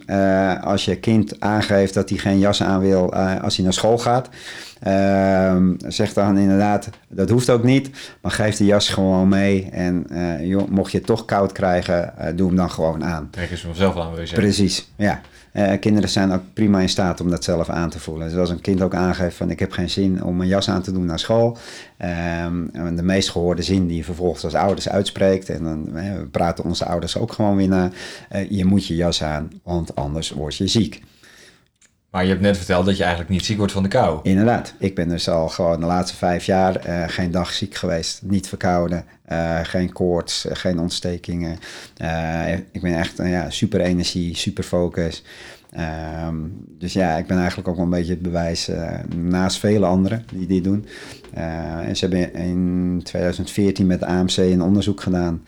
als 0.61 0.85
je 0.85 0.97
kind 0.97 1.41
aangeeft 1.41 1.95
dat 1.95 2.09
hij 2.09 2.19
geen 2.19 2.39
jas 2.39 2.63
aan 2.63 2.81
wil 2.81 3.15
als 3.15 3.57
hij 3.57 3.65
naar 3.65 3.75
school 3.75 3.99
gaat, 3.99 4.29
ehm, 4.81 5.73
zeg 5.87 6.13
dan 6.13 6.39
inderdaad, 6.39 6.89
dat 7.09 7.31
hoeft 7.31 7.51
ook 7.51 7.63
niet, 7.63 7.91
maar 8.23 8.33
geef 8.33 8.57
de 8.57 8.65
jas 8.65 8.89
gewoon 8.89 9.29
mee. 9.29 9.69
En 9.71 10.07
joh, 10.41 10.69
mocht 10.69 10.93
je 10.93 10.99
het 10.99 11.07
toch 11.07 11.25
koud 11.25 11.53
krijgen, 11.53 12.15
doe 12.37 12.47
hem 12.47 12.57
dan 12.57 12.71
gewoon 12.71 13.05
aan. 13.05 13.29
Trek 13.31 13.51
eens 13.51 13.61
vanzelf 13.61 13.97
aan, 13.97 14.11
wil 14.11 14.21
je 14.21 14.27
zeggen. 14.27 14.45
Precies, 14.45 14.89
ja. 14.97 15.21
Eh, 15.53 15.79
kinderen 15.81 16.09
zijn 16.09 16.33
ook 16.33 16.43
prima 16.53 16.81
in 16.81 16.89
staat 16.89 17.21
om 17.21 17.31
dat 17.31 17.45
zelf 17.45 17.69
aan 17.69 17.91
te 17.91 18.01
voelen. 18.01 18.29
Dus 18.29 18.39
als 18.39 18.51
een 18.51 18.61
kind 18.61 18.83
ook 18.83 18.95
aangeeft 18.95 19.37
van 19.37 19.51
ik 19.51 19.59
heb 19.59 19.73
geen 19.73 19.91
zin 19.91 20.25
om 20.25 20.41
een 20.41 20.47
jas 20.47 20.69
aan 20.71 20.83
te 20.83 20.93
doen 20.93 21.05
naar 21.05 21.19
school. 21.19 21.57
ehm, 21.97 22.97
de 22.97 23.03
meest 23.03 23.31
gehoorde 23.31 23.63
zin 23.63 23.87
die 23.87 23.97
je 23.97 24.05
vervolgens 24.05 24.45
als 24.45 24.55
ouders 24.55 24.89
uitspreekt. 24.89 25.49
En 25.49 25.65
dan 25.65 25.93
we 25.93 26.27
praten 26.31 26.65
onze 26.65 26.85
ouders 26.85 27.17
ook 27.17 27.33
gewoon 27.33 27.57
weer 27.57 27.69
na. 27.69 27.91
eh, 28.29 28.51
je 28.51 28.65
moet 28.65 28.87
je 28.87 28.95
jas 28.97 29.23
aan, 29.23 29.51
want 29.63 29.95
anders 29.95 30.31
word 30.31 30.57
je 30.57 30.67
ziek. 30.67 31.03
Maar 32.19 32.27
je 32.27 32.33
hebt 32.33 32.47
net 32.47 32.57
verteld 32.57 32.87
dat 32.87 32.97
je 32.97 33.03
eigenlijk 33.03 33.33
niet 33.33 33.45
ziek 33.45 33.57
wordt 33.57 33.73
van 33.73 33.83
de 33.83 33.89
kou. 33.89 34.21
Inderdaad, 34.23 34.75
ik 34.79 34.95
ben 34.95 35.09
dus 35.09 35.29
al 35.29 35.49
gewoon 35.49 35.81
de 35.81 35.87
laatste 35.87 36.17
vijf 36.17 36.45
jaar 36.45 36.77
eh, 36.77 37.05
geen 37.07 37.31
dag 37.31 37.53
ziek 37.53 37.75
geweest. 37.75 38.23
Niet 38.23 38.49
verkouden, 38.49 39.05
eh, 39.25 39.59
geen 39.63 39.93
koorts, 39.93 40.47
eh, 40.47 40.57
geen 40.57 40.79
ontstekingen. 40.79 41.53
Ik 42.73 42.81
ben 42.81 42.95
echt 42.95 43.17
ja, 43.17 43.51
super 43.51 43.81
energie, 43.81 44.37
super 44.37 44.65
focus. 44.65 45.23
Ehm, 45.71 46.37
dus 46.79 46.93
ja, 46.93 47.17
ik 47.17 47.27
ben 47.27 47.39
eigenlijk 47.39 47.69
ook 47.69 47.77
wel 47.77 47.85
een 47.85 47.91
beetje 47.91 48.13
het 48.13 48.23
bewijs 48.23 48.71
naast 49.17 49.59
vele 49.59 49.87
anderen 49.87 50.25
die 50.33 50.47
dit 50.47 50.65
doen. 50.65 50.87
En 51.85 51.97
ze 51.97 52.07
hebben 52.07 52.35
in 52.35 53.01
2014 53.05 53.87
met 53.87 54.03
AMC 54.03 54.37
een 54.37 54.63
onderzoek 54.63 55.01
gedaan. 55.01 55.43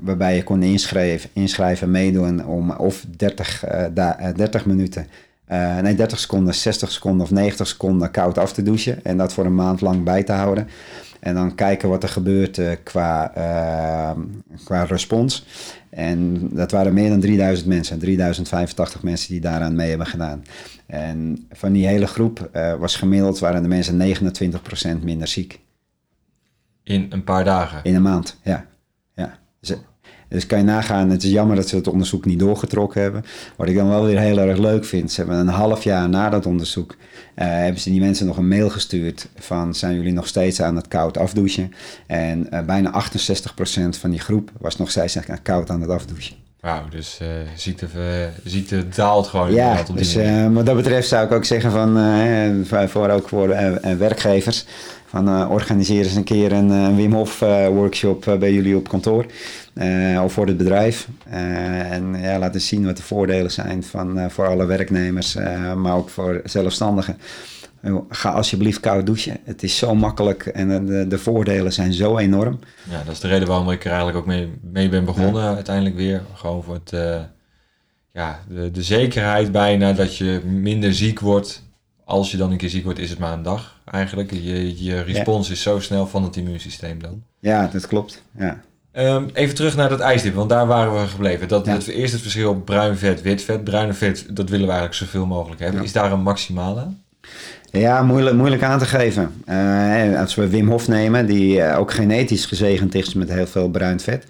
waarbij 0.00 0.36
je 0.36 0.42
kon 0.42 0.62
inschrijven, 0.62 1.30
inschrijven 1.32 1.90
meedoen 1.90 2.46
om 2.46 2.70
of 2.70 3.04
30, 3.16 3.64
eh, 3.64 3.84
da- 3.94 4.18
eh, 4.18 4.34
30 4.34 4.66
minuten 4.66 5.06
eh, 5.48 5.78
nee, 5.78 5.94
30 5.94 6.18
seconden, 6.18 6.54
60 6.54 6.90
seconden 6.90 7.22
of 7.22 7.30
90 7.30 7.66
seconden 7.66 8.10
koud 8.10 8.38
af 8.38 8.52
te 8.52 8.62
douchen. 8.62 9.04
En 9.04 9.16
dat 9.16 9.32
voor 9.32 9.44
een 9.44 9.54
maand 9.54 9.80
lang 9.80 10.04
bij 10.04 10.22
te 10.22 10.32
houden. 10.32 10.68
En 11.20 11.34
dan 11.34 11.54
kijken 11.54 11.88
wat 11.88 12.02
er 12.02 12.08
gebeurt 12.08 12.58
eh, 12.58 12.72
qua, 12.82 13.34
eh, 13.34 14.18
qua 14.64 14.82
respons. 14.82 15.46
En 15.90 16.48
dat 16.52 16.70
waren 16.70 16.94
meer 16.94 17.08
dan 17.08 17.20
3000 17.20 17.68
mensen. 17.68 17.98
3085 17.98 19.02
mensen 19.02 19.30
die 19.30 19.40
daaraan 19.40 19.74
mee 19.74 19.88
hebben 19.88 20.06
gedaan. 20.06 20.44
En 20.86 21.46
van 21.50 21.72
die 21.72 21.86
hele 21.86 22.06
groep 22.06 22.48
eh, 22.52 22.74
was 22.74 22.96
gemiddeld 22.96 23.38
waren 23.38 23.62
de 23.62 23.68
mensen 23.68 23.96
29% 24.98 25.02
minder 25.02 25.28
ziek. 25.28 25.60
In 26.82 27.06
een 27.10 27.24
paar 27.24 27.44
dagen. 27.44 27.84
In 27.84 27.94
een 27.94 28.02
maand, 28.02 28.38
ja. 28.42 28.66
ja. 29.14 29.38
Dus, 29.60 29.74
dus 30.28 30.46
kan 30.46 30.58
je 30.58 30.64
nagaan, 30.64 31.10
het 31.10 31.22
is 31.22 31.30
jammer 31.30 31.56
dat 31.56 31.68
ze 31.68 31.76
het 31.76 31.88
onderzoek 31.88 32.24
niet 32.24 32.38
doorgetrokken 32.38 33.02
hebben. 33.02 33.24
Wat 33.56 33.68
ik 33.68 33.74
dan 33.74 33.88
wel 33.88 34.04
weer 34.04 34.18
heel 34.18 34.38
erg 34.38 34.58
leuk 34.58 34.84
vind, 34.84 35.12
ze 35.12 35.20
hebben 35.20 35.38
een 35.38 35.48
half 35.48 35.84
jaar 35.84 36.08
na 36.08 36.30
dat 36.30 36.46
onderzoek, 36.46 36.96
eh, 37.34 37.46
hebben 37.46 37.80
ze 37.80 37.90
die 37.90 38.00
mensen 38.00 38.26
nog 38.26 38.36
een 38.36 38.48
mail 38.48 38.70
gestuurd 38.70 39.28
van 39.38 39.74
zijn 39.74 39.94
jullie 39.94 40.12
nog 40.12 40.26
steeds 40.26 40.62
aan 40.62 40.76
het 40.76 40.88
koud 40.88 41.18
afdouchen? 41.18 41.72
En 42.06 42.50
eh, 42.50 42.64
bijna 42.64 42.90
68% 42.90 43.98
van 43.98 44.10
die 44.10 44.20
groep 44.20 44.50
was 44.58 44.76
nog 44.76 44.90
steeds 44.90 45.18
koud 45.42 45.70
aan 45.70 45.80
het 45.80 45.90
afdouchen. 45.90 46.36
Wauw, 46.60 46.88
dus 46.88 47.18
eh, 47.20 47.28
ziekte, 47.56 47.86
ziekte 48.44 48.88
daalt 48.88 49.26
gewoon 49.26 49.52
Ja, 49.52 49.84
op 49.88 49.96
dus 49.96 50.16
wat 50.52 50.66
dat 50.66 50.76
betreft 50.76 51.08
zou 51.08 51.26
ik 51.26 51.32
ook 51.32 51.44
zeggen 51.44 51.70
van, 51.70 52.88
voor, 52.88 53.08
ook 53.08 53.28
voor 53.28 53.48
werkgevers, 53.98 54.64
van 55.06 55.48
organiseer 55.48 56.04
eens 56.04 56.14
een 56.14 56.24
keer 56.24 56.52
een 56.52 56.96
Wim 56.96 57.12
Hof 57.12 57.38
workshop 57.70 58.36
bij 58.38 58.52
jullie 58.52 58.76
op 58.76 58.88
kantoor 58.88 59.26
eh, 59.78 60.22
of 60.24 60.32
voor 60.32 60.46
het 60.46 60.56
bedrijf. 60.56 61.08
Eh, 61.30 61.92
en 61.92 62.20
ja, 62.20 62.38
laat 62.38 62.54
eens 62.54 62.66
zien 62.66 62.84
wat 62.84 62.96
de 62.96 63.02
voordelen 63.02 63.50
zijn 63.50 63.82
van, 63.82 64.18
eh, 64.18 64.28
voor 64.28 64.46
alle 64.46 64.66
werknemers, 64.66 65.34
maar 65.76 65.94
ook 65.94 66.08
voor 66.08 66.40
zelfstandigen. 66.44 67.18
Ga 68.08 68.30
alsjeblieft 68.30 68.80
koud 68.80 69.06
douchen. 69.06 69.36
Het 69.44 69.62
is 69.62 69.76
zo 69.76 69.94
makkelijk 69.94 70.46
en 70.46 70.86
de, 70.86 71.06
de 71.06 71.18
voordelen 71.18 71.72
zijn 71.72 71.92
zo 71.92 72.18
enorm. 72.18 72.58
Ja, 72.90 73.02
dat 73.04 73.12
is 73.12 73.20
de 73.20 73.28
reden 73.28 73.48
waarom 73.48 73.70
ik 73.70 73.84
er 73.84 73.88
eigenlijk 73.88 74.18
ook 74.18 74.26
mee, 74.26 74.52
mee 74.62 74.88
ben 74.88 75.04
begonnen 75.04 75.54
uiteindelijk 75.54 75.96
weer. 75.96 76.22
Gewoon 76.34 76.62
voor 76.62 76.74
het, 76.74 76.90
ja, 78.12 78.40
de, 78.48 78.70
de 78.70 78.82
zekerheid 78.82 79.52
bijna 79.52 79.92
dat 79.92 80.16
je 80.16 80.40
minder 80.44 80.94
ziek 80.94 81.20
wordt. 81.20 81.66
Als 82.04 82.30
je 82.30 82.36
dan 82.36 82.50
een 82.50 82.56
keer 82.56 82.68
ziek 82.68 82.84
wordt, 82.84 82.98
is 82.98 83.10
het 83.10 83.18
maar 83.18 83.32
een 83.32 83.42
dag 83.42 83.80
eigenlijk. 83.84 84.32
Je, 84.32 84.84
je 84.84 85.00
respons 85.00 85.50
is 85.50 85.62
zo 85.62 85.80
snel 85.80 86.06
van 86.06 86.22
het 86.22 86.36
immuunsysteem 86.36 87.02
dan. 87.02 87.22
Ja, 87.38 87.66
dat 87.72 87.86
klopt. 87.86 88.22
Ja. 88.38 88.62
Ehm, 88.92 89.24
even 89.32 89.54
terug 89.54 89.76
naar 89.76 89.88
dat 89.88 90.00
ijsdip, 90.00 90.34
want 90.34 90.48
daar 90.50 90.66
waren 90.66 91.00
we 91.00 91.06
gebleven. 91.08 91.48
Dat, 91.48 91.66
Ja. 91.66 91.72
het, 91.72 91.86
eerst 91.86 92.12
het 92.12 92.22
verschil 92.22 92.54
bruin 92.54 92.96
vet, 92.96 93.22
wit 93.22 93.42
vet. 93.42 93.64
Bruine 93.64 93.92
vet, 93.92 94.26
dat 94.30 94.48
willen 94.50 94.66
we 94.66 94.72
eigenlijk 94.72 95.02
zoveel 95.02 95.26
mogelijk 95.26 95.60
hebben. 95.60 95.80
Ja. 95.80 95.86
Is 95.86 95.92
daar 95.92 96.12
een 96.12 96.22
maximale? 96.22 96.86
Ja, 97.70 98.02
moeilijk, 98.02 98.36
moeilijk 98.36 98.62
aan 98.62 98.78
te 98.78 98.84
geven. 98.84 99.32
Eh, 99.44 100.20
als 100.20 100.34
we 100.34 100.48
Wim 100.48 100.68
Hof 100.68 100.88
nemen, 100.88 101.26
die 101.26 101.60
eh, 101.60 101.78
ook 101.78 101.92
genetisch 101.92 102.46
gezegend 102.46 102.94
is 102.94 103.14
met 103.14 103.32
heel 103.32 103.46
veel 103.46 103.68
bruin 103.70 104.00
vet. 104.00 104.24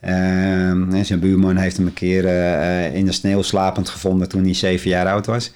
En 0.00 0.90
zijn 1.02 1.20
buurman 1.20 1.56
heeft 1.56 1.76
hem 1.76 1.86
een 1.86 1.92
keer 1.92 2.26
eh, 2.26 2.94
in 2.94 3.04
de 3.04 3.12
sneeuw 3.12 3.42
slapend 3.42 3.88
gevonden 3.88 4.28
toen 4.28 4.44
hij 4.44 4.54
zeven 4.54 4.90
jaar 4.90 5.06
oud 5.06 5.26
was. 5.26 5.52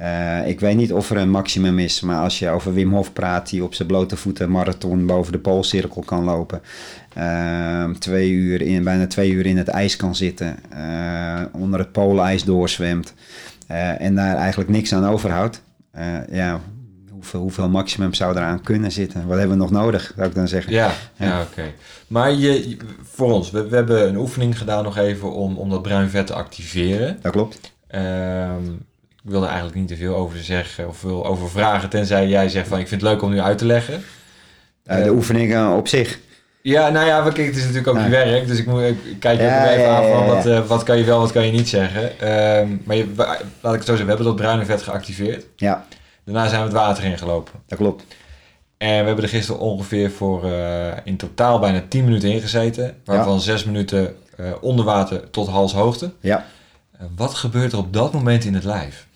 Uh, 0.00 0.48
ik 0.48 0.60
weet 0.60 0.76
niet 0.76 0.92
of 0.92 1.10
er 1.10 1.16
een 1.16 1.30
maximum 1.30 1.78
is, 1.78 2.00
maar 2.00 2.22
als 2.22 2.38
je 2.38 2.48
over 2.48 2.74
Wim 2.74 2.92
Hof 2.92 3.12
praat, 3.12 3.50
die 3.50 3.64
op 3.64 3.74
zijn 3.74 3.88
blote 3.88 4.16
voeten 4.16 4.50
marathon 4.50 5.06
boven 5.06 5.32
de 5.32 5.38
poolcirkel 5.38 6.02
kan 6.02 6.24
lopen, 6.24 6.60
uh, 7.18 7.90
twee 7.90 8.30
uur 8.30 8.62
in, 8.62 8.84
bijna 8.84 9.06
twee 9.06 9.30
uur 9.30 9.46
in 9.46 9.56
het 9.56 9.68
ijs 9.68 9.96
kan 9.96 10.14
zitten, 10.14 10.56
uh, 10.74 11.40
onder 11.52 11.78
het 11.78 11.92
poolijs 11.92 12.44
doorzwemt 12.44 13.14
en 13.98 14.14
daar 14.14 14.36
eigenlijk 14.36 14.70
niks 14.70 14.94
aan 14.94 15.06
overhoudt. 15.06 15.62
ja, 16.30 16.60
hoeveel, 17.10 17.40
hoeveel 17.40 17.68
maximum 17.68 18.14
zou 18.14 18.36
eraan 18.36 18.62
kunnen 18.62 18.92
zitten? 18.92 19.26
Wat 19.26 19.38
hebben 19.38 19.56
we 19.56 19.62
nog 19.62 19.70
nodig, 19.70 20.12
zou 20.16 20.28
ik 20.28 20.34
dan 20.34 20.48
zeggen? 20.48 20.72
Ja, 20.72 20.92
ja. 21.16 21.42
oké. 21.42 21.72
Maar 22.06 22.32
je, 22.32 22.76
voor 23.02 23.32
ons, 23.32 23.50
we, 23.50 23.68
we, 23.68 23.76
hebben 23.76 24.08
een 24.08 24.16
oefening 24.16 24.58
gedaan 24.58 24.84
nog 24.84 24.96
even 24.96 25.32
om, 25.32 25.56
om 25.56 25.70
dat 25.70 25.82
bruin 25.82 26.10
vet 26.10 26.26
te 26.26 26.34
activeren. 26.34 27.18
Dat 27.22 27.32
klopt. 27.32 27.72
Um, 27.94 28.86
ik 29.24 29.30
wil 29.30 29.42
er 29.42 29.48
eigenlijk 29.48 29.76
niet 29.76 29.88
te 29.88 29.96
veel 29.96 30.14
over 30.14 30.38
zeggen 30.38 30.88
of 30.88 30.96
veel 30.96 31.26
over 31.26 31.50
vragen, 31.50 31.88
tenzij 31.88 32.28
jij 32.28 32.48
zegt 32.48 32.68
van 32.68 32.78
ik 32.78 32.88
vind 32.88 33.00
het 33.00 33.10
leuk 33.10 33.22
om 33.22 33.30
nu 33.30 33.40
uit 33.40 33.58
te 33.58 33.66
leggen. 33.66 34.04
Uh, 34.86 34.96
de 34.96 35.04
uh, 35.04 35.12
oefeningen 35.12 35.70
op 35.70 35.88
zich. 35.88 36.18
Ja, 36.62 36.88
nou 36.88 37.06
ja, 37.06 37.22
kijk, 37.22 37.46
het 37.46 37.56
is 37.56 37.62
natuurlijk 37.62 37.88
ook 37.88 38.02
je 38.02 38.08
werk, 38.08 38.46
dus 38.46 38.58
ik, 38.58 38.66
moet, 38.66 38.82
ik 38.82 38.96
kijk 39.18 39.38
je 39.38 39.44
ja, 39.44 39.62
ook 39.62 39.70
even 39.70 39.82
ja, 39.82 39.96
aan 39.96 40.10
van 40.10 40.26
wat, 40.26 40.46
uh, 40.46 40.66
wat 40.66 40.82
kan 40.82 40.98
je 40.98 41.04
wel, 41.04 41.20
wat 41.20 41.32
kan 41.32 41.46
je 41.46 41.52
niet 41.52 41.68
zeggen. 41.68 42.02
Uh, 42.02 42.76
maar 42.84 42.96
je, 42.96 43.06
laat 43.60 43.72
ik 43.72 43.78
het 43.78 43.84
zo 43.84 43.96
zeggen, 43.96 44.04
we 44.04 44.08
hebben 44.08 44.26
dat 44.26 44.36
bruine 44.36 44.64
vet 44.64 44.82
geactiveerd. 44.82 45.46
Ja. 45.56 45.86
Daarna 46.24 46.48
zijn 46.48 46.60
we 46.60 46.66
het 46.66 46.76
water 46.76 47.04
ingelopen. 47.04 47.52
Dat 47.66 47.78
klopt. 47.78 48.04
En 48.76 48.98
we 49.00 49.06
hebben 49.06 49.24
er 49.24 49.30
gisteren 49.30 49.60
ongeveer 49.60 50.10
voor 50.10 50.44
uh, 50.44 50.86
in 51.04 51.16
totaal 51.16 51.58
bijna 51.58 51.82
10 51.88 52.04
minuten 52.04 52.30
ingezeten. 52.30 52.96
Waarvan 53.04 53.34
ja. 53.34 53.40
6 53.40 53.64
minuten 53.64 54.16
onder 54.60 54.84
water 54.84 55.30
tot 55.30 55.48
halshoogte. 55.48 56.12
Ja. 56.20 56.46
Wat 57.16 57.34
gebeurt 57.34 57.72
er 57.72 57.78
op 57.78 57.92
dat 57.92 58.12
moment 58.12 58.44
in 58.44 58.54
het 58.54 58.64
lijf? 58.64 59.06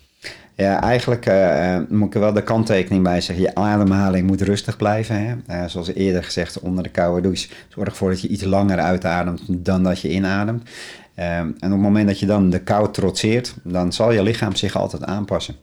Ja, 0.55 0.81
eigenlijk 0.81 1.27
uh, 1.27 1.77
moet 1.89 2.07
ik 2.07 2.13
er 2.13 2.19
wel 2.19 2.33
de 2.33 2.43
kanttekening 2.43 3.03
bij 3.03 3.21
zeggen. 3.21 3.45
Je 3.45 3.55
ademhaling 3.55 4.27
moet 4.27 4.41
rustig 4.41 4.77
blijven. 4.77 5.25
Hè? 5.25 5.35
Uh, 5.49 5.69
zoals 5.69 5.93
eerder 5.93 6.23
gezegd, 6.23 6.59
onder 6.59 6.83
de 6.83 6.89
koude 6.89 7.21
douche. 7.21 7.49
Zorg 7.67 7.87
ervoor 7.87 8.09
dat 8.09 8.21
je 8.21 8.27
iets 8.27 8.43
langer 8.43 8.79
uitademt 8.79 9.41
dan 9.47 9.83
dat 9.83 10.01
je 10.01 10.09
inademt. 10.09 10.69
En 11.15 11.55
op 11.59 11.61
het 11.61 11.79
moment 11.79 12.07
dat 12.07 12.19
je 12.19 12.25
dan 12.25 12.49
de 12.49 12.59
kou 12.59 12.91
trotseert, 12.91 13.55
dan 13.63 13.93
zal 13.93 14.11
je 14.11 14.23
lichaam 14.23 14.55
zich 14.55 14.75
altijd 14.75 15.03
aanpassen. 15.03 15.55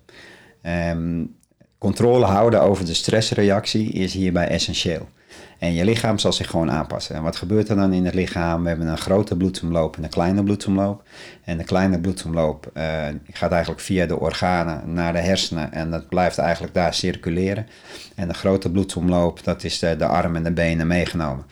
Um, 0.92 1.34
controle 1.78 2.24
houden 2.24 2.62
over 2.62 2.84
de 2.84 2.94
stressreactie 2.94 3.92
is 3.92 4.12
hierbij 4.12 4.48
essentieel. 4.48 5.08
En 5.58 5.74
je 5.74 5.84
lichaam 5.84 6.18
zal 6.18 6.32
zich 6.32 6.50
gewoon 6.50 6.70
aanpassen. 6.70 7.14
En 7.14 7.22
wat 7.22 7.36
gebeurt 7.36 7.68
er 7.68 7.76
dan 7.76 7.92
in 7.92 8.04
het 8.04 8.14
lichaam? 8.14 8.62
We 8.62 8.68
hebben 8.68 8.86
een 8.86 8.98
grote 8.98 9.36
bloedsomloop 9.36 9.96
en 9.96 10.04
een 10.04 10.10
kleine 10.10 10.42
bloedsomloop. 10.42 11.02
En 11.44 11.58
de 11.58 11.64
kleine 11.64 12.00
bloedsomloop 12.00 12.70
uh, 12.74 12.82
gaat 13.32 13.50
eigenlijk 13.50 13.80
via 13.80 14.06
de 14.06 14.18
organen 14.18 14.92
naar 14.92 15.12
de 15.12 15.18
hersenen. 15.18 15.72
En 15.72 15.90
dat 15.90 16.08
blijft 16.08 16.38
eigenlijk 16.38 16.74
daar 16.74 16.94
circuleren. 16.94 17.66
En 18.14 18.28
de 18.28 18.34
grote 18.34 18.70
bloedsomloop, 18.70 19.44
dat 19.44 19.64
is 19.64 19.78
de, 19.78 19.96
de 19.96 20.06
arm 20.06 20.36
en 20.36 20.42
de 20.42 20.52
benen 20.52 20.86
meegenomen. 20.86 21.44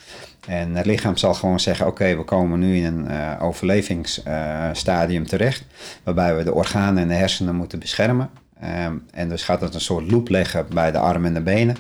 En 0.47 0.77
het 0.77 0.87
lichaam 0.87 1.17
zal 1.17 1.35
gewoon 1.35 1.61
zeggen: 1.61 1.87
Oké, 1.87 2.17
we 2.17 2.25
komen 2.25 2.59
nu 2.59 2.77
in 2.77 2.85
een 2.85 3.11
uh, 3.11 3.43
overlevingsstadium 3.43 5.27
terecht. 5.27 5.65
Waarbij 6.03 6.37
we 6.37 6.45
de 6.45 6.55
organen 6.55 7.03
en 7.03 7.09
de 7.09 7.15
hersenen 7.15 7.55
moeten 7.55 7.79
beschermen. 7.79 8.31
Um, 8.65 9.05
en 9.11 9.29
dus 9.29 9.43
gaat 9.43 9.61
het 9.61 9.75
een 9.75 9.81
soort 9.81 10.11
loop 10.11 10.29
leggen 10.29 10.67
bij 10.75 10.91
de 10.91 10.99
armen 10.99 11.29
en 11.29 11.35
de 11.35 11.41
benen. 11.41 11.77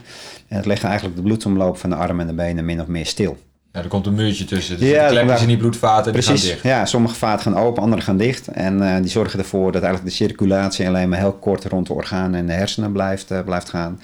En 0.48 0.56
het 0.56 0.66
legt 0.66 0.84
eigenlijk 0.84 1.16
de 1.16 1.22
bloedsomloop 1.22 1.78
van 1.78 1.90
de 1.90 1.96
armen 1.96 2.20
en 2.20 2.26
de 2.26 2.42
benen 2.42 2.64
min 2.64 2.80
of 2.80 2.86
meer 2.86 3.06
stil. 3.06 3.38
Ja, 3.72 3.82
er 3.82 3.88
komt 3.88 4.06
een 4.06 4.14
muurtje 4.14 4.44
tussen. 4.44 4.78
Dus 4.78 4.88
ja, 4.88 5.08
de 5.08 5.14
klepjes 5.14 5.40
in 5.40 5.48
die 5.48 5.56
bloedvaten 5.56 6.12
die 6.12 6.22
precies, 6.22 6.42
gaan 6.42 6.50
dicht. 6.50 6.62
Ja, 6.62 6.86
sommige 6.86 7.14
vaten 7.14 7.52
gaan 7.52 7.62
open, 7.62 7.82
andere 7.82 8.02
gaan 8.02 8.16
dicht. 8.16 8.48
En 8.48 8.82
uh, 8.82 8.96
die 8.96 9.08
zorgen 9.10 9.38
ervoor 9.38 9.72
dat 9.72 9.82
eigenlijk 9.82 10.10
de 10.10 10.24
circulatie 10.24 10.88
alleen 10.88 11.08
maar 11.08 11.18
heel 11.18 11.32
kort 11.32 11.64
rond 11.64 11.86
de 11.86 11.92
organen 11.92 12.40
en 12.40 12.46
de 12.46 12.52
hersenen 12.52 12.92
blijft, 12.92 13.30
uh, 13.30 13.40
blijft 13.44 13.68
gaan. 13.68 14.00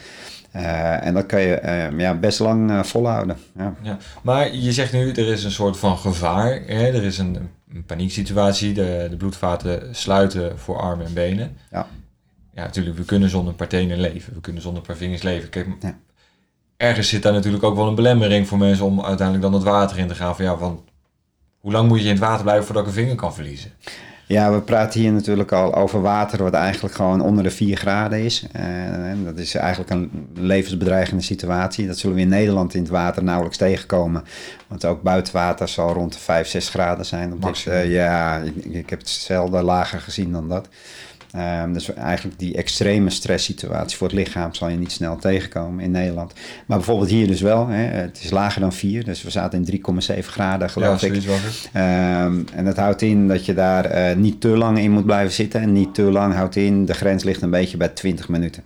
Uh, 0.57 1.07
en 1.07 1.15
dat 1.15 1.27
kan 1.27 1.41
je 1.41 1.91
ja, 1.97 2.15
best 2.15 2.39
lang 2.39 2.87
volhouden. 2.87 3.37
Ja. 3.57 3.75
ja. 3.83 3.99
Maar 4.23 4.55
je 4.55 4.73
zegt 4.73 4.93
nu, 4.93 5.11
er 5.11 5.29
is 5.29 5.45
een 5.45 5.51
soort 5.51 5.77
van 5.77 5.99
gevaar. 5.99 6.63
Hè? 6.67 6.87
Er 6.87 7.05
is 7.05 7.19
een, 7.19 7.49
een 7.75 7.85
panieksituatie. 7.85 8.73
De, 8.73 9.07
de 9.11 9.17
bloedvaten 9.17 9.95
sluiten 9.95 10.59
voor 10.59 10.81
armen 10.81 11.07
en 11.07 11.13
benen. 11.13 11.57
Ja 11.71 11.87
ja, 12.55 12.63
natuurlijk, 12.63 12.97
we 12.97 13.05
kunnen 13.05 13.29
zonder 13.29 13.51
een 13.51 13.57
paar 13.57 13.69
tenen 13.69 14.01
leven. 14.01 14.35
We 14.35 14.41
kunnen 14.41 14.63
zonder 14.63 14.83
paar 14.83 14.97
vingers 14.97 15.23
leven. 15.23 15.49
Kijk, 15.49 15.67
ja. 15.81 15.99
ergens 16.77 17.09
zit 17.09 17.23
daar 17.23 17.33
natuurlijk 17.33 17.65
ook 17.65 17.77
wel 17.77 17.89
een 17.89 17.95
belemmering 17.95 18.49
voor 18.49 18.59
mensen 18.59 18.85
om 18.85 19.05
uiteindelijk 19.05 19.47
dan 19.47 19.55
het 19.55 19.63
water 19.63 19.99
in 19.99 20.09
te 20.09 20.15
gaan. 20.15 20.37
Van 20.37 20.45
ja, 20.45 20.57
van 20.57 20.85
hoe 21.59 21.73
lang 21.73 21.89
moet 21.89 21.99
je 21.99 22.05
in 22.05 22.11
het 22.11 22.21
water 22.21 22.43
blijven 22.43 22.65
voordat 22.65 22.83
ik 22.83 22.89
een 22.89 22.95
vinger 22.95 23.15
kan 23.15 23.35
verliezen? 23.35 23.73
Ja, 24.27 24.53
we 24.53 24.61
praten 24.61 25.01
hier 25.01 25.13
natuurlijk 25.13 25.53
al 25.53 25.75
over 25.75 26.01
water 26.01 26.43
wat 26.43 26.53
eigenlijk 26.53 26.95
gewoon 26.95 27.21
onder 27.21 27.43
de 27.43 27.51
4 27.51 27.77
graden 27.77 28.25
is. 28.25 28.47
Uh, 28.57 29.25
dat 29.25 29.39
is 29.39 29.55
eigenlijk 29.55 29.91
een 29.91 30.29
levensbedreigende 30.35 31.23
situatie. 31.23 31.87
Dat 31.87 31.99
zullen 31.99 32.17
we 32.17 32.23
in 32.23 32.29
Nederland 32.29 32.75
in 32.75 32.83
het 32.83 32.91
water 32.91 33.23
nauwelijks 33.23 33.59
tegenkomen. 33.59 34.25
Want 34.67 34.85
ook 34.85 35.03
buitenwater 35.03 35.69
zal 35.69 35.93
rond 35.93 36.13
de 36.13 36.19
5, 36.19 36.49
6 36.49 36.69
graden 36.69 37.07
zijn. 37.07 37.41
Dus, 37.41 37.67
uh, 37.67 37.93
ja, 37.93 38.39
ik, 38.39 38.65
ik, 38.65 38.91
heb 38.91 38.99
het 38.99 39.09
zelden 39.09 39.65
lager 39.65 40.01
gezien 40.01 40.33
dan 40.33 40.49
dat. 40.49 40.69
Um, 41.37 41.73
dus 41.73 41.95
eigenlijk 41.95 42.39
die 42.39 42.57
extreme 42.57 43.11
stresssituatie 43.11 43.97
voor 43.97 44.07
het 44.07 44.17
lichaam 44.17 44.55
zal 44.55 44.69
je 44.69 44.77
niet 44.77 44.93
snel 44.93 45.17
tegenkomen 45.17 45.85
in 45.85 45.91
Nederland. 45.91 46.33
Maar 46.67 46.77
bijvoorbeeld 46.77 47.11
hier 47.11 47.27
dus 47.27 47.41
wel. 47.41 47.69
Hè, 47.69 47.83
het 47.83 48.21
is 48.23 48.31
lager 48.31 48.61
dan 48.61 48.73
4, 48.73 49.05
dus 49.05 49.23
we 49.23 49.31
zaten 49.31 49.65
in 49.65 49.81
3,7 50.03 50.19
graden 50.19 50.71
geloof 50.71 51.01
ja, 51.01 51.07
ik. 51.07 51.15
Um, 51.15 52.45
en 52.55 52.65
dat 52.65 52.77
houdt 52.77 53.03
in 53.03 53.29
dat 53.29 53.47
je 53.47 53.55
daar 53.55 54.11
uh, 54.11 54.17
niet 54.17 54.41
te 54.41 54.49
lang 54.49 54.79
in 54.79 54.91
moet 54.91 55.05
blijven 55.05 55.33
zitten. 55.33 55.61
En 55.61 55.73
niet 55.73 55.95
te 55.95 56.03
lang 56.03 56.35
houdt 56.35 56.57
in, 56.57 56.85
de 56.85 56.95
grens 56.95 57.25
ligt 57.25 57.43
een 57.43 57.51
beetje 57.51 57.77
bij 57.77 57.89
20 57.89 58.29
minuten. 58.29 58.63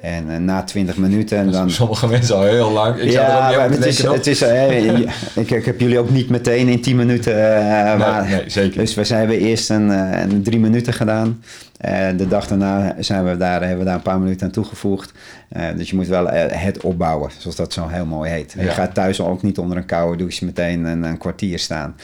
En 0.00 0.24
uh, 0.28 0.36
na 0.36 0.62
20 0.62 0.96
minuten 0.96 1.38
en 1.38 1.50
dan... 1.50 1.70
Sommige 1.70 2.06
mensen 2.06 2.36
al 2.36 2.44
heel 2.44 2.70
lang. 2.70 2.96
Ik 2.96 3.10
ja, 3.10 3.50
zou 3.50 3.62
er 3.62 3.70
het, 3.70 3.86
is, 3.86 4.02
het 4.02 4.26
is, 4.26 4.42
uh, 4.42 4.98
ik, 5.34 5.50
ik, 5.50 5.64
heb 5.64 5.80
jullie 5.80 5.98
ook 5.98 6.10
niet 6.10 6.28
meteen 6.28 6.68
in 6.68 6.80
10 6.80 6.96
minuten... 6.96 7.32
Uh, 7.32 7.84
nee, 7.84 7.96
maar, 7.96 8.28
nee, 8.28 8.42
zeker. 8.46 8.78
Dus 8.78 8.94
we 8.94 9.14
hebben 9.14 9.38
eerst 9.38 9.70
een, 9.70 9.88
een 9.88 10.42
drie 10.42 10.58
minuten 10.58 10.92
gedaan. 10.92 11.42
Uh, 11.86 12.08
de 12.16 12.28
dag 12.28 12.46
daarna 12.46 12.94
zijn 12.98 13.24
we 13.24 13.36
daar, 13.36 13.60
hebben 13.60 13.78
we 13.78 13.84
daar 13.84 13.94
een 13.94 14.02
paar 14.02 14.18
minuten 14.18 14.46
aan 14.46 14.52
toegevoegd. 14.52 15.12
Uh, 15.56 15.62
dus 15.76 15.90
je 15.90 15.96
moet 15.96 16.06
wel 16.06 16.24
uh, 16.24 16.44
het 16.48 16.80
opbouwen, 16.80 17.30
zoals 17.38 17.56
dat 17.56 17.72
zo 17.72 17.88
heel 17.88 18.06
mooi 18.06 18.30
heet. 18.30 18.54
Ja. 18.56 18.62
Je 18.62 18.68
gaat 18.68 18.94
thuis 18.94 19.20
ook 19.20 19.42
niet 19.42 19.58
onder 19.58 19.76
een 19.76 19.86
koude 19.86 20.16
douche 20.16 20.44
meteen 20.44 20.84
een, 20.84 21.02
een 21.02 21.18
kwartier 21.18 21.58
staan. 21.58 21.96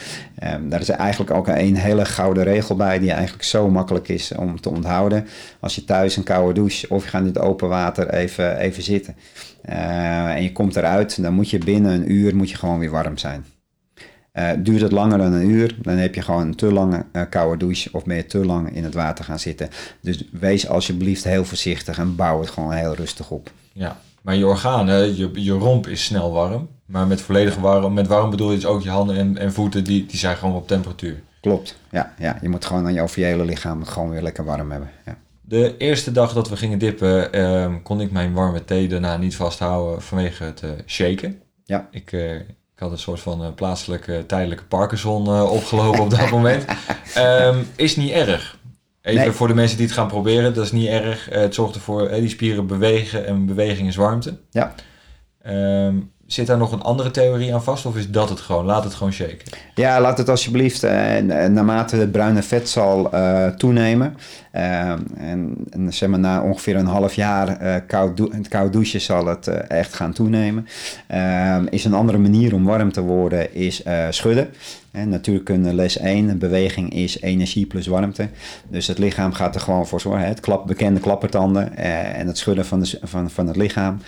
Um, 0.53 0.69
daar 0.69 0.79
is 0.79 0.89
eigenlijk 0.89 1.31
ook 1.31 1.47
een 1.47 1.75
hele 1.75 2.05
gouden 2.05 2.43
regel 2.43 2.75
bij, 2.75 2.99
die 2.99 3.11
eigenlijk 3.11 3.43
zo 3.43 3.69
makkelijk 3.69 4.07
is 4.07 4.31
om 4.31 4.61
te 4.61 4.69
onthouden. 4.69 5.27
Als 5.59 5.75
je 5.75 5.85
thuis 5.85 6.17
een 6.17 6.23
koude 6.23 6.53
douche 6.53 6.89
of 6.89 7.03
je 7.03 7.09
gaat 7.09 7.21
in 7.21 7.27
het 7.27 7.39
open 7.39 7.69
water 7.69 8.09
even, 8.09 8.57
even 8.57 8.83
zitten 8.83 9.15
en 9.61 10.43
je 10.43 10.51
komt 10.51 10.75
eruit, 10.75 11.21
dan 11.21 11.33
moet 11.33 11.49
je 11.49 11.57
binnen 11.57 11.91
een 11.91 12.11
uur 12.11 12.35
moet 12.35 12.49
je 12.49 12.57
gewoon 12.57 12.79
weer 12.79 12.91
warm 12.91 13.17
zijn. 13.17 13.45
Uh, 14.35 14.49
duurt 14.57 14.81
het 14.81 14.91
langer 14.91 15.17
dan 15.17 15.33
een 15.33 15.49
uur, 15.49 15.75
dan 15.81 15.97
heb 15.97 16.15
je 16.15 16.21
gewoon 16.21 16.41
een 16.41 16.55
te 16.55 16.71
lange 16.73 17.05
uh, 17.13 17.21
koude 17.29 17.57
douche 17.57 17.89
of 17.91 18.03
ben 18.03 18.15
je 18.15 18.25
te 18.25 18.45
lang 18.45 18.75
in 18.75 18.83
het 18.83 18.93
water 18.93 19.25
gaan 19.25 19.39
zitten. 19.39 19.69
Dus 20.01 20.23
wees 20.31 20.67
alsjeblieft 20.67 21.23
heel 21.23 21.45
voorzichtig 21.45 21.97
en 21.97 22.15
bouw 22.15 22.39
het 22.39 22.49
gewoon 22.49 22.71
heel 22.71 22.95
rustig 22.95 23.29
op. 23.29 23.51
Ja, 23.73 23.99
maar 24.21 24.35
je 24.35 24.47
organen, 24.47 25.15
je, 25.15 25.29
je 25.33 25.51
romp 25.51 25.87
is 25.87 26.03
snel 26.03 26.31
warm. 26.31 26.67
Maar 26.85 27.07
met 27.07 27.21
volledig 27.21 27.55
warm, 27.55 27.93
met 27.93 28.07
warm 28.07 28.29
bedoel 28.29 28.49
je 28.49 28.55
dus 28.55 28.65
ook 28.65 28.81
je 28.81 28.89
handen 28.89 29.15
en, 29.15 29.37
en 29.37 29.53
voeten, 29.53 29.83
die, 29.83 30.05
die 30.05 30.19
zijn 30.19 30.37
gewoon 30.37 30.55
op 30.55 30.67
temperatuur. 30.67 31.21
Klopt, 31.41 31.79
ja, 31.91 32.13
ja. 32.19 32.37
Je 32.41 32.49
moet 32.49 32.65
gewoon 32.65 32.85
aan 32.85 32.93
je 32.93 33.07
hele 33.13 33.45
lichaam 33.45 33.79
het 33.79 33.89
gewoon 33.89 34.09
weer 34.09 34.21
lekker 34.21 34.45
warm 34.45 34.71
hebben. 34.71 34.89
Ja. 35.05 35.17
De 35.41 35.77
eerste 35.77 36.11
dag 36.11 36.33
dat 36.33 36.49
we 36.49 36.57
gingen 36.57 36.79
dippen, 36.79 37.33
eh, 37.33 37.73
kon 37.83 38.01
ik 38.01 38.11
mijn 38.11 38.33
warme 38.33 38.65
thee 38.65 38.87
daarna 38.87 39.17
niet 39.17 39.35
vasthouden 39.35 40.01
vanwege 40.01 40.43
het 40.43 40.63
shaken. 40.85 41.41
Ja. 41.63 41.87
Ik 41.91 42.13
ik 42.75 42.81
had 42.81 42.91
een 42.91 42.97
soort 42.97 43.19
van 43.19 43.41
uh, 43.41 43.47
plaatselijke 43.55 44.23
tijdelijke 44.27 44.63
Parkinson 44.63 45.25
uh, 45.27 45.51
opgelopen 45.51 46.01
op 46.01 46.09
dat 46.09 46.29
moment. 46.29 46.65
Um, 47.17 47.67
is 47.75 47.95
niet 47.95 48.11
erg. 48.11 48.57
Even 49.01 49.21
nee. 49.21 49.31
voor 49.31 49.47
de 49.47 49.53
mensen 49.53 49.77
die 49.77 49.85
het 49.85 49.95
gaan 49.95 50.07
proberen, 50.07 50.53
dat 50.53 50.65
is 50.65 50.71
niet 50.71 50.87
erg. 50.87 51.31
Uh, 51.31 51.37
het 51.37 51.53
zorgt 51.53 51.75
ervoor, 51.75 52.09
die 52.09 52.29
spieren 52.29 52.67
bewegen 52.67 53.25
en 53.25 53.45
beweging 53.45 53.87
is 53.87 53.95
warmte. 53.95 54.37
Ja. 54.49 54.75
Um, 55.85 56.11
Zit 56.27 56.47
daar 56.47 56.57
nog 56.57 56.71
een 56.71 56.81
andere 56.81 57.11
theorie 57.11 57.53
aan 57.53 57.63
vast 57.63 57.85
of 57.85 57.95
is 57.95 58.11
dat 58.11 58.29
het 58.29 58.39
gewoon? 58.39 58.65
Laat 58.65 58.83
het 58.83 58.93
gewoon 58.93 59.13
shaken. 59.13 59.37
Ja, 59.75 60.01
laat 60.01 60.17
het 60.17 60.29
alsjeblieft. 60.29 60.83
Uh, 60.83 60.91
naarmate 61.47 61.95
het 61.95 62.11
bruine 62.11 62.43
vet 62.43 62.69
zal 62.69 63.15
uh, 63.15 63.47
toenemen. 63.47 64.17
Uh, 64.55 64.89
en, 65.17 65.55
en, 65.69 65.93
zeg 65.93 66.09
maar 66.09 66.19
na 66.19 66.41
ongeveer 66.41 66.75
een 66.75 66.85
half 66.85 67.13
jaar 67.13 67.81
koud, 67.81 68.17
dou 68.17 68.41
koud 68.49 68.73
douchen 68.73 69.01
zal 69.01 69.25
het 69.25 69.47
echt 69.47 69.93
gaan 69.93 70.13
toenemen. 70.13 70.67
is 71.69 71.85
een 71.85 71.93
andere 71.93 72.17
manier 72.17 72.53
om 72.53 72.65
warm 72.65 72.91
te 72.91 73.01
worden 73.01 73.55
is 73.55 73.83
schudden. 74.09 74.49
En 74.95 75.09
natuurkunde 75.09 75.73
les 75.73 75.97
1, 75.97 76.37
beweging 76.37 76.93
is 76.93 77.21
energie 77.21 77.65
plus 77.65 77.87
warmte. 77.87 78.29
Dus 78.67 78.87
het 78.87 78.97
lichaam 78.97 79.33
gaat 79.33 79.55
er 79.55 79.61
gewoon 79.61 79.87
voor 79.87 80.01
zorgen. 80.01 80.27
Het 80.27 80.39
klap, 80.39 80.67
bekende 80.67 80.99
klappertanden 80.99 81.77
eh, 81.77 82.19
en 82.19 82.27
het 82.27 82.37
schudden 82.37 82.65
van, 82.65 82.79
de, 82.79 82.99
van, 83.03 83.29
van 83.29 83.47
het 83.47 83.55
lichaam. 83.55 83.99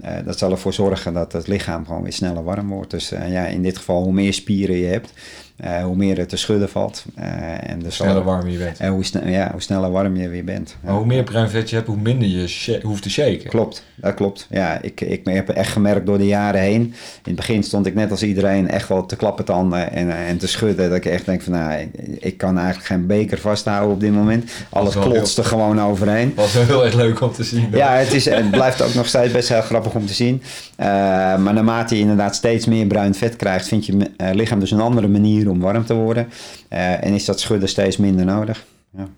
Eh, 0.00 0.12
dat 0.24 0.38
zal 0.38 0.50
ervoor 0.50 0.72
zorgen 0.72 1.12
dat 1.12 1.32
het 1.32 1.46
lichaam 1.46 1.65
gewoon 1.66 2.02
weer 2.02 2.12
sneller 2.12 2.44
warm 2.44 2.68
wordt. 2.68 2.90
Dus 2.90 3.12
uh, 3.12 3.32
ja, 3.32 3.46
in 3.46 3.62
dit 3.62 3.76
geval, 3.76 4.02
hoe 4.02 4.12
meer 4.12 4.32
spieren 4.32 4.76
je 4.76 4.86
hebt, 4.86 5.12
eh, 5.56 5.82
hoe 5.82 5.96
meer 5.96 6.18
er 6.18 6.26
te 6.26 6.36
schudden 6.36 6.68
valt. 6.68 7.04
Eh, 7.14 7.70
en 7.70 7.78
dus 7.78 7.98
Hoe 7.98 8.06
sneller 8.06 8.24
warm 8.24 8.48
je 8.48 8.58
bent. 8.58 8.78
En 8.78 8.90
hoe, 8.90 9.04
ja, 9.24 9.48
hoe 9.52 9.62
sneller 9.62 9.90
warm 9.90 10.16
je 10.16 10.28
weer 10.28 10.44
bent. 10.44 10.76
Maar 10.80 10.94
hoe 10.94 11.06
meer 11.06 11.22
bruin 11.22 11.48
vet 11.48 11.70
je 11.70 11.76
hebt, 11.76 11.88
hoe 11.88 11.96
minder 11.96 12.28
je 12.28 12.80
hoeft 12.82 13.02
te 13.02 13.10
shaken. 13.10 13.48
Klopt, 13.48 13.84
dat 13.94 14.14
klopt. 14.14 14.46
Ja, 14.50 14.78
ik, 14.82 15.00
ik 15.00 15.20
heb 15.24 15.48
echt 15.48 15.72
gemerkt 15.72 16.06
door 16.06 16.18
de 16.18 16.26
jaren 16.26 16.60
heen. 16.60 16.80
In 16.82 16.92
het 17.22 17.36
begin 17.36 17.62
stond 17.62 17.86
ik 17.86 17.94
net 17.94 18.10
als 18.10 18.22
iedereen 18.22 18.70
echt 18.70 18.88
wel 18.88 19.06
te 19.06 19.16
klappen 19.16 19.44
tanden 19.44 19.92
en, 19.92 20.16
en 20.26 20.38
te 20.38 20.46
schudden. 20.46 20.88
Dat 20.88 20.96
ik 20.96 21.04
echt 21.04 21.26
denk 21.26 21.42
van, 21.42 21.52
nou, 21.52 21.90
ik, 22.18 22.36
kan 22.36 22.56
eigenlijk 22.56 22.86
geen 22.86 23.06
beker 23.06 23.38
vasthouden 23.38 23.94
op 23.94 24.00
dit 24.00 24.12
moment. 24.12 24.50
Alles 24.70 24.94
wel 24.94 25.04
klotst 25.04 25.38
er 25.38 25.44
gewoon 25.44 25.80
overheen. 25.80 26.32
was 26.34 26.52
heel 26.52 26.84
erg 26.84 26.94
leuk 26.94 27.20
om 27.20 27.32
te 27.32 27.44
zien. 27.44 27.68
Ja, 27.72 27.92
het, 27.92 28.12
is, 28.12 28.24
het 28.24 28.50
blijft 28.50 28.82
ook 28.82 28.94
nog 28.94 29.06
steeds 29.06 29.32
best 29.32 29.48
heel 29.48 29.60
grappig 29.60 29.94
om 29.94 30.06
te 30.06 30.14
zien. 30.14 30.42
Uh, 30.80 30.86
maar 31.36 31.52
naarmate 31.52 31.94
je 31.94 32.00
inderdaad 32.00 32.34
steeds 32.34 32.66
meer 32.66 32.86
bruin 32.86 33.14
vet 33.14 33.36
krijgt, 33.36 33.68
vindt 33.68 33.86
je 33.86 34.10
lichaam 34.32 34.60
dus 34.60 34.70
een 34.70 34.80
andere 34.80 35.08
manier 35.08 35.45
om 35.50 35.60
warm 35.60 35.84
te 35.84 35.94
worden. 35.94 36.28
Uh, 36.72 37.04
en 37.04 37.12
is 37.12 37.24
dat 37.24 37.40
schudden 37.40 37.68
steeds 37.68 37.96
minder 37.96 38.24
nodig. 38.24 38.64
Ja. 38.96 39.08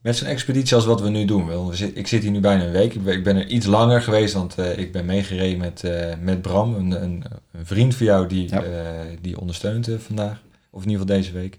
Met 0.00 0.16
zo'n 0.16 0.28
expeditie 0.28 0.74
als 0.74 0.84
wat 0.84 1.00
we 1.00 1.08
nu 1.08 1.24
doen. 1.24 1.72
Ik 1.94 2.06
zit 2.06 2.22
hier 2.22 2.30
nu 2.30 2.40
bijna 2.40 2.64
een 2.64 2.72
week. 2.72 2.94
Ik 2.94 3.24
ben 3.24 3.36
er 3.36 3.46
iets 3.46 3.66
langer 3.66 4.02
geweest, 4.02 4.34
want 4.34 4.58
uh, 4.58 4.78
ik 4.78 4.92
ben 4.92 5.04
meegereden 5.04 5.58
met, 5.58 5.82
uh, 5.84 6.12
met 6.20 6.42
Bram, 6.42 6.74
een, 6.74 7.02
een, 7.02 7.24
een, 7.52 7.66
vriend 7.66 7.94
van 7.94 8.06
jou 8.06 8.26
die, 8.26 8.48
ja. 8.48 8.62
die 9.20 9.40
ondersteunt 9.40 9.88
vandaag. 9.98 10.42
Of 10.70 10.82
in 10.82 10.90
ieder 10.90 11.06
geval 11.06 11.16
deze 11.16 11.32
week. 11.32 11.58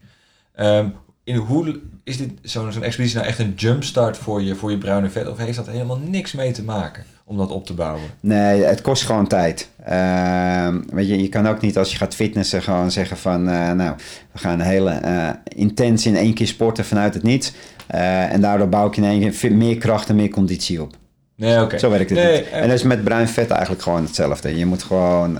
Um, 0.59 0.93
in 1.23 1.35
hoe 1.35 1.79
is 2.03 2.17
dit 2.17 2.31
zo'n 2.41 2.71
zo'n 2.71 2.83
expeditie 2.83 3.15
nou 3.15 3.27
echt 3.27 3.39
een 3.39 3.53
jumpstart 3.55 4.17
voor 4.17 4.41
je, 4.41 4.55
voor 4.55 4.71
je 4.71 4.77
bruine 4.77 5.09
vet? 5.09 5.27
Of 5.27 5.37
heeft 5.37 5.57
dat 5.57 5.67
helemaal 5.67 5.97
niks 5.97 6.31
mee 6.33 6.51
te 6.51 6.63
maken 6.63 7.05
om 7.25 7.37
dat 7.37 7.51
op 7.51 7.65
te 7.65 7.73
bouwen? 7.73 8.03
Nee, 8.19 8.63
het 8.63 8.81
kost 8.81 9.03
gewoon 9.03 9.27
tijd. 9.27 9.69
Uh, 9.89 10.67
weet 10.89 11.07
je, 11.07 11.21
je 11.21 11.29
kan 11.29 11.47
ook 11.47 11.61
niet 11.61 11.77
als 11.77 11.91
je 11.91 11.97
gaat 11.97 12.15
fitnessen 12.15 12.61
gewoon 12.61 12.91
zeggen 12.91 13.17
van... 13.17 13.49
Uh, 13.49 13.71
nou, 13.71 13.95
we 14.31 14.39
gaan 14.39 14.59
hele 14.59 14.99
uh, 15.05 15.29
intens 15.43 16.05
in 16.05 16.15
één 16.15 16.33
keer 16.33 16.47
sporten 16.47 16.85
vanuit 16.85 17.13
het 17.13 17.23
niets. 17.23 17.53
Uh, 17.95 18.33
en 18.33 18.41
daardoor 18.41 18.69
bouw 18.69 18.87
ik 18.87 18.97
in 18.97 19.03
één 19.03 19.31
keer 19.31 19.51
meer 19.53 19.77
kracht 19.77 20.09
en 20.09 20.15
meer 20.15 20.29
conditie 20.29 20.81
op. 20.81 20.95
Nee, 21.35 21.55
oké. 21.55 21.63
Okay. 21.63 21.79
Zo 21.79 21.89
werkt 21.89 22.09
het 22.09 22.19
nee, 22.19 22.37
niet. 22.37 22.49
En 22.49 22.67
dat 22.67 22.77
is 22.77 22.83
met 22.83 23.03
bruin 23.03 23.27
vet 23.27 23.49
eigenlijk 23.49 23.81
gewoon 23.81 24.03
hetzelfde. 24.03 24.57
Je 24.57 24.65
moet 24.65 24.83
gewoon 24.83 25.39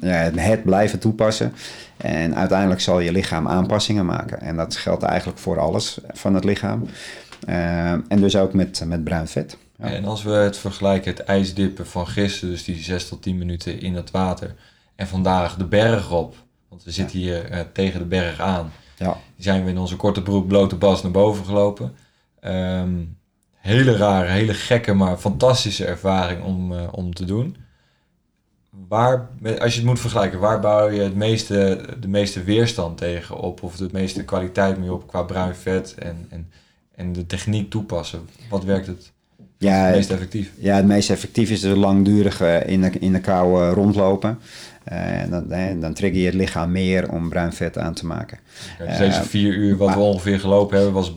ja, 0.00 0.30
het 0.34 0.64
blijven 0.64 0.98
toepassen. 0.98 1.52
En 1.96 2.36
uiteindelijk 2.36 2.80
zal 2.80 3.00
je 3.00 3.12
lichaam 3.12 3.48
aanpassingen 3.48 4.06
maken. 4.06 4.40
En 4.40 4.56
dat 4.56 4.76
geldt 4.76 5.02
eigenlijk 5.02 5.38
voor 5.38 5.60
alles 5.60 5.98
van 6.12 6.34
het 6.34 6.44
lichaam. 6.44 6.86
Uh, 7.48 7.90
en 7.90 8.20
dus 8.20 8.36
ook 8.36 8.52
met, 8.52 8.82
met 8.86 9.04
bruin 9.04 9.28
vet. 9.28 9.56
Ja. 9.78 9.84
En 9.84 10.04
als 10.04 10.22
we 10.22 10.30
het 10.30 10.58
vergelijken, 10.58 11.10
het 11.10 11.24
ijsdippen 11.24 11.86
van 11.86 12.06
gisteren, 12.06 12.50
dus 12.50 12.64
die 12.64 12.82
6 12.82 13.08
tot 13.08 13.22
10 13.22 13.38
minuten 13.38 13.80
in 13.80 13.94
het 13.94 14.10
water. 14.10 14.54
En 14.94 15.06
vandaag 15.06 15.56
de 15.56 15.64
berg 15.64 16.10
op, 16.10 16.34
want 16.68 16.84
we 16.84 16.90
zitten 16.90 17.18
hier 17.18 17.50
uh, 17.52 17.60
tegen 17.72 17.98
de 17.98 18.06
berg 18.06 18.40
aan. 18.40 18.72
Ja. 18.96 19.18
Zijn 19.38 19.64
we 19.64 19.70
in 19.70 19.78
onze 19.78 19.96
korte 19.96 20.22
broek, 20.22 20.46
blote 20.46 20.76
bas 20.76 21.02
naar 21.02 21.12
boven 21.12 21.44
gelopen. 21.44 21.94
Um, 22.44 23.18
hele 23.54 23.96
rare, 23.96 24.28
hele 24.28 24.54
gekke, 24.54 24.92
maar 24.92 25.16
fantastische 25.16 25.84
ervaring 25.84 26.42
om, 26.42 26.72
uh, 26.72 26.88
om 26.90 27.14
te 27.14 27.24
doen 27.24 27.56
waar, 28.88 29.28
als 29.58 29.72
je 29.72 29.78
het 29.78 29.88
moet 29.88 30.00
vergelijken, 30.00 30.38
waar 30.38 30.60
bouw 30.60 30.90
je 30.90 31.00
het 31.00 31.14
meeste, 31.14 31.86
de 32.00 32.08
meeste 32.08 32.42
weerstand 32.42 32.98
tegen 32.98 33.36
op? 33.36 33.62
Of 33.62 33.76
de 33.76 33.88
meeste 33.92 34.24
kwaliteit 34.24 34.78
mee 34.78 34.92
op 34.92 35.06
qua 35.06 35.22
bruin 35.22 35.54
vet 35.54 35.94
en, 35.94 36.26
en, 36.30 36.50
en 36.94 37.12
de 37.12 37.26
techniek 37.26 37.70
toepassen? 37.70 38.28
Wat 38.50 38.64
werkt 38.64 38.86
het, 38.86 39.12
ja, 39.58 39.84
het 39.84 39.94
meest 39.94 40.10
effectief? 40.10 40.50
Ja, 40.58 40.76
het 40.76 40.86
meest 40.86 41.10
effectief 41.10 41.50
is 41.50 41.60
de 41.60 41.76
langdurige 41.76 42.62
in 42.66 42.80
de, 42.80 42.90
in 42.98 43.12
de 43.12 43.20
kou 43.20 43.70
rondlopen. 43.70 44.38
Uh, 44.92 45.20
en 45.20 45.30
dan, 45.30 45.52
eh, 45.52 45.80
dan 45.80 45.94
trigger 45.94 46.20
je 46.20 46.26
het 46.26 46.34
lichaam 46.34 46.70
meer 46.70 47.10
om 47.10 47.28
bruin 47.28 47.52
vet 47.52 47.78
aan 47.78 47.94
te 47.94 48.06
maken. 48.06 48.38
Dus 48.78 48.98
deze 48.98 49.22
vier 49.22 49.54
uur 49.54 49.76
wat 49.76 49.88
maar, 49.88 49.96
we 49.96 50.02
ongeveer 50.02 50.40
gelopen 50.40 50.76
hebben, 50.76 50.94
was, 50.94 51.12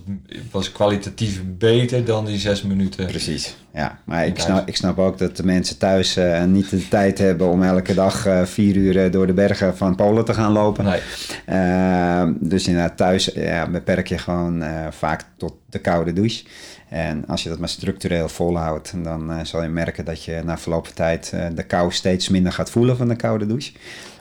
was 0.51 0.71
kwalitatief 0.71 1.41
beter 1.45 2.05
dan 2.05 2.25
die 2.25 2.37
zes 2.37 2.61
minuten. 2.61 3.05
Precies, 3.05 3.55
ja. 3.73 3.99
Maar 4.03 4.25
ik 4.25 4.39
snap, 4.39 4.67
ik 4.67 4.75
snap 4.75 4.99
ook 4.99 5.17
dat 5.17 5.37
de 5.37 5.45
mensen 5.45 5.77
thuis 5.77 6.17
uh, 6.17 6.43
niet 6.43 6.69
de 6.69 6.87
tijd 6.87 7.17
hebben 7.17 7.49
om 7.49 7.63
elke 7.63 7.93
dag 7.93 8.27
uh, 8.27 8.45
vier 8.45 8.75
uur 8.75 9.11
door 9.11 9.27
de 9.27 9.33
bergen 9.33 9.77
van 9.77 9.95
Polen 9.95 10.25
te 10.25 10.33
gaan 10.33 10.51
lopen. 10.51 10.85
Nee. 10.85 12.35
dus 12.39 12.67
inderdaad, 12.67 12.97
thuis 12.97 13.25
ja, 13.25 13.69
beperk 13.69 14.07
je 14.07 14.17
gewoon 14.17 14.63
vaak 14.91 15.25
tot 15.37 15.53
de 15.69 15.79
koude 15.79 16.13
douche. 16.13 16.43
En 16.89 17.27
als 17.27 17.43
je 17.43 17.49
dat 17.49 17.59
maar 17.59 17.69
structureel 17.69 18.29
volhoudt, 18.29 19.03
dan 19.03 19.31
uh, 19.31 19.39
zal 19.43 19.63
je 19.63 19.69
merken 19.69 20.05
dat 20.05 20.23
je 20.23 20.41
na 20.45 20.57
verloop 20.57 20.85
van 20.85 20.95
tijd 20.95 21.31
uh, 21.35 21.47
de 21.55 21.63
kou 21.63 21.91
steeds 21.91 22.29
minder 22.29 22.51
gaat 22.51 22.69
voelen 22.69 22.97
van 22.97 23.07
de 23.07 23.15
koude 23.15 23.45
douche. 23.45 23.71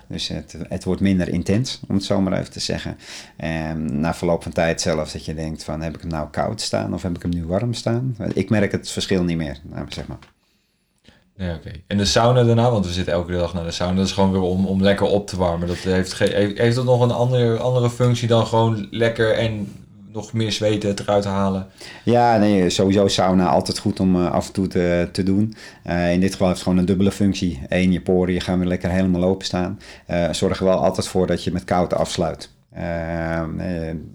Dus 0.09 0.29
het, 0.29 0.57
het 0.69 0.85
wordt 0.85 1.01
minder 1.01 1.29
intens, 1.29 1.81
om 1.89 1.95
het 1.95 2.05
zo 2.05 2.21
maar 2.21 2.39
even 2.39 2.53
te 2.53 2.61
zeggen. 2.61 2.99
En 3.37 4.01
na 4.01 4.15
verloop 4.15 4.43
van 4.43 4.53
tijd 4.53 4.81
zelfs 4.81 5.13
dat 5.13 5.25
je 5.25 5.35
denkt 5.35 5.65
van 5.65 5.81
heb 5.81 5.95
ik 5.95 6.01
hem 6.01 6.11
nou 6.11 6.29
koud 6.31 6.61
staan 6.61 6.95
of 6.95 7.03
heb 7.03 7.17
ik 7.17 7.23
hem 7.23 7.31
nu 7.31 7.47
warm 7.47 7.75
staan? 7.75 8.17
Ik 8.33 8.51
merk 8.51 8.73
het 8.73 8.91
verschil 8.91 9.25
niet 9.25 9.37
meer, 9.37 9.61
zeg 9.89 10.07
maar. 10.07 10.19
Ja, 11.37 11.55
oké. 11.55 11.71
En 11.87 11.97
de 11.97 12.05
sauna 12.05 12.43
daarna, 12.45 12.71
want 12.71 12.87
we 12.87 12.93
zitten 12.93 13.13
elke 13.13 13.33
dag 13.33 13.55
naar 13.55 13.65
de 13.65 13.71
sauna. 13.71 13.97
Dat 13.97 14.07
is 14.07 14.13
gewoon 14.13 14.33
weer 14.33 14.41
om, 14.41 14.67
om 14.67 14.83
lekker 14.83 15.07
op 15.07 15.27
te 15.27 15.37
warmen. 15.37 15.69
Dat 15.69 15.77
heeft, 15.77 16.19
heeft, 16.19 16.59
heeft 16.59 16.77
dat 16.77 16.85
nog 16.85 17.01
een 17.01 17.11
andere, 17.11 17.59
andere 17.59 17.91
functie 17.91 18.29
dan 18.29 18.47
gewoon 18.47 18.87
lekker 18.91 19.35
en 19.35 19.73
nog 20.19 20.33
meer 20.33 20.53
zweten 20.53 20.95
eruit 20.99 21.25
halen? 21.25 21.67
Ja, 22.05 22.37
nee, 22.37 22.71
sowieso 22.71 23.09
sauna 23.09 23.49
altijd 23.49 23.79
goed 23.79 24.01
om 24.01 24.17
uh, 24.17 24.31
af 24.31 24.47
en 24.47 24.53
toe 24.53 24.67
te, 24.67 25.09
te 25.13 25.23
doen. 25.23 25.55
Uh, 25.87 26.13
in 26.13 26.21
dit 26.21 26.33
geval 26.33 26.47
heeft 26.47 26.59
het 26.59 26.69
gewoon 26.69 26.79
een 26.79 26.91
dubbele 26.91 27.13
functie. 27.13 27.61
Eén, 27.69 27.93
je 27.93 28.01
poriën 28.01 28.41
gaan 28.41 28.59
weer 28.59 28.69
lekker 28.69 28.91
helemaal 28.91 29.25
openstaan. 29.25 29.79
Uh, 30.11 30.33
zorg 30.33 30.59
er 30.59 30.65
wel 30.65 30.85
altijd 30.85 31.09
voor 31.09 31.27
dat 31.27 31.45
je 31.45 31.53
met 31.53 31.65
koud 31.65 31.95
afsluit. 31.95 32.57
Uh, 32.77 32.83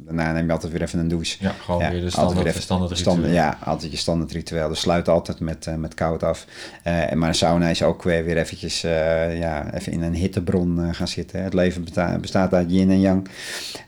daarna 0.05 0.31
neem 0.31 0.45
je 0.45 0.51
altijd 0.51 0.71
weer 0.71 0.81
even 0.81 0.99
een 0.99 1.07
douche. 1.07 1.37
Ja, 1.39 1.51
gewoon 1.51 1.81
ja, 1.81 1.91
weer 1.91 2.01
de 2.01 2.09
standaard, 2.09 2.45
even, 2.45 2.61
standaard. 2.61 2.97
Stand, 2.97 3.25
ja, 3.25 3.57
altijd 3.63 3.91
je 3.91 3.97
standaard 3.97 4.31
ritueel. 4.31 4.69
Dus 4.69 4.79
sluit 4.79 5.09
altijd 5.09 5.39
met, 5.39 5.65
uh, 5.65 5.75
met 5.75 5.93
koud 5.93 6.23
af. 6.23 6.45
Uh, 6.87 7.11
maar 7.11 7.27
een 7.27 7.35
sauna 7.35 7.69
is 7.69 7.83
ook 7.83 8.03
weer, 8.03 8.23
weer 8.23 8.37
eventjes 8.37 8.81
ja, 8.81 9.73
even 9.73 9.91
in 9.91 10.01
een 10.01 10.13
hittebron 10.13 10.93
gaan 10.93 11.07
zitten. 11.07 11.43
Het 11.43 11.53
leven 11.53 11.83
besta 11.83 12.17
bestaat 12.17 12.53
uit 12.53 12.71
yin 12.71 12.89
en 12.89 12.99
yang. 12.99 13.27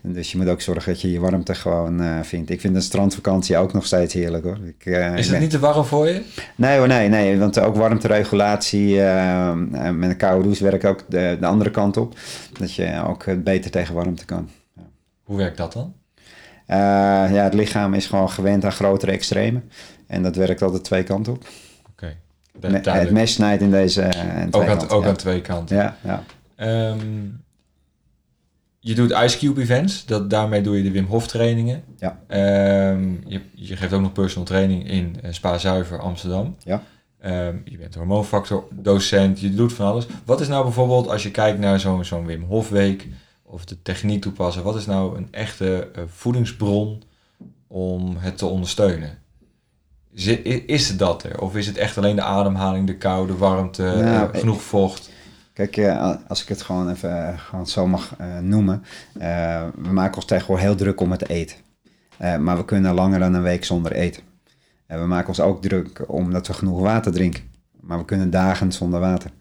Dus 0.02 0.32
je 0.32 0.38
moet 0.38 0.48
ook 0.48 0.62
zorgen 0.62 0.92
dat 0.92 1.02
je 1.02 1.12
je 1.12 1.20
warmte 1.20 1.56
gewoon 1.56 2.24
vindt. 2.26 2.50
Ik 2.50 2.62
vind 2.62 2.76
een 2.76 2.82
strandvakantie 2.82 3.58
ook 3.58 3.74
nog 3.74 3.86
steeds 3.86 4.14
heerlijk 4.14 4.44
hoor. 4.44 4.60
Ik, 4.66 4.86
is 4.86 5.24
het 5.24 5.30
ben... 5.30 5.40
niet 5.40 5.50
te 5.50 5.60
warm 5.60 5.86
voor 5.86 6.08
je? 6.08 6.24
Nee 6.56 6.78
hoor, 6.78 6.88
nee, 6.88 7.10
nee. 7.10 7.40
Want 7.40 7.60
ook 7.60 7.76
warmteregulatie 7.76 9.02
met 9.94 10.10
een 10.10 10.18
koude 10.18 10.44
douche 10.44 10.64
werkt 10.64 10.86
ook 10.86 11.04
de, 11.10 11.38
de 11.40 11.46
andere 11.46 11.72
kant 11.72 11.98
op. 11.98 12.18
Dat 12.60 12.74
je 12.74 13.04
ook 13.08 13.44
beter 13.44 13.72
tegen 13.72 13.96
warmte 13.96 14.26
kan. 14.26 14.50
Hoe 15.26 15.38
werkt 15.38 15.58
dat 15.58 15.74
dan? 15.74 15.94
Uh, 16.68 16.76
ja, 17.34 17.44
het 17.44 17.54
lichaam 17.54 17.94
is 17.94 18.08
gewoon 18.08 18.30
gewend 18.30 18.66
aan 18.66 18.72
grotere 18.72 19.12
extremen. 19.12 19.72
En 20.08 20.24
dat 20.24 20.36
werkt 20.36 20.62
altijd 20.62 20.84
twee 20.84 21.04
kanten 21.04 21.34
op. 21.34 21.48
Oké. 21.92 22.18
Okay. 22.56 23.00
Het 23.00 23.12
mes 23.12 23.34
snijdt 23.34 23.62
in 23.62 23.72
deze 23.72 24.02
uh, 24.02 24.10
twee 24.10 24.48
ook, 24.52 24.62
aan, 24.62 24.66
kanten, 24.66 24.90
ook 24.90 25.04
ja. 25.04 25.10
aan 25.10 25.16
twee 25.16 25.42
kanten. 25.42 25.76
Ja, 25.76 25.98
ja. 26.04 26.24
Um, 26.90 27.44
je 28.80 28.96
doet 28.96 29.12
Ice 29.12 29.38
Cube 29.38 29.62
events. 29.62 30.06
Dat, 30.06 30.30
daarmee 30.30 30.62
doe 30.62 30.78
je 30.78 30.84
de 30.84 30.92
Wim 30.92 31.06
Hof 31.06 31.28
trainingen. 31.28 31.84
Ja. 31.98 32.20
Um, 32.92 33.24
je, 33.28 33.42
je 33.54 33.76
geeft 33.76 33.94
ook 33.94 34.02
nog 34.02 34.12
personal 34.12 34.46
training 34.46 34.90
in 34.90 35.16
uh, 35.24 35.32
Spa 35.32 35.58
Zuiver 35.58 36.00
Amsterdam. 36.00 36.56
Ja. 36.64 36.84
Um, 37.26 37.62
je 37.66 37.78
bent 37.78 37.96
hormoonfactor 37.96 38.68
docent. 38.72 39.40
Je 39.40 39.54
doet 39.54 39.74
van 39.74 39.86
alles. 39.86 40.06
Wat 40.26 40.42
is 40.42 40.48
nou 40.48 40.64
bijvoorbeeld 40.64 41.08
als 41.08 41.24
je 41.24 41.32
kijkt 41.32 41.60
naar 41.60 41.80
zo'n 41.80 42.06
zo'n 42.06 42.26
Wim 42.26 42.44
Hof 42.44 42.70
week 42.70 43.08
of 43.56 43.66
de 43.66 43.82
techniek 43.82 44.22
toepassen. 44.22 44.64
Wat 44.64 44.76
is 44.76 44.86
nou 44.86 45.18
een 45.18 45.28
echte 45.32 45.90
uh, 45.96 46.04
voedingsbron 46.08 47.04
om 47.68 48.18
het 48.18 48.38
te 48.38 48.46
ondersteunen? 48.46 49.18
Is, 50.66 50.88
het 50.88 51.00
dat 51.00 51.24
er? 51.24 51.42
Of 51.42 51.56
is 51.56 51.68
het 51.68 51.78
echt 51.78 51.98
alleen 51.98 52.16
de 52.16 52.22
ademhaling, 52.22 52.88
de 52.88 52.98
kou, 52.98 53.28
de 53.28 53.38
warmte, 53.38 53.82
nou, 53.82 54.34
uh, 54.34 54.40
genoeg 54.40 54.62
vocht? 54.62 55.10
Kijk, 55.54 55.78
uh, 55.78 56.16
als 56.28 56.42
ik 56.42 56.48
het 56.48 56.62
gewoon 56.62 56.90
even 56.90 57.40
gewoon 57.40 57.68
zo 57.68 57.88
mag 57.88 58.16
noemen. 58.42 58.84
we 59.14 59.92
maken 59.92 60.16
ons 60.16 60.26
tegenwoordig 60.26 60.66
heel 60.66 60.76
druk 60.76 61.02
om 61.02 61.12
het 61.12 61.30
eten. 61.30 61.58
maar 62.18 62.58
we 62.58 62.66
kunnen 62.66 62.94
langer 62.94 63.20
dan 63.20 63.34
een 63.34 63.42
week 63.42 63.66
zonder 63.66 63.92
eten. 63.92 64.24
we 64.88 65.06
maken 65.06 65.28
ons 65.28 65.40
ook 65.40 65.62
druk 65.62 66.04
omdat 66.08 66.48
we 66.48 66.54
genoeg 66.54 66.80
water 66.80 67.12
drinken. 67.12 67.44
Maar 67.80 67.98
we 67.98 68.06
kunnen 68.06 68.30
dagen 68.30 68.72
zonder 68.72 69.00
water. 69.00 69.32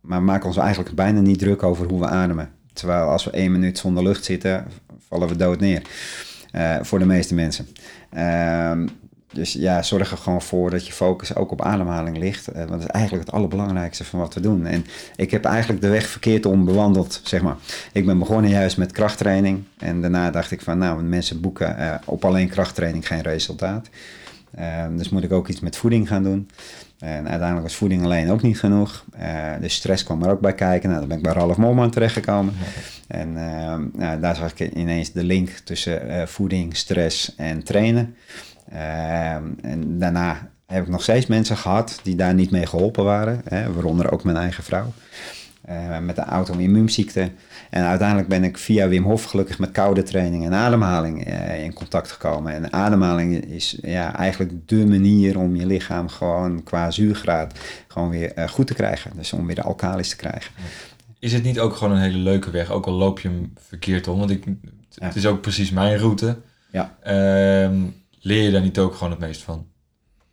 maar 0.00 0.18
we 0.18 0.24
maken 0.24 0.46
ons 0.46 0.56
eigenlijk 0.56 0.94
bijna 0.94 1.20
niet 1.20 1.38
druk 1.38 1.62
over 1.62 1.88
hoe 1.88 2.00
we 2.00 2.06
ademen. 2.06 2.60
Terwijl 2.72 3.08
als 3.08 3.24
we 3.24 3.30
één 3.30 3.52
minuut 3.52 3.78
zonder 3.78 4.02
lucht 4.02 4.24
zitten, 4.24 4.66
vallen 5.08 5.28
we 5.28 5.36
dood 5.36 5.60
neer. 5.60 5.82
Uh, 6.52 6.76
voor 6.82 6.98
de 6.98 7.06
meeste 7.06 7.34
mensen. 7.34 7.68
Uh, 8.16 8.72
dus 9.32 9.52
ja, 9.52 9.82
zorg 9.82 10.10
er 10.10 10.16
gewoon 10.16 10.42
voor 10.42 10.70
dat 10.70 10.86
je 10.86 10.92
focus 10.92 11.34
ook 11.34 11.50
op 11.50 11.62
ademhaling 11.62 12.18
ligt. 12.18 12.48
Uh, 12.48 12.56
want 12.56 12.68
dat 12.68 12.80
is 12.80 12.86
eigenlijk 12.86 13.24
het 13.24 13.34
allerbelangrijkste 13.34 14.04
van 14.04 14.18
wat 14.18 14.34
we 14.34 14.40
doen. 14.40 14.66
En 14.66 14.84
ik 15.16 15.30
heb 15.30 15.44
eigenlijk 15.44 15.80
de 15.80 15.88
weg 15.88 16.06
verkeerd 16.06 16.46
om 16.46 16.64
bewandeld, 16.64 17.20
zeg 17.24 17.42
maar. 17.42 17.56
Ik 17.92 18.06
ben 18.06 18.18
begonnen 18.18 18.50
juist 18.50 18.76
met 18.76 18.92
krachttraining. 18.92 19.62
En 19.78 20.00
daarna 20.00 20.30
dacht 20.30 20.50
ik 20.50 20.60
van, 20.60 20.78
nou, 20.78 21.02
mensen 21.02 21.40
boeken 21.40 22.00
op 22.04 22.24
alleen 22.24 22.48
krachttraining 22.48 23.06
geen 23.06 23.22
resultaat. 23.22 23.88
Ehm, 24.54 24.96
dus 24.96 25.08
moet 25.08 25.24
ik 25.24 25.32
ook 25.32 25.48
iets 25.48 25.60
met 25.60 25.76
voeding 25.76 26.08
gaan 26.08 26.22
doen. 26.22 26.48
En 27.02 27.28
uiteindelijk 27.28 27.62
was 27.62 27.76
voeding 27.76 28.04
alleen 28.04 28.30
ook 28.30 28.42
niet 28.42 28.58
genoeg. 28.58 29.04
Uh, 29.20 29.50
dus 29.60 29.74
stress 29.74 30.04
kwam 30.04 30.22
er 30.22 30.30
ook 30.30 30.40
bij 30.40 30.54
kijken. 30.54 30.88
Nou, 30.88 31.00
dan 31.00 31.08
ben 31.08 31.18
ik 31.18 31.22
bij 31.22 31.32
Ralf 31.32 31.56
Molman 31.56 31.90
terechtgekomen. 31.90 32.54
En 33.08 33.36
ehm, 33.36 33.82
nou, 33.92 34.20
daar 34.20 34.36
zag 34.36 34.52
ik 34.54 34.74
ineens 34.74 35.12
de 35.12 35.24
link 35.24 35.48
tussen 35.50 36.06
uh, 36.06 36.26
voeding, 36.26 36.76
stress 36.76 37.34
en 37.36 37.64
trainen. 37.64 38.16
En 39.60 39.98
daarna 39.98 40.50
heb 40.66 40.82
ik 40.82 40.88
nog 40.88 41.02
steeds 41.02 41.26
mensen 41.26 41.56
gehad 41.56 42.00
die 42.02 42.16
daar 42.16 42.34
niet 42.34 42.50
mee 42.50 42.66
geholpen 42.66 43.04
waren. 43.04 43.40
Hè, 43.48 43.72
waaronder 43.72 44.12
ook 44.12 44.24
mijn 44.24 44.36
eigen 44.36 44.64
vrouw. 44.64 44.92
Uh, 45.68 45.98
met 45.98 46.16
de 46.16 46.22
auto-immuunziekte. 46.22 47.30
En 47.70 47.84
uiteindelijk 47.84 48.28
ben 48.28 48.44
ik 48.44 48.58
via 48.58 48.88
Wim 48.88 49.04
Hof 49.04 49.24
gelukkig 49.24 49.58
met 49.58 49.70
koude 49.70 50.02
training 50.02 50.44
en 50.44 50.54
ademhaling 50.54 51.28
uh, 51.28 51.64
in 51.64 51.72
contact 51.72 52.10
gekomen. 52.10 52.52
En 52.52 52.72
ademhaling 52.72 53.44
is 53.44 53.78
ja, 53.82 54.16
eigenlijk 54.16 54.68
de 54.68 54.86
manier 54.86 55.38
om 55.38 55.56
je 55.56 55.66
lichaam 55.66 56.08
gewoon 56.08 56.62
qua 56.62 56.90
zuurgraad 56.90 57.58
gewoon 57.86 58.10
weer 58.10 58.38
uh, 58.38 58.48
goed 58.48 58.66
te 58.66 58.74
krijgen. 58.74 59.10
Dus 59.16 59.32
om 59.32 59.46
weer 59.46 59.54
de 59.54 59.62
alkalis 59.62 60.08
te 60.08 60.16
krijgen. 60.16 60.52
Is 61.18 61.32
het 61.32 61.42
niet 61.42 61.60
ook 61.60 61.76
gewoon 61.76 61.92
een 61.92 62.02
hele 62.02 62.18
leuke 62.18 62.50
weg, 62.50 62.70
ook 62.70 62.86
al 62.86 62.92
loop 62.92 63.20
je 63.20 63.28
hem 63.28 63.52
verkeerd 63.58 64.08
om? 64.08 64.18
Want 64.18 64.30
ik, 64.30 64.44
het 64.94 65.16
is 65.16 65.26
ook 65.26 65.40
precies 65.40 65.70
mijn 65.70 65.98
route. 65.98 66.36
Ja. 66.72 66.96
Ehm, 67.02 67.80
leer 68.20 68.42
je 68.42 68.50
daar 68.50 68.62
niet 68.62 68.78
ook 68.78 68.94
gewoon 68.94 69.10
het 69.10 69.20
meest 69.20 69.42
van? 69.42 69.66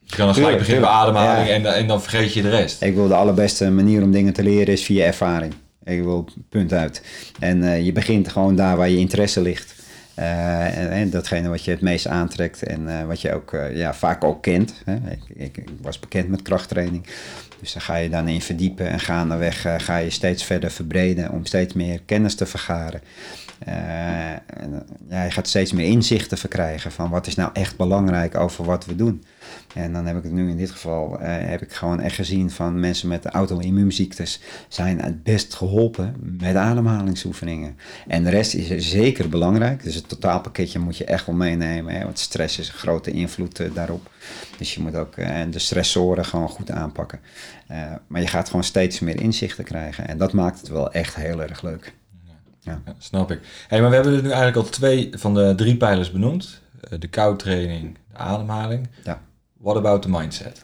Je 0.10 0.16
kan 0.16 0.26
dan 0.26 0.36
gelijk 0.36 0.58
beginnen 0.58 0.82
bij 0.82 0.92
ademhaling 0.92 1.50
en, 1.50 1.66
en 1.66 1.88
dan 1.88 2.02
vergeet 2.02 2.34
je 2.34 2.42
de 2.42 2.50
rest. 2.50 2.82
Ik 2.82 2.96
wil 2.96 3.08
de 3.08 3.14
allerbeste 3.14 3.72
manier 3.72 4.04
om 4.04 4.12
dingen 4.12 4.34
te 4.34 4.44
leren 4.44 4.74
is 4.74 4.84
via 4.84 5.06
ervaring. 5.06 5.54
Ik 5.84 6.04
wil 6.04 6.30
punt 6.50 6.74
uit. 6.74 7.02
En 7.40 7.58
uh, 7.58 7.86
je 7.86 7.92
begint 7.92 8.28
gewoon 8.28 8.56
daar 8.56 8.78
waar 8.78 8.90
je 8.90 8.98
interesse 8.98 9.42
ligt. 9.42 9.76
Uh, 10.20 10.78
en, 10.78 10.92
en, 10.92 11.10
datgene 11.10 11.50
wat 11.50 11.64
je 11.64 11.72
het 11.72 11.82
meest 11.82 12.08
aantrekt 12.08 12.64
en 12.64 12.82
uh, 12.82 13.04
wat 13.04 13.22
je 13.22 13.34
ook 13.34 13.58
ja, 13.74 13.94
vaak 13.94 14.24
ook 14.24 14.42
kent. 14.42 14.74
Hè. 14.86 14.96
Ik, 14.96 15.22
ik, 15.28 15.58
ik, 15.58 15.70
was 15.82 16.00
bekend 16.00 16.30
met 16.30 16.42
krachttraining. 16.42 17.06
Dus 17.60 17.74
daar 17.74 17.82
ga 17.82 17.96
je 17.96 18.10
dan 18.10 18.28
in 18.28 18.42
verdiepen 18.42 18.90
en 18.90 19.00
gaandeweg 19.00 19.66
ga 19.78 19.98
je 19.98 20.10
steeds 20.10 20.44
verder 20.44 20.72
verbreden 20.72 21.32
om 21.32 21.46
steeds 21.46 21.74
meer 21.74 22.02
kennis 22.06 22.36
te 22.36 22.46
vergaren. 22.46 23.02
en, 23.66 24.86
ja, 25.10 25.24
je 25.24 25.32
gaat 25.32 25.48
steeds 25.48 25.72
meer 25.72 25.86
inzichten 25.86 26.38
verkrijgen 26.38 26.92
van 26.92 27.10
wat 27.10 27.28
is 27.28 27.36
nou 27.36 27.50
echt 27.54 27.78
belangrijk 27.78 28.38
over 28.38 28.66
wat 28.66 28.86
we 28.86 28.96
doen. 28.96 29.24
En 29.76 29.94
dan 29.94 30.06
heb 30.06 30.18
ik 30.18 30.24
het 30.24 30.32
nu 30.32 30.50
in 30.50 30.58
dit 30.58 30.72
geval, 30.72 31.14
uh, 31.14 31.28
heb 31.28 31.62
ik 31.62 31.74
gewoon 31.74 32.00
echt 32.00 32.16
gezien 32.16 32.52
van 32.52 32.80
mensen 32.80 33.08
met 33.08 33.26
auto-immuunziektes 33.26 34.40
zijn 34.68 35.02
het 35.02 35.24
best 35.24 35.54
geholpen 35.54 36.16
met 36.40 36.56
ademhalingsoefeningen. 36.56 37.78
En 38.08 38.24
de 38.24 38.30
rest 38.30 38.54
is 38.54 38.90
zeker 38.90 39.30
belangrijk. 39.30 39.84
Dus 39.84 39.96
het 39.96 40.10
totaalpakketje 40.10 40.80
moet 40.80 40.98
je 40.98 41.06
echt 41.06 41.26
wel 41.26 41.36
meenemen. 41.36 41.96
Hè, 41.96 42.04
want 42.04 42.20
stress 42.20 42.60
is 42.60 42.68
een 42.68 42.74
grote 42.74 43.12
invloed 43.12 43.60
uh, 43.60 43.74
daarop. 43.74 44.10
Dus 44.58 44.74
je 44.74 44.82
moet 44.82 44.96
ook 44.96 45.18
uh, 45.18 45.42
de 45.52 45.60
stressoren 45.60 46.26
gewoon 46.26 46.50
goed 46.50 46.72
aanpakken. 46.72 47.20
maar 48.08 48.22
je 48.22 48.28
gaat 48.28 48.48
gewoon 48.48 48.64
steeds 48.64 49.00
meer 49.00 49.22
inzichten 49.22 49.64
krijgen. 49.64 50.08
En 50.08 50.18
dat 50.18 50.34
maakt 50.34 50.60
het 50.60 50.70
wel 50.70 50.92
echt 50.92 51.16
heel 51.16 51.42
erg 51.42 51.62
leuk. 51.62 51.94
Ja. 52.60 52.82
ja 52.86 52.94
snap 52.98 53.32
ik. 53.32 53.40
Hey, 53.68 53.82
maar 53.82 53.90
we 53.90 53.96
hebben 53.96 54.14
er 54.14 54.22
nu 54.22 54.28
eigenlijk 54.28 54.58
al 54.58 54.70
twee 54.72 55.10
van 55.12 55.34
de 55.34 55.54
drie 55.56 55.78
pijlers 55.78 56.12
benoemd. 56.12 56.62
De 57.00 57.08
koudtraining, 57.08 57.98
de 58.12 58.18
ademhaling. 58.18 58.88
Ja. 59.04 59.22
What 59.62 59.76
about 59.76 60.02
the 60.02 60.10
mindset? 60.10 60.64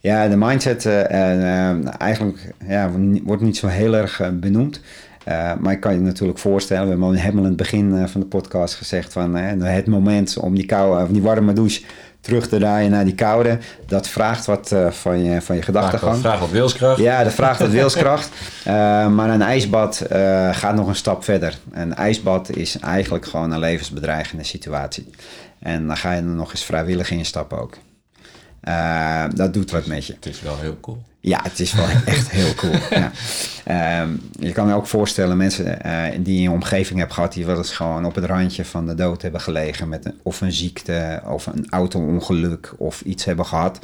Ja, 0.00 0.28
de 0.28 0.36
mindset 0.36 0.84
uh, 0.84 2.00
eigenlijk 2.00 2.54
ja, 2.66 2.90
wordt 3.24 3.42
niet 3.42 3.56
zo 3.56 3.66
heel 3.66 3.94
erg 3.96 4.20
uh, 4.20 4.28
benoemd. 4.32 4.80
Uh, 5.28 5.52
maar 5.60 5.72
ik 5.72 5.80
kan 5.80 5.94
je 5.94 6.00
natuurlijk 6.00 6.38
voorstellen, 6.38 6.82
we 6.82 6.88
hebben 6.88 7.14
helemaal 7.14 7.42
in 7.42 7.48
het 7.48 7.56
begin 7.56 8.08
van 8.08 8.20
de 8.20 8.26
podcast 8.26 8.74
gezegd 8.74 9.12
van 9.12 9.34
het 9.34 9.86
moment 9.86 10.38
om 10.38 10.54
die, 10.54 10.66
koude, 10.66 11.02
of 11.02 11.08
die 11.08 11.22
warme 11.22 11.52
douche 11.52 11.82
terug 12.20 12.48
te 12.48 12.58
draaien 12.58 12.90
naar 12.90 13.04
die 13.04 13.14
koude, 13.14 13.58
dat 13.86 14.08
vraagt 14.08 14.46
wat 14.46 14.74
van 14.88 15.24
je, 15.24 15.40
van 15.40 15.56
je 15.56 15.62
gedachtegang. 15.62 16.12
Dat 16.12 16.20
vraagt 16.20 16.40
wat 16.40 16.50
wilskracht. 16.50 16.98
Ja, 16.98 17.24
dat 17.24 17.32
vraagt 17.32 17.60
wat 17.60 17.70
wilskracht. 17.80 18.30
maar 19.10 19.30
een 19.30 19.42
ijsbad 19.42 20.06
gaat 20.52 20.74
nog 20.74 20.88
een 20.88 20.96
stap 20.96 21.24
verder. 21.24 21.58
Een 21.70 21.94
ijsbad 21.94 22.56
is 22.56 22.78
eigenlijk 22.78 23.26
gewoon 23.26 23.50
een 23.50 23.58
levensbedreigende 23.58 24.44
situatie. 24.44 25.10
En 25.58 25.86
dan 25.86 25.96
ga 25.96 26.12
je 26.12 26.20
er 26.20 26.24
nog 26.24 26.50
eens 26.50 26.64
vrijwillig 26.64 27.10
instappen 27.10 27.60
ook. 27.60 27.76
Uh, 28.64 29.24
dat 29.34 29.54
doet 29.54 29.70
wat 29.70 29.86
met 29.86 30.06
je. 30.06 30.12
Het 30.12 30.26
is 30.26 30.40
wel 30.40 30.58
heel 30.58 30.80
cool. 30.80 31.02
Ja, 31.20 31.40
het 31.42 31.60
is 31.60 31.72
wel 31.72 31.86
echt 32.04 32.30
heel 32.30 32.54
cool. 32.54 32.74
Ja. 32.90 33.12
Uh, 33.70 34.10
je 34.38 34.52
kan 34.52 34.68
je 34.68 34.74
ook 34.74 34.86
voorstellen, 34.86 35.36
mensen 35.36 35.78
uh, 35.86 36.04
die 36.20 36.36
in 36.36 36.42
je 36.42 36.50
omgeving 36.50 36.98
hebben 36.98 37.14
gehad, 37.16 37.32
die 37.32 37.46
wel 37.46 37.56
eens 37.56 37.72
gewoon 37.72 38.04
op 38.04 38.14
het 38.14 38.24
randje 38.24 38.64
van 38.64 38.86
de 38.86 38.94
dood 38.94 39.22
hebben 39.22 39.40
gelegen 39.40 39.88
met 39.88 40.04
een, 40.04 40.14
of 40.22 40.40
een 40.40 40.52
ziekte 40.52 41.22
of 41.26 41.46
een 41.46 41.66
auto-ongeluk 41.70 42.74
of 42.78 43.00
iets 43.00 43.24
hebben 43.24 43.46
gehad. 43.46 43.78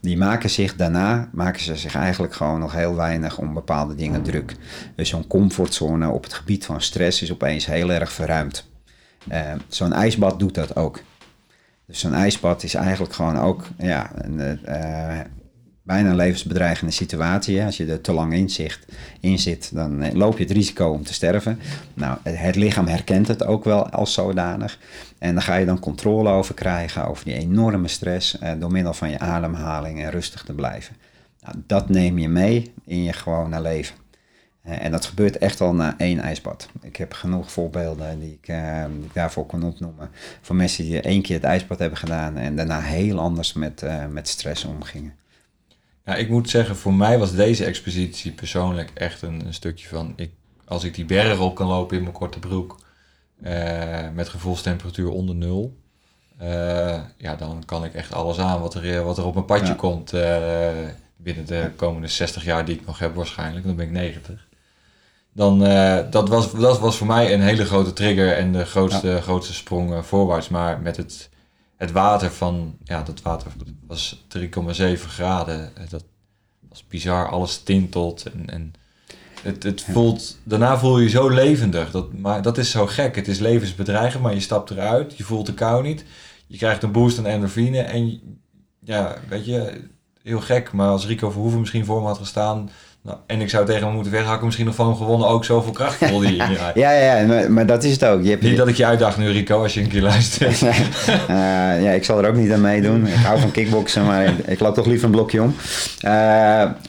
Die 0.00 0.16
maken 0.16 0.50
zich 0.50 0.76
daarna, 0.76 1.28
maken 1.32 1.60
ze 1.62 1.76
zich 1.76 1.94
eigenlijk 1.94 2.34
gewoon 2.34 2.60
nog 2.60 2.72
heel 2.72 2.94
weinig 2.94 3.38
om 3.38 3.54
bepaalde 3.54 3.94
dingen 3.94 4.22
druk. 4.22 4.54
Dus 4.94 5.08
zo'n 5.08 5.26
comfortzone 5.26 6.08
op 6.08 6.22
het 6.22 6.32
gebied 6.32 6.64
van 6.64 6.80
stress 6.80 7.22
is 7.22 7.32
opeens 7.32 7.66
heel 7.66 7.92
erg 7.92 8.12
verruimd. 8.12 8.68
Ehm, 9.28 9.58
zo'n 9.68 9.92
ijsbad 9.92 10.38
doet 10.38 10.54
dat 10.54 10.76
ook. 10.76 11.00
Dus 11.86 11.98
zo'n 11.98 12.14
ijsbad 12.14 12.62
is 12.62 12.74
eigenlijk 12.74 13.12
gewoon 13.12 13.38
ook 13.38 13.68
ja, 13.78 14.10
een, 14.14 14.40
uh, 14.68 15.20
bijna 15.82 16.10
een 16.10 16.16
levensbedreigende 16.16 16.92
situatie. 16.92 17.62
Als 17.62 17.76
je 17.76 17.86
er 17.86 18.00
te 18.00 18.12
lang 18.12 18.34
in, 18.34 18.50
zicht, 18.50 18.84
in 19.20 19.38
zit, 19.38 19.74
dan 19.74 20.02
eh, 20.02 20.14
loop 20.14 20.38
je 20.38 20.44
het 20.44 20.52
risico 20.52 20.88
om 20.88 21.04
te 21.04 21.14
sterven. 21.14 21.58
Nou, 21.94 22.18
het 22.22 22.56
lichaam 22.56 22.86
herkent 22.86 23.28
het 23.28 23.44
ook 23.44 23.64
wel 23.64 23.88
als 23.88 24.12
zodanig. 24.12 24.78
En 25.18 25.34
dan 25.34 25.42
ga 25.42 25.54
je 25.54 25.66
dan 25.66 25.78
controle 25.78 26.30
over 26.30 26.54
krijgen, 26.54 27.06
over 27.08 27.24
die 27.24 27.34
enorme 27.34 27.88
stress, 27.88 28.38
door 28.58 28.72
middel 28.72 28.94
van 28.94 29.10
je 29.10 29.18
ademhaling 29.18 30.02
en 30.02 30.10
rustig 30.10 30.42
te 30.42 30.52
blijven. 30.52 30.96
Nou, 31.40 31.56
dat 31.66 31.88
neem 31.88 32.18
je 32.18 32.28
mee 32.28 32.72
in 32.84 33.02
je 33.02 33.12
gewone 33.12 33.60
leven. 33.60 34.05
Eh, 34.66 34.84
en 34.84 34.90
dat 34.90 35.04
gebeurt 35.04 35.38
echt 35.38 35.60
al 35.60 35.74
na 35.74 35.94
één 35.98 36.18
ijsbad. 36.18 36.68
Ik 36.82 36.96
heb 36.96 37.12
genoeg 37.12 37.52
voorbeelden 37.52 38.18
die 38.20 38.38
ik, 38.42 38.48
uh, 38.48 38.84
die 38.96 39.04
ik 39.04 39.14
daarvoor 39.14 39.46
kan 39.46 39.62
opnoemen. 39.62 40.10
Van 40.40 40.56
mensen 40.56 40.84
die 40.84 41.00
één 41.00 41.22
keer 41.22 41.36
het 41.36 41.44
ijsbad 41.44 41.78
hebben 41.78 41.98
gedaan 41.98 42.36
en 42.36 42.56
daarna 42.56 42.80
heel 42.80 43.18
anders 43.18 43.52
met, 43.52 43.82
uh, 43.82 44.06
met 44.06 44.28
stress 44.28 44.64
omgingen. 44.64 45.14
Ik 46.04 46.28
moet 46.28 46.50
zeggen, 46.50 46.76
voor 46.76 46.94
mij 46.94 47.18
was 47.18 47.34
deze 47.34 47.64
expositie 47.64 48.32
persoonlijk 48.32 48.90
echt 48.94 49.22
een, 49.22 49.46
een 49.46 49.54
stukje 49.54 49.88
van... 49.88 50.12
Ik, 50.16 50.30
als 50.64 50.84
ik 50.84 50.94
die 50.94 51.04
bergen 51.04 51.44
op 51.44 51.54
kan 51.54 51.66
lopen 51.66 51.96
in 51.96 52.02
mijn 52.02 52.14
korte 52.14 52.38
broek 52.38 52.78
met 54.14 54.28
gevoelstemperatuur 54.28 55.08
onder 55.10 55.34
nul... 55.34 55.76
ja, 57.16 57.36
dan 57.38 57.62
kan 57.64 57.84
ik 57.84 57.94
echt 57.94 58.12
alles 58.12 58.38
aan 58.38 58.60
wat 58.60 58.74
er, 58.74 59.04
wat 59.04 59.18
er 59.18 59.24
op 59.24 59.34
mijn 59.34 59.46
padje 59.46 59.76
komt 59.76 60.10
binnen 61.16 61.46
de 61.46 61.70
komende 61.76 62.08
60 62.08 62.44
jaar 62.44 62.64
die 62.64 62.74
ik 62.74 62.86
nog 62.86 62.98
heb 62.98 63.14
waarschijnlijk. 63.14 63.66
Dan 63.66 63.76
ben 63.76 63.86
ik 63.86 63.92
90 63.92 64.45
dan 65.36 65.66
uh, 65.66 65.98
dat, 66.10 66.28
was, 66.28 66.52
dat 66.52 66.78
was 66.78 66.96
voor 66.96 67.06
mij 67.06 67.34
een 67.34 67.40
hele 67.40 67.64
grote 67.64 67.92
trigger 67.92 68.32
en 68.32 68.52
de 68.52 68.64
grootste, 68.64 69.20
grootste 69.22 69.54
sprong 69.54 69.92
uh, 69.92 70.02
voorwaarts. 70.02 70.48
Maar 70.48 70.80
met 70.80 70.96
het, 70.96 71.30
het 71.76 71.92
water 71.92 72.30
van, 72.30 72.76
ja, 72.84 73.02
dat 73.02 73.22
water 73.22 73.50
was 73.86 74.24
3,7 74.38 74.48
graden. 74.94 75.76
Eh, 75.76 75.88
dat 75.88 76.04
was 76.68 76.86
bizar, 76.86 77.28
alles 77.28 77.62
tintelt 77.62 78.26
en, 78.32 78.50
en 78.50 78.72
het, 79.42 79.62
het 79.62 79.82
voelt, 79.82 80.38
daarna 80.42 80.78
voel 80.78 80.98
je 80.98 81.04
je 81.04 81.10
zo 81.10 81.28
levendig. 81.28 81.90
Dat, 81.90 82.12
maar 82.12 82.42
dat 82.42 82.58
is 82.58 82.70
zo 82.70 82.86
gek. 82.86 83.16
Het 83.16 83.28
is 83.28 83.38
levensbedreigend, 83.38 84.22
maar 84.22 84.34
je 84.34 84.40
stapt 84.40 84.70
eruit, 84.70 85.16
je 85.16 85.24
voelt 85.24 85.46
de 85.46 85.54
kou 85.54 85.82
niet. 85.82 86.04
Je 86.46 86.56
krijgt 86.56 86.82
een 86.82 86.92
boost 86.92 87.18
aan 87.18 87.26
endorfine 87.26 87.80
en 87.80 88.20
ja, 88.80 89.16
weet 89.28 89.46
je, 89.46 89.84
heel 90.22 90.40
gek. 90.40 90.72
Maar 90.72 90.88
als 90.88 91.06
Rico 91.06 91.30
Verhoeven 91.30 91.60
misschien 91.60 91.84
voor 91.84 92.00
me 92.00 92.06
had 92.06 92.18
gestaan 92.18 92.70
nou, 93.06 93.18
en 93.26 93.40
ik 93.40 93.50
zou 93.50 93.66
tegen 93.66 93.84
hem 93.84 93.94
moeten 93.94 94.12
weghakken, 94.12 94.44
misschien 94.44 94.66
nog 94.66 94.74
van 94.74 94.86
hem 94.86 94.96
gewonnen, 94.96 95.28
ook 95.28 95.44
zoveel 95.44 95.72
kracht 95.72 95.96
voelde 95.96 96.26
je 96.36 96.36
ja, 96.36 96.72
ja, 96.74 96.90
ja, 96.90 97.26
maar, 97.26 97.52
maar, 97.52 97.66
dat 97.66 97.84
is 97.84 97.92
het 97.92 98.04
ook. 98.04 98.22
Je 98.22 98.30
hebt, 98.30 98.42
niet 98.42 98.56
dat 98.56 98.68
ik 98.68 98.76
je 98.76 98.86
uitdaag 98.86 99.18
nu, 99.18 99.30
Rico, 99.30 99.62
als 99.62 99.74
je 99.74 99.80
een 99.80 99.88
keer 99.88 100.02
luistert. 100.02 100.62
uh, 100.62 100.68
ja, 101.82 101.90
ik 101.90 102.04
zal 102.04 102.22
er 102.22 102.28
ook 102.28 102.36
niet 102.36 102.52
aan 102.52 102.60
meedoen. 102.60 103.06
Ik 103.06 103.14
hou 103.14 103.40
van 103.40 103.50
kickboksen, 103.50 104.04
maar 104.04 104.34
ik 104.46 104.60
loop 104.60 104.74
toch 104.74 104.86
liever 104.86 105.04
een 105.04 105.10
blokje 105.10 105.42
om. 105.42 105.54
Uh, 106.04 106.10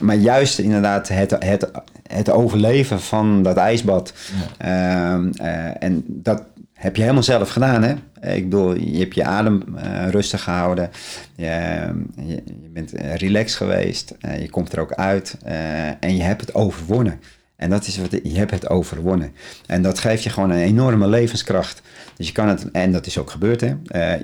maar 0.00 0.16
juist 0.16 0.58
inderdaad 0.58 1.08
het, 1.08 1.36
het, 1.38 1.70
het 2.06 2.30
overleven 2.30 3.00
van 3.00 3.42
dat 3.42 3.56
ijsbad. 3.56 4.12
Ja. 4.58 5.16
Uh, 5.40 5.70
en 5.78 6.04
dat, 6.06 6.42
heb 6.78 6.96
je 6.96 7.02
helemaal 7.02 7.22
zelf 7.22 7.48
gedaan, 7.48 7.82
hè? 7.82 7.94
Ik 8.34 8.42
bedoel, 8.50 8.76
je 8.76 8.98
hebt 8.98 9.14
je 9.14 9.24
adem 9.24 9.62
uh, 9.76 10.08
rustig 10.08 10.42
gehouden. 10.42 10.90
Je, 11.36 11.44
je, 12.16 12.42
je 12.44 12.68
bent 12.72 12.92
eh, 12.92 13.14
relaxed 13.14 13.56
geweest. 13.56 14.14
Uh, 14.20 14.40
je 14.40 14.50
komt 14.50 14.72
er 14.72 14.80
ook 14.80 14.92
uit. 14.92 15.36
en 16.00 16.16
je 16.16 16.22
hebt 16.22 16.40
het 16.40 16.54
overwonnen. 16.54 17.20
En 17.56 17.70
dat 17.70 17.86
is 17.86 17.98
wat 17.98 18.10
je 18.10 18.38
hebt 18.38 18.50
het 18.50 18.68
overwonnen. 18.68 19.32
En 19.66 19.82
dat 19.82 19.98
geeft 19.98 20.22
je 20.22 20.30
gewoon 20.30 20.50
een 20.50 20.62
enorme 20.62 21.08
levenskracht. 21.08 21.82
Dus 22.16 22.26
je 22.26 22.32
kan 22.32 22.48
het, 22.48 22.70
en 22.70 22.92
dat 22.92 23.06
is 23.06 23.18
ook 23.18 23.30
gebeurd, 23.30 23.60
hè? 23.60 23.74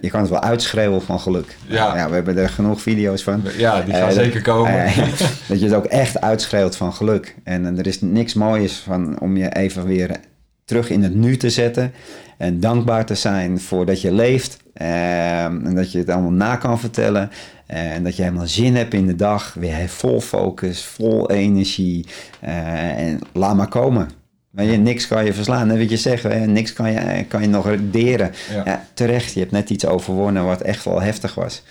je 0.01 0.11
kan 0.11 0.21
het 0.21 0.31
wel 0.31 0.43
uitschreeuwen 0.43 1.03
van 1.03 1.21
geluk. 1.21 1.57
Ja. 1.67 1.97
ja 1.97 2.09
we 2.09 2.15
hebben 2.15 2.37
er 2.37 2.49
genoeg 2.49 2.83
video's 2.83 3.23
van. 3.23 3.43
Ja, 3.57 3.83
die 3.83 3.95
gaan 3.95 4.13
zeker 4.13 4.43
komen. 4.43 4.85
dat 5.49 5.61
je 5.61 5.65
het 5.65 5.75
ook 5.75 5.85
echt 5.85 6.21
uitschreeuwt 6.21 6.77
van 6.77 6.93
geluk. 6.93 7.35
En, 7.45 7.79
er 7.79 7.87
is 7.87 8.01
niks 8.01 8.35
moois 8.35 8.73
van 8.73 9.21
om 9.21 9.37
je 9.37 9.53
even 9.53 9.87
weer 9.87 10.21
terug 10.65 10.91
in 10.91 11.03
het 11.03 11.15
nu 11.15 11.37
te 11.37 11.51
zetten. 11.51 11.93
En 12.39 12.61
dankbaar 12.61 13.07
te 13.07 13.15
zijn 13.15 13.61
voor 13.61 13.87
dat 13.87 14.01
je 14.01 14.13
leeft 14.13 14.65
Ehm, 14.75 15.67
en 15.67 15.75
dat 15.75 15.93
je 15.93 15.99
het 15.99 16.09
allemaal 16.09 16.31
na 16.31 16.57
kan 16.57 16.81
vertellen. 16.81 17.31
En 17.67 18.05
dat 18.05 18.17
je 18.17 18.23
helemaal 18.23 18.47
zin 18.47 18.77
hebt 18.77 18.95
in 18.95 19.07
de 19.07 19.17
dag. 19.17 19.55
Weer 19.55 19.89
vol 19.89 20.21
focus, 20.21 20.85
vol 20.85 21.31
energie. 21.31 22.07
Eh, 22.41 22.99
en 22.99 23.21
laat 23.33 23.57
maar 23.57 23.69
komen. 23.69 24.11
Weet 24.51 24.71
je, 24.71 24.77
niks 24.77 25.07
kan 25.07 25.25
je 25.25 25.33
verslaan. 25.33 25.67
Net 25.67 25.79
wat 25.79 25.91
je 25.91 25.97
zegt, 25.97 26.23
hè, 26.23 26.47
niks 26.47 26.73
kan 26.73 26.93
je, 26.93 27.25
kan 27.29 27.41
je 27.43 27.49
nog 27.49 27.67
rederen. 27.67 28.33
Ja. 28.53 28.63
Ja. 28.65 28.85
terecht, 28.95 29.33
je 29.33 29.41
hebt 29.41 29.53
net 29.53 29.71
iets 29.71 29.87
overwonnen 29.87 30.45
wat 30.45 30.61
echt 30.61 30.85
wel 30.85 31.03
heftig 31.03 31.35
was. 31.35 31.63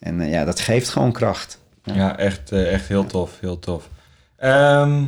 En 0.00 0.20
eh, 0.20 0.30
ja, 0.30 0.44
dat 0.44 0.60
geeft 0.60 0.88
gewoon 0.88 1.12
kracht. 1.12 1.58
Ja, 1.82 2.18
echt, 2.18 2.52
eh, 2.52 2.72
echt 2.72 2.88
heel 2.88 3.06
tof, 3.06 3.30
heel 3.40 3.58
tof. 3.58 3.88
Ehm, 4.36 5.04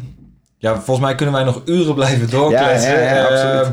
ja, 0.58 0.74
volgens 0.74 1.06
mij 1.06 1.14
kunnen 1.14 1.34
wij 1.34 1.44
nog 1.44 1.62
uren 1.64 1.94
blijven 1.94 2.30
doorkletsen. 2.30 2.90
Ja, 2.90 3.00
ja, 3.00 3.14
ja, 3.14 3.22
absoluut. 3.22 3.66
Ehm, 3.66 3.72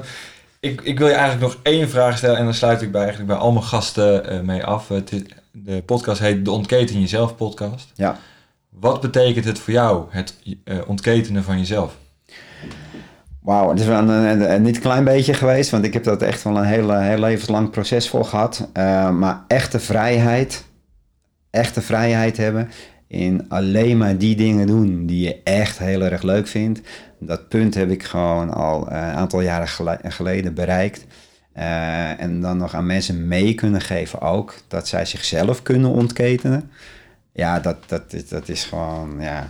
ik, 0.72 0.82
ik 0.82 0.97
wil 0.97 1.07
je 1.07 1.13
eigenlijk 1.13 1.53
nog 1.53 1.57
één 1.63 1.89
vraag 1.89 2.18
stellen 2.18 2.38
en 2.38 2.43
dan 2.43 2.53
sluit 2.53 2.82
ik 2.82 2.91
bij, 2.91 3.01
eigenlijk 3.01 3.30
bij 3.32 3.39
al 3.39 3.51
mijn 3.51 3.65
gasten 3.65 4.30
eh, 4.30 4.39
mee 4.39 4.63
af. 4.63 4.88
Het 4.88 5.24
de 5.51 5.82
podcast 5.86 6.20
heet 6.22 6.45
De 6.45 6.51
Ontketen 6.51 6.99
Jezelf 6.99 7.36
podcast. 7.36 7.91
Ja. 7.95 8.18
Wat 8.70 9.01
betekent 9.01 9.45
het 9.45 9.59
voor 9.59 9.74
jou, 9.74 10.05
het 10.09 10.36
eh, 10.63 10.78
ontketenen 10.88 11.43
van 11.43 11.57
jezelf? 11.57 11.95
Wauw, 13.41 13.70
het 13.70 13.80
is 13.80 13.86
wel 13.86 13.97
een, 13.99 14.09
een- 14.09 14.51
een 14.53 14.61
niet 14.61 14.80
klein 14.80 15.03
beetje 15.03 15.34
geweest, 15.34 15.70
want 15.72 15.86
ik 15.86 15.93
heb 15.93 16.03
dat 16.03 16.22
echt 16.22 16.43
wel 16.43 16.57
een 16.57 16.63
heel, 16.63 16.99
heel 16.99 17.20
levenslang 17.20 17.70
proces 17.70 18.09
voor 18.09 18.26
gehad. 18.26 18.70
Eh, 18.74 19.09
maar 19.11 19.43
echte 19.47 19.80
vrijheid, 19.80 20.65
echte 21.49 21.82
vrijheid 21.82 22.38
hebben 22.38 22.70
in 23.08 23.45
alleen 23.49 23.97
maar 23.97 24.18
die 24.18 24.36
dingen 24.36 24.68
doen 24.68 25.05
die 25.05 25.24
je 25.24 25.41
echt 25.43 25.78
heel 25.78 26.01
erg 26.01 26.22
leuk 26.22 26.47
vindt. 26.47 26.82
Dat 27.20 27.47
punt 27.47 27.74
heb 27.74 27.89
ik 27.89 28.03
gewoon 28.03 28.53
al 28.53 28.89
eh, 28.89 28.97
een 28.97 29.14
aantal 29.14 29.41
jaren 29.41 29.68
gele- 29.68 29.99
geleden 30.03 30.53
bereikt. 30.53 31.05
Eh, 31.53 32.22
en 32.22 32.41
dan 32.41 32.58
nog 32.58 32.74
aan 32.74 32.86
mensen 32.86 33.28
mee 33.28 33.53
kunnen 33.53 33.82
geven 33.82 34.22
ook, 34.22 34.55
dat 34.68 34.88
zij 34.88 35.05
zichzelf 35.05 35.62
kunnen 35.62 35.89
ontketenen. 35.89 36.70
Ja, 37.32 37.60
dat, 37.60 37.78
dat, 37.88 38.16
dat 38.30 38.49
is 38.49 38.64
gewoon, 38.66 39.16
ja, 39.20 39.49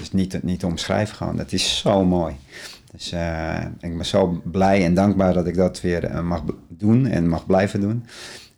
is 0.00 0.12
niet, 0.12 0.42
niet 0.42 0.60
te 0.60 0.66
omschrijven 0.66 1.16
gewoon. 1.16 1.36
Dat 1.36 1.52
is 1.52 1.78
zo 1.78 2.04
mooi. 2.04 2.34
Dus 2.92 3.12
eh, 3.12 3.64
ik 3.80 3.96
ben 3.96 4.06
zo 4.06 4.40
blij 4.44 4.84
en 4.84 4.94
dankbaar 4.94 5.32
dat 5.32 5.46
ik 5.46 5.54
dat 5.54 5.80
weer 5.80 6.24
mag 6.24 6.42
doen 6.68 7.06
en 7.06 7.28
mag 7.28 7.46
blijven 7.46 7.80
doen. 7.80 8.06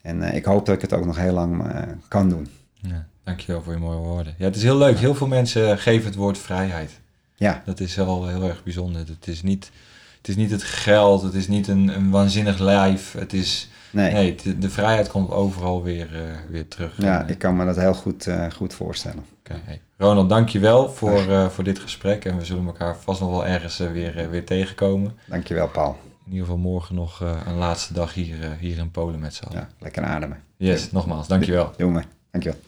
En 0.03 0.22
ik 0.34 0.45
hoop 0.45 0.66
dat 0.66 0.74
ik 0.74 0.80
het 0.80 0.92
ook 0.92 1.07
nog 1.07 1.16
heel 1.16 1.32
lang 1.32 1.62
kan 2.09 2.28
doen. 2.28 2.49
Ja, 2.74 3.07
dankjewel 3.24 3.62
voor 3.62 3.72
je 3.72 3.78
mooie 3.78 3.98
woorden. 3.98 4.34
Ja, 4.38 4.44
het 4.44 4.56
is 4.56 4.62
heel 4.62 4.78
leuk. 4.78 4.98
Heel 4.98 5.14
veel 5.14 5.26
mensen 5.26 5.78
geven 5.78 6.06
het 6.06 6.14
woord 6.14 6.38
vrijheid. 6.38 7.00
Ja, 7.36 7.62
Dat 7.66 7.80
is 7.80 7.94
wel 7.94 8.28
heel 8.28 8.42
erg 8.42 8.62
bijzonder. 8.62 9.00
Het 9.06 9.26
is 9.28 9.42
niet 9.42 9.70
het, 10.18 10.28
is 10.28 10.36
niet 10.36 10.50
het 10.50 10.62
geld, 10.62 11.22
het 11.22 11.34
is 11.34 11.48
niet 11.48 11.68
een, 11.68 11.88
een 11.88 12.10
waanzinnig 12.10 12.58
lijf. 12.58 13.12
Het 13.12 13.32
is, 13.32 13.68
nee. 13.90 14.12
nee, 14.12 14.34
de, 14.42 14.58
de 14.58 14.70
vrijheid 14.70 15.08
komt 15.08 15.30
overal 15.30 15.82
weer, 15.82 16.14
eh, 16.14 16.20
weer 16.50 16.68
terug. 16.68 16.94
Ja, 16.96 17.18
En, 17.20 17.24
eh, 17.24 17.30
ik 17.30 17.38
kan 17.38 17.56
me 17.56 17.64
dat 17.64 17.76
heel 17.76 17.94
goed, 17.94 18.26
eh, 18.26 18.50
goed 18.50 18.74
voorstellen. 18.74 19.24
oké, 19.38 19.60
hey. 19.64 19.80
Ronald, 19.96 20.28
dankjewel 20.28 20.90
voor, 20.90 21.30
eh, 21.30 21.48
voor 21.48 21.64
dit 21.64 21.78
gesprek. 21.78 22.24
En 22.24 22.38
we 22.38 22.44
zullen 22.44 22.66
elkaar 22.66 22.96
vast 22.96 23.20
nog 23.20 23.30
wel 23.30 23.46
ergens 23.46 23.76
weer, 23.78 24.30
weer 24.30 24.44
tegenkomen. 24.44 25.18
Dankjewel, 25.26 25.68
Paul. 25.68 25.96
In 26.26 26.30
ieder 26.32 26.46
geval 26.46 26.60
morgen 26.60 26.94
nog 26.94 27.20
een 27.46 27.56
laatste 27.56 27.92
dag 27.92 28.14
hier, 28.14 28.56
hier 28.58 28.78
in 28.78 28.90
Polen 28.90 29.20
met 29.20 29.34
z'n 29.34 29.44
allen. 29.44 29.58
Ja, 29.58 29.68
lekker 29.78 30.02
ademen. 30.02 30.42
Yes, 30.56 30.92
nogmaals, 30.92 31.28
dankjewel. 31.28 31.72
Jongen, 31.76 32.04
dankjewel. 32.30 32.60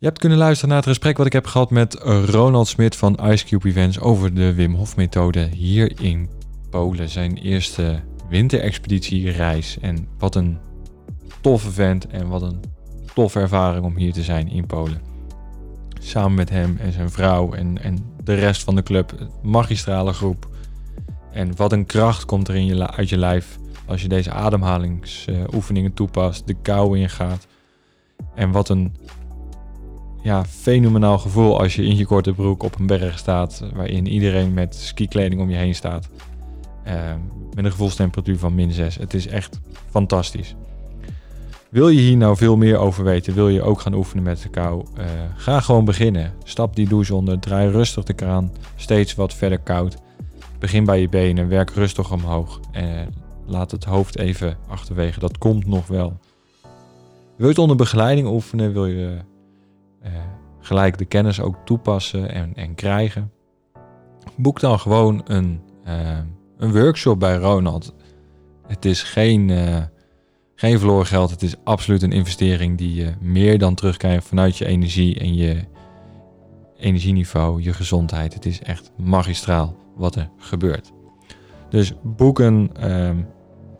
Je 0.00 0.06
hebt 0.06 0.18
kunnen 0.18 0.38
luisteren 0.38 0.68
naar 0.68 0.78
het 0.78 0.88
gesprek 0.88 1.16
wat 1.16 1.26
ik 1.26 1.32
heb 1.32 1.46
gehad 1.46 1.70
met 1.70 1.94
Ronald 2.24 2.68
Smit 2.68 2.96
van 2.96 3.18
Ice 3.22 3.44
Cube 3.44 3.68
Events 3.68 4.00
over 4.00 4.34
de 4.34 4.54
Wim 4.54 4.74
Hof 4.74 4.96
methode 4.96 5.48
hier 5.54 6.00
in 6.00 6.28
Polen. 6.70 7.08
Zijn 7.08 7.36
eerste 7.36 8.00
winterexpeditiereis. 8.28 9.78
En 9.80 10.08
wat 10.18 10.34
een 10.34 10.58
toffe 11.40 11.70
vent 11.70 12.06
en 12.06 12.28
wat 12.28 12.42
een 12.42 12.60
toffe 13.14 13.40
ervaring 13.40 13.84
om 13.84 13.96
hier 13.96 14.12
te 14.12 14.22
zijn 14.22 14.48
in 14.48 14.66
Polen. 14.66 15.00
Samen 16.00 16.34
met 16.34 16.50
hem 16.50 16.76
en 16.76 16.92
zijn 16.92 17.10
vrouw 17.10 17.52
en, 17.52 17.82
en 17.82 17.98
de 18.24 18.34
rest 18.34 18.64
van 18.64 18.74
de 18.74 18.82
club. 18.82 19.28
Magistrale 19.42 20.12
groep. 20.12 20.48
En 21.32 21.56
wat 21.56 21.72
een 21.72 21.86
kracht 21.86 22.24
komt 22.24 22.48
er 22.48 22.54
in 22.54 22.66
je, 22.66 22.90
uit 22.90 23.08
je 23.08 23.18
lijf 23.18 23.58
als 23.86 24.02
je 24.02 24.08
deze 24.08 24.32
ademhalingsoefeningen 24.32 25.94
toepast, 25.94 26.46
de 26.46 26.54
kou 26.62 26.98
ingaat. 26.98 27.46
En 28.34 28.50
wat 28.50 28.68
een 28.68 28.96
ja, 30.28 30.44
fenomenaal 30.44 31.18
gevoel 31.18 31.60
als 31.60 31.76
je 31.76 31.84
in 31.84 31.96
je 31.96 32.06
korte 32.06 32.32
broek 32.32 32.62
op 32.62 32.78
een 32.78 32.86
berg 32.86 33.18
staat, 33.18 33.64
waarin 33.74 34.06
iedereen 34.06 34.54
met 34.54 34.74
skikleding 34.74 35.40
om 35.40 35.50
je 35.50 35.56
heen 35.56 35.74
staat. 35.74 36.08
Ehm, 36.84 37.18
met 37.54 37.64
een 37.64 37.70
gevoelstemperatuur 37.70 38.38
van 38.38 38.54
min 38.54 38.72
6. 38.72 38.96
Het 38.96 39.14
is 39.14 39.26
echt 39.26 39.60
fantastisch. 39.90 40.54
Wil 41.70 41.88
je 41.88 42.00
hier 42.00 42.16
nou 42.16 42.36
veel 42.36 42.56
meer 42.56 42.76
over 42.78 43.04
weten, 43.04 43.34
wil 43.34 43.48
je 43.48 43.62
ook 43.62 43.80
gaan 43.80 43.94
oefenen 43.94 44.24
met 44.24 44.42
de 44.42 44.48
kou, 44.48 44.84
eh, 44.96 45.04
ga 45.36 45.60
gewoon 45.60 45.84
beginnen. 45.84 46.32
Stap 46.44 46.76
die 46.76 46.88
douche 46.88 47.14
onder, 47.14 47.38
draai 47.38 47.70
rustig 47.70 48.04
de 48.04 48.14
kraan, 48.14 48.52
steeds 48.76 49.14
wat 49.14 49.34
verder 49.34 49.58
koud. 49.58 49.96
Begin 50.58 50.84
bij 50.84 51.00
je 51.00 51.08
benen, 51.08 51.48
werk 51.48 51.70
rustig 51.70 52.12
omhoog 52.12 52.60
en 52.72 53.14
laat 53.46 53.70
het 53.70 53.84
hoofd 53.84 54.18
even 54.18 54.56
achterwege. 54.66 55.20
Dat 55.20 55.38
komt 55.38 55.66
nog 55.66 55.86
wel. 55.86 56.18
Wil 57.36 57.46
je 57.46 57.52
het 57.52 57.58
onder 57.58 57.76
begeleiding 57.76 58.28
oefenen, 58.28 58.72
wil 58.72 58.86
je 58.86 59.18
eh, 60.02 60.12
gelijk 60.60 60.98
de 60.98 61.04
kennis 61.04 61.40
ook 61.40 61.56
toepassen 61.64 62.32
en, 62.32 62.54
en 62.54 62.74
krijgen. 62.74 63.32
Boek 64.36 64.60
dan 64.60 64.78
gewoon 64.78 65.20
een, 65.24 65.60
eh, 65.84 66.18
een 66.56 66.72
workshop 66.72 67.20
bij 67.20 67.36
Ronald. 67.36 67.94
Het 68.66 68.84
is 68.84 69.02
geen, 69.02 69.50
eh, 69.50 69.82
geen 70.54 70.78
verloren 70.78 71.06
geld. 71.06 71.30
Het 71.30 71.42
is 71.42 71.54
absoluut 71.64 72.02
een 72.02 72.12
investering 72.12 72.78
die 72.78 72.94
je 72.94 73.12
meer 73.20 73.58
dan 73.58 73.74
terugkrijgt 73.74 74.26
vanuit 74.26 74.56
je 74.56 74.64
energie 74.64 75.18
en 75.18 75.34
je 75.34 75.64
energieniveau, 76.76 77.62
je 77.62 77.72
gezondheid. 77.72 78.34
Het 78.34 78.46
is 78.46 78.62
echt 78.62 78.90
magistraal 78.96 79.76
wat 79.96 80.14
er 80.14 80.30
gebeurt. 80.36 80.92
Dus 81.70 81.92
boek 82.02 82.38
een, 82.38 82.70
ehm, 82.74 83.16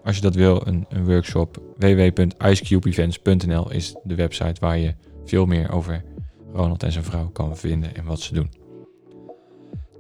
als 0.05 0.17
je 0.17 0.23
dat 0.23 0.35
wil, 0.35 0.67
een, 0.67 0.87
een 0.89 1.05
workshop. 1.05 1.63
www.icecubeevents.nl 1.77 3.73
is 3.73 3.95
de 4.03 4.15
website 4.15 4.61
waar 4.61 4.79
je 4.79 4.95
veel 5.29 5.47
meer 5.47 5.73
over 5.73 6.05
Ronald 6.53 6.83
en 6.83 6.93
zijn 6.93 7.05
vrouw 7.05 7.29
kan 7.29 7.57
vinden 7.57 7.97
en 7.97 8.05
wat 8.05 8.21
ze 8.21 8.35
doen. 8.35 8.51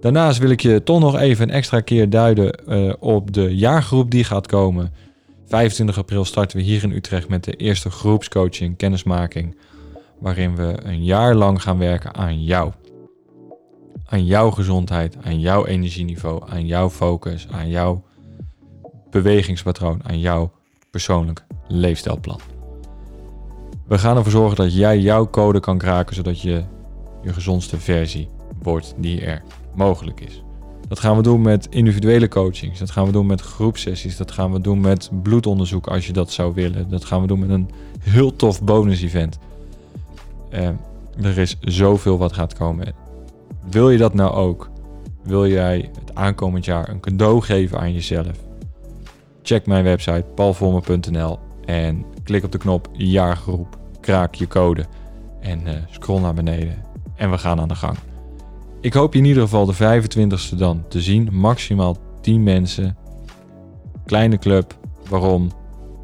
Daarnaast 0.00 0.38
wil 0.38 0.50
ik 0.50 0.60
je 0.60 0.82
toch 0.82 1.00
nog 1.00 1.18
even 1.18 1.48
een 1.48 1.54
extra 1.54 1.80
keer 1.80 2.10
duiden 2.10 2.52
eh, 2.52 2.92
op 2.98 3.32
de 3.32 3.56
jaargroep 3.56 4.10
die 4.10 4.24
gaat 4.24 4.46
komen. 4.46 4.92
25 5.46 5.98
april 5.98 6.24
starten 6.24 6.56
we 6.56 6.62
hier 6.62 6.82
in 6.82 6.92
Utrecht 6.92 7.28
met 7.28 7.44
de 7.44 7.52
eerste 7.52 7.90
groepscoaching, 7.90 8.76
kennismaking, 8.76 9.56
waarin 10.18 10.56
we 10.56 10.74
een 10.82 11.04
jaar 11.04 11.34
lang 11.34 11.62
gaan 11.62 11.78
werken 11.78 12.14
aan 12.14 12.44
jou. 12.44 12.72
Aan 14.06 14.24
jouw 14.24 14.50
gezondheid, 14.50 15.16
aan 15.22 15.40
jouw 15.40 15.66
energieniveau, 15.66 16.42
aan 16.50 16.66
jouw 16.66 16.90
focus, 16.90 17.46
aan 17.50 17.68
jouw 17.68 18.04
bewegingspatroon, 19.10 20.00
aan 20.04 20.20
jouw 20.20 20.52
persoonlijk 20.90 21.44
leefstijlplan. 21.68 22.57
We 23.88 23.98
gaan 23.98 24.16
ervoor 24.16 24.32
zorgen 24.32 24.56
dat 24.56 24.74
jij 24.74 24.98
jouw 24.98 25.30
code 25.30 25.60
kan 25.60 25.78
kraken, 25.78 26.14
zodat 26.14 26.40
je 26.40 26.62
je 27.22 27.32
gezondste 27.32 27.78
versie 27.78 28.28
wordt 28.62 28.94
die 28.96 29.20
er 29.20 29.42
mogelijk 29.74 30.20
is. 30.20 30.42
Dat 30.88 30.98
gaan 30.98 31.16
we 31.16 31.22
doen 31.22 31.42
met 31.42 31.66
individuele 31.70 32.28
coachings, 32.28 32.78
dat 32.78 32.90
gaan 32.90 33.06
we 33.06 33.12
doen 33.12 33.26
met 33.26 33.40
groepsessies, 33.40 34.16
dat 34.16 34.32
gaan 34.32 34.52
we 34.52 34.60
doen 34.60 34.80
met 34.80 35.10
bloedonderzoek 35.22 35.86
als 35.86 36.06
je 36.06 36.12
dat 36.12 36.30
zou 36.30 36.54
willen. 36.54 36.90
Dat 36.90 37.04
gaan 37.04 37.20
we 37.20 37.26
doen 37.26 37.38
met 37.38 37.50
een 37.50 37.70
heel 38.00 38.36
tof 38.36 38.62
bonus 38.62 39.02
event. 39.02 39.38
Eh, 40.50 40.68
er 41.22 41.38
is 41.38 41.56
zoveel 41.60 42.18
wat 42.18 42.32
gaat 42.32 42.54
komen. 42.54 42.94
Wil 43.70 43.90
je 43.90 43.98
dat 43.98 44.14
nou 44.14 44.32
ook? 44.32 44.70
Wil 45.22 45.46
jij 45.46 45.90
het 46.00 46.14
aankomend 46.14 46.64
jaar 46.64 46.88
een 46.88 47.00
cadeau 47.00 47.40
geven 47.40 47.78
aan 47.78 47.92
jezelf? 47.92 48.36
Check 49.42 49.66
mijn 49.66 49.84
website 49.84 50.24
paulvormer.nl 50.34 51.38
en 51.64 52.04
klik 52.28 52.44
op 52.44 52.52
de 52.52 52.58
knop 52.58 52.88
jaargroep, 52.92 53.78
kraak 54.00 54.34
je 54.34 54.46
code 54.46 54.84
en 55.40 55.66
eh, 55.66 55.74
scroll 55.90 56.20
naar 56.20 56.34
beneden 56.34 56.84
en 57.16 57.30
we 57.30 57.38
gaan 57.38 57.60
aan 57.60 57.68
de 57.68 57.74
gang. 57.74 57.96
Ik 58.80 58.92
hoop 58.92 59.12
je 59.12 59.18
in 59.18 59.24
ieder 59.24 59.42
geval 59.42 59.66
de 59.66 59.74
25ste 59.74 60.56
dan 60.56 60.84
te 60.88 61.00
zien, 61.00 61.28
maximaal 61.32 61.96
10 62.20 62.42
mensen, 62.42 62.96
kleine 64.04 64.38
club, 64.38 64.78
waarom? 65.08 65.50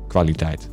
Kwaliteit. 0.08 0.70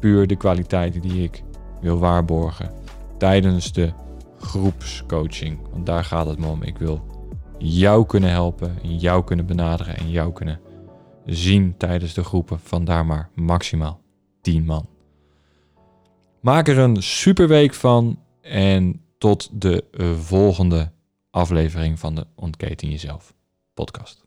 Puur 0.00 0.26
de 0.26 0.36
kwaliteit 0.36 1.02
die 1.02 1.22
ik 1.22 1.42
wil 1.80 1.98
waarborgen 1.98 2.70
tijdens 3.18 3.72
de 3.72 3.92
groepscoaching, 4.38 5.58
want 5.72 5.86
daar 5.86 6.04
gaat 6.04 6.26
het 6.26 6.38
me 6.38 6.46
om. 6.46 6.62
Ik 6.62 6.78
wil 6.78 7.04
jou 7.58 8.06
kunnen 8.06 8.30
helpen, 8.30 8.78
jou 8.82 9.24
kunnen 9.24 9.46
benaderen 9.46 9.96
en 9.96 10.10
jou 10.10 10.32
kunnen 10.32 10.60
zien 11.24 11.74
tijdens 11.76 12.14
de 12.14 12.24
groepen. 12.24 12.58
Vandaar 12.60 13.06
maar 13.06 13.30
maximaal 13.34 14.04
10 14.46 14.64
man. 14.64 14.88
Maak 16.40 16.68
er 16.68 16.78
een 16.78 17.02
superweek 17.02 17.74
van 17.74 18.18
en 18.40 19.00
tot 19.18 19.48
de 19.52 19.84
eh, 19.90 20.12
volgende 20.12 20.92
aflevering 21.30 21.98
van 21.98 22.14
de 22.14 22.26
Ontketen 22.34 22.90
Jezelf 22.90 23.34
podcast. 23.74 24.25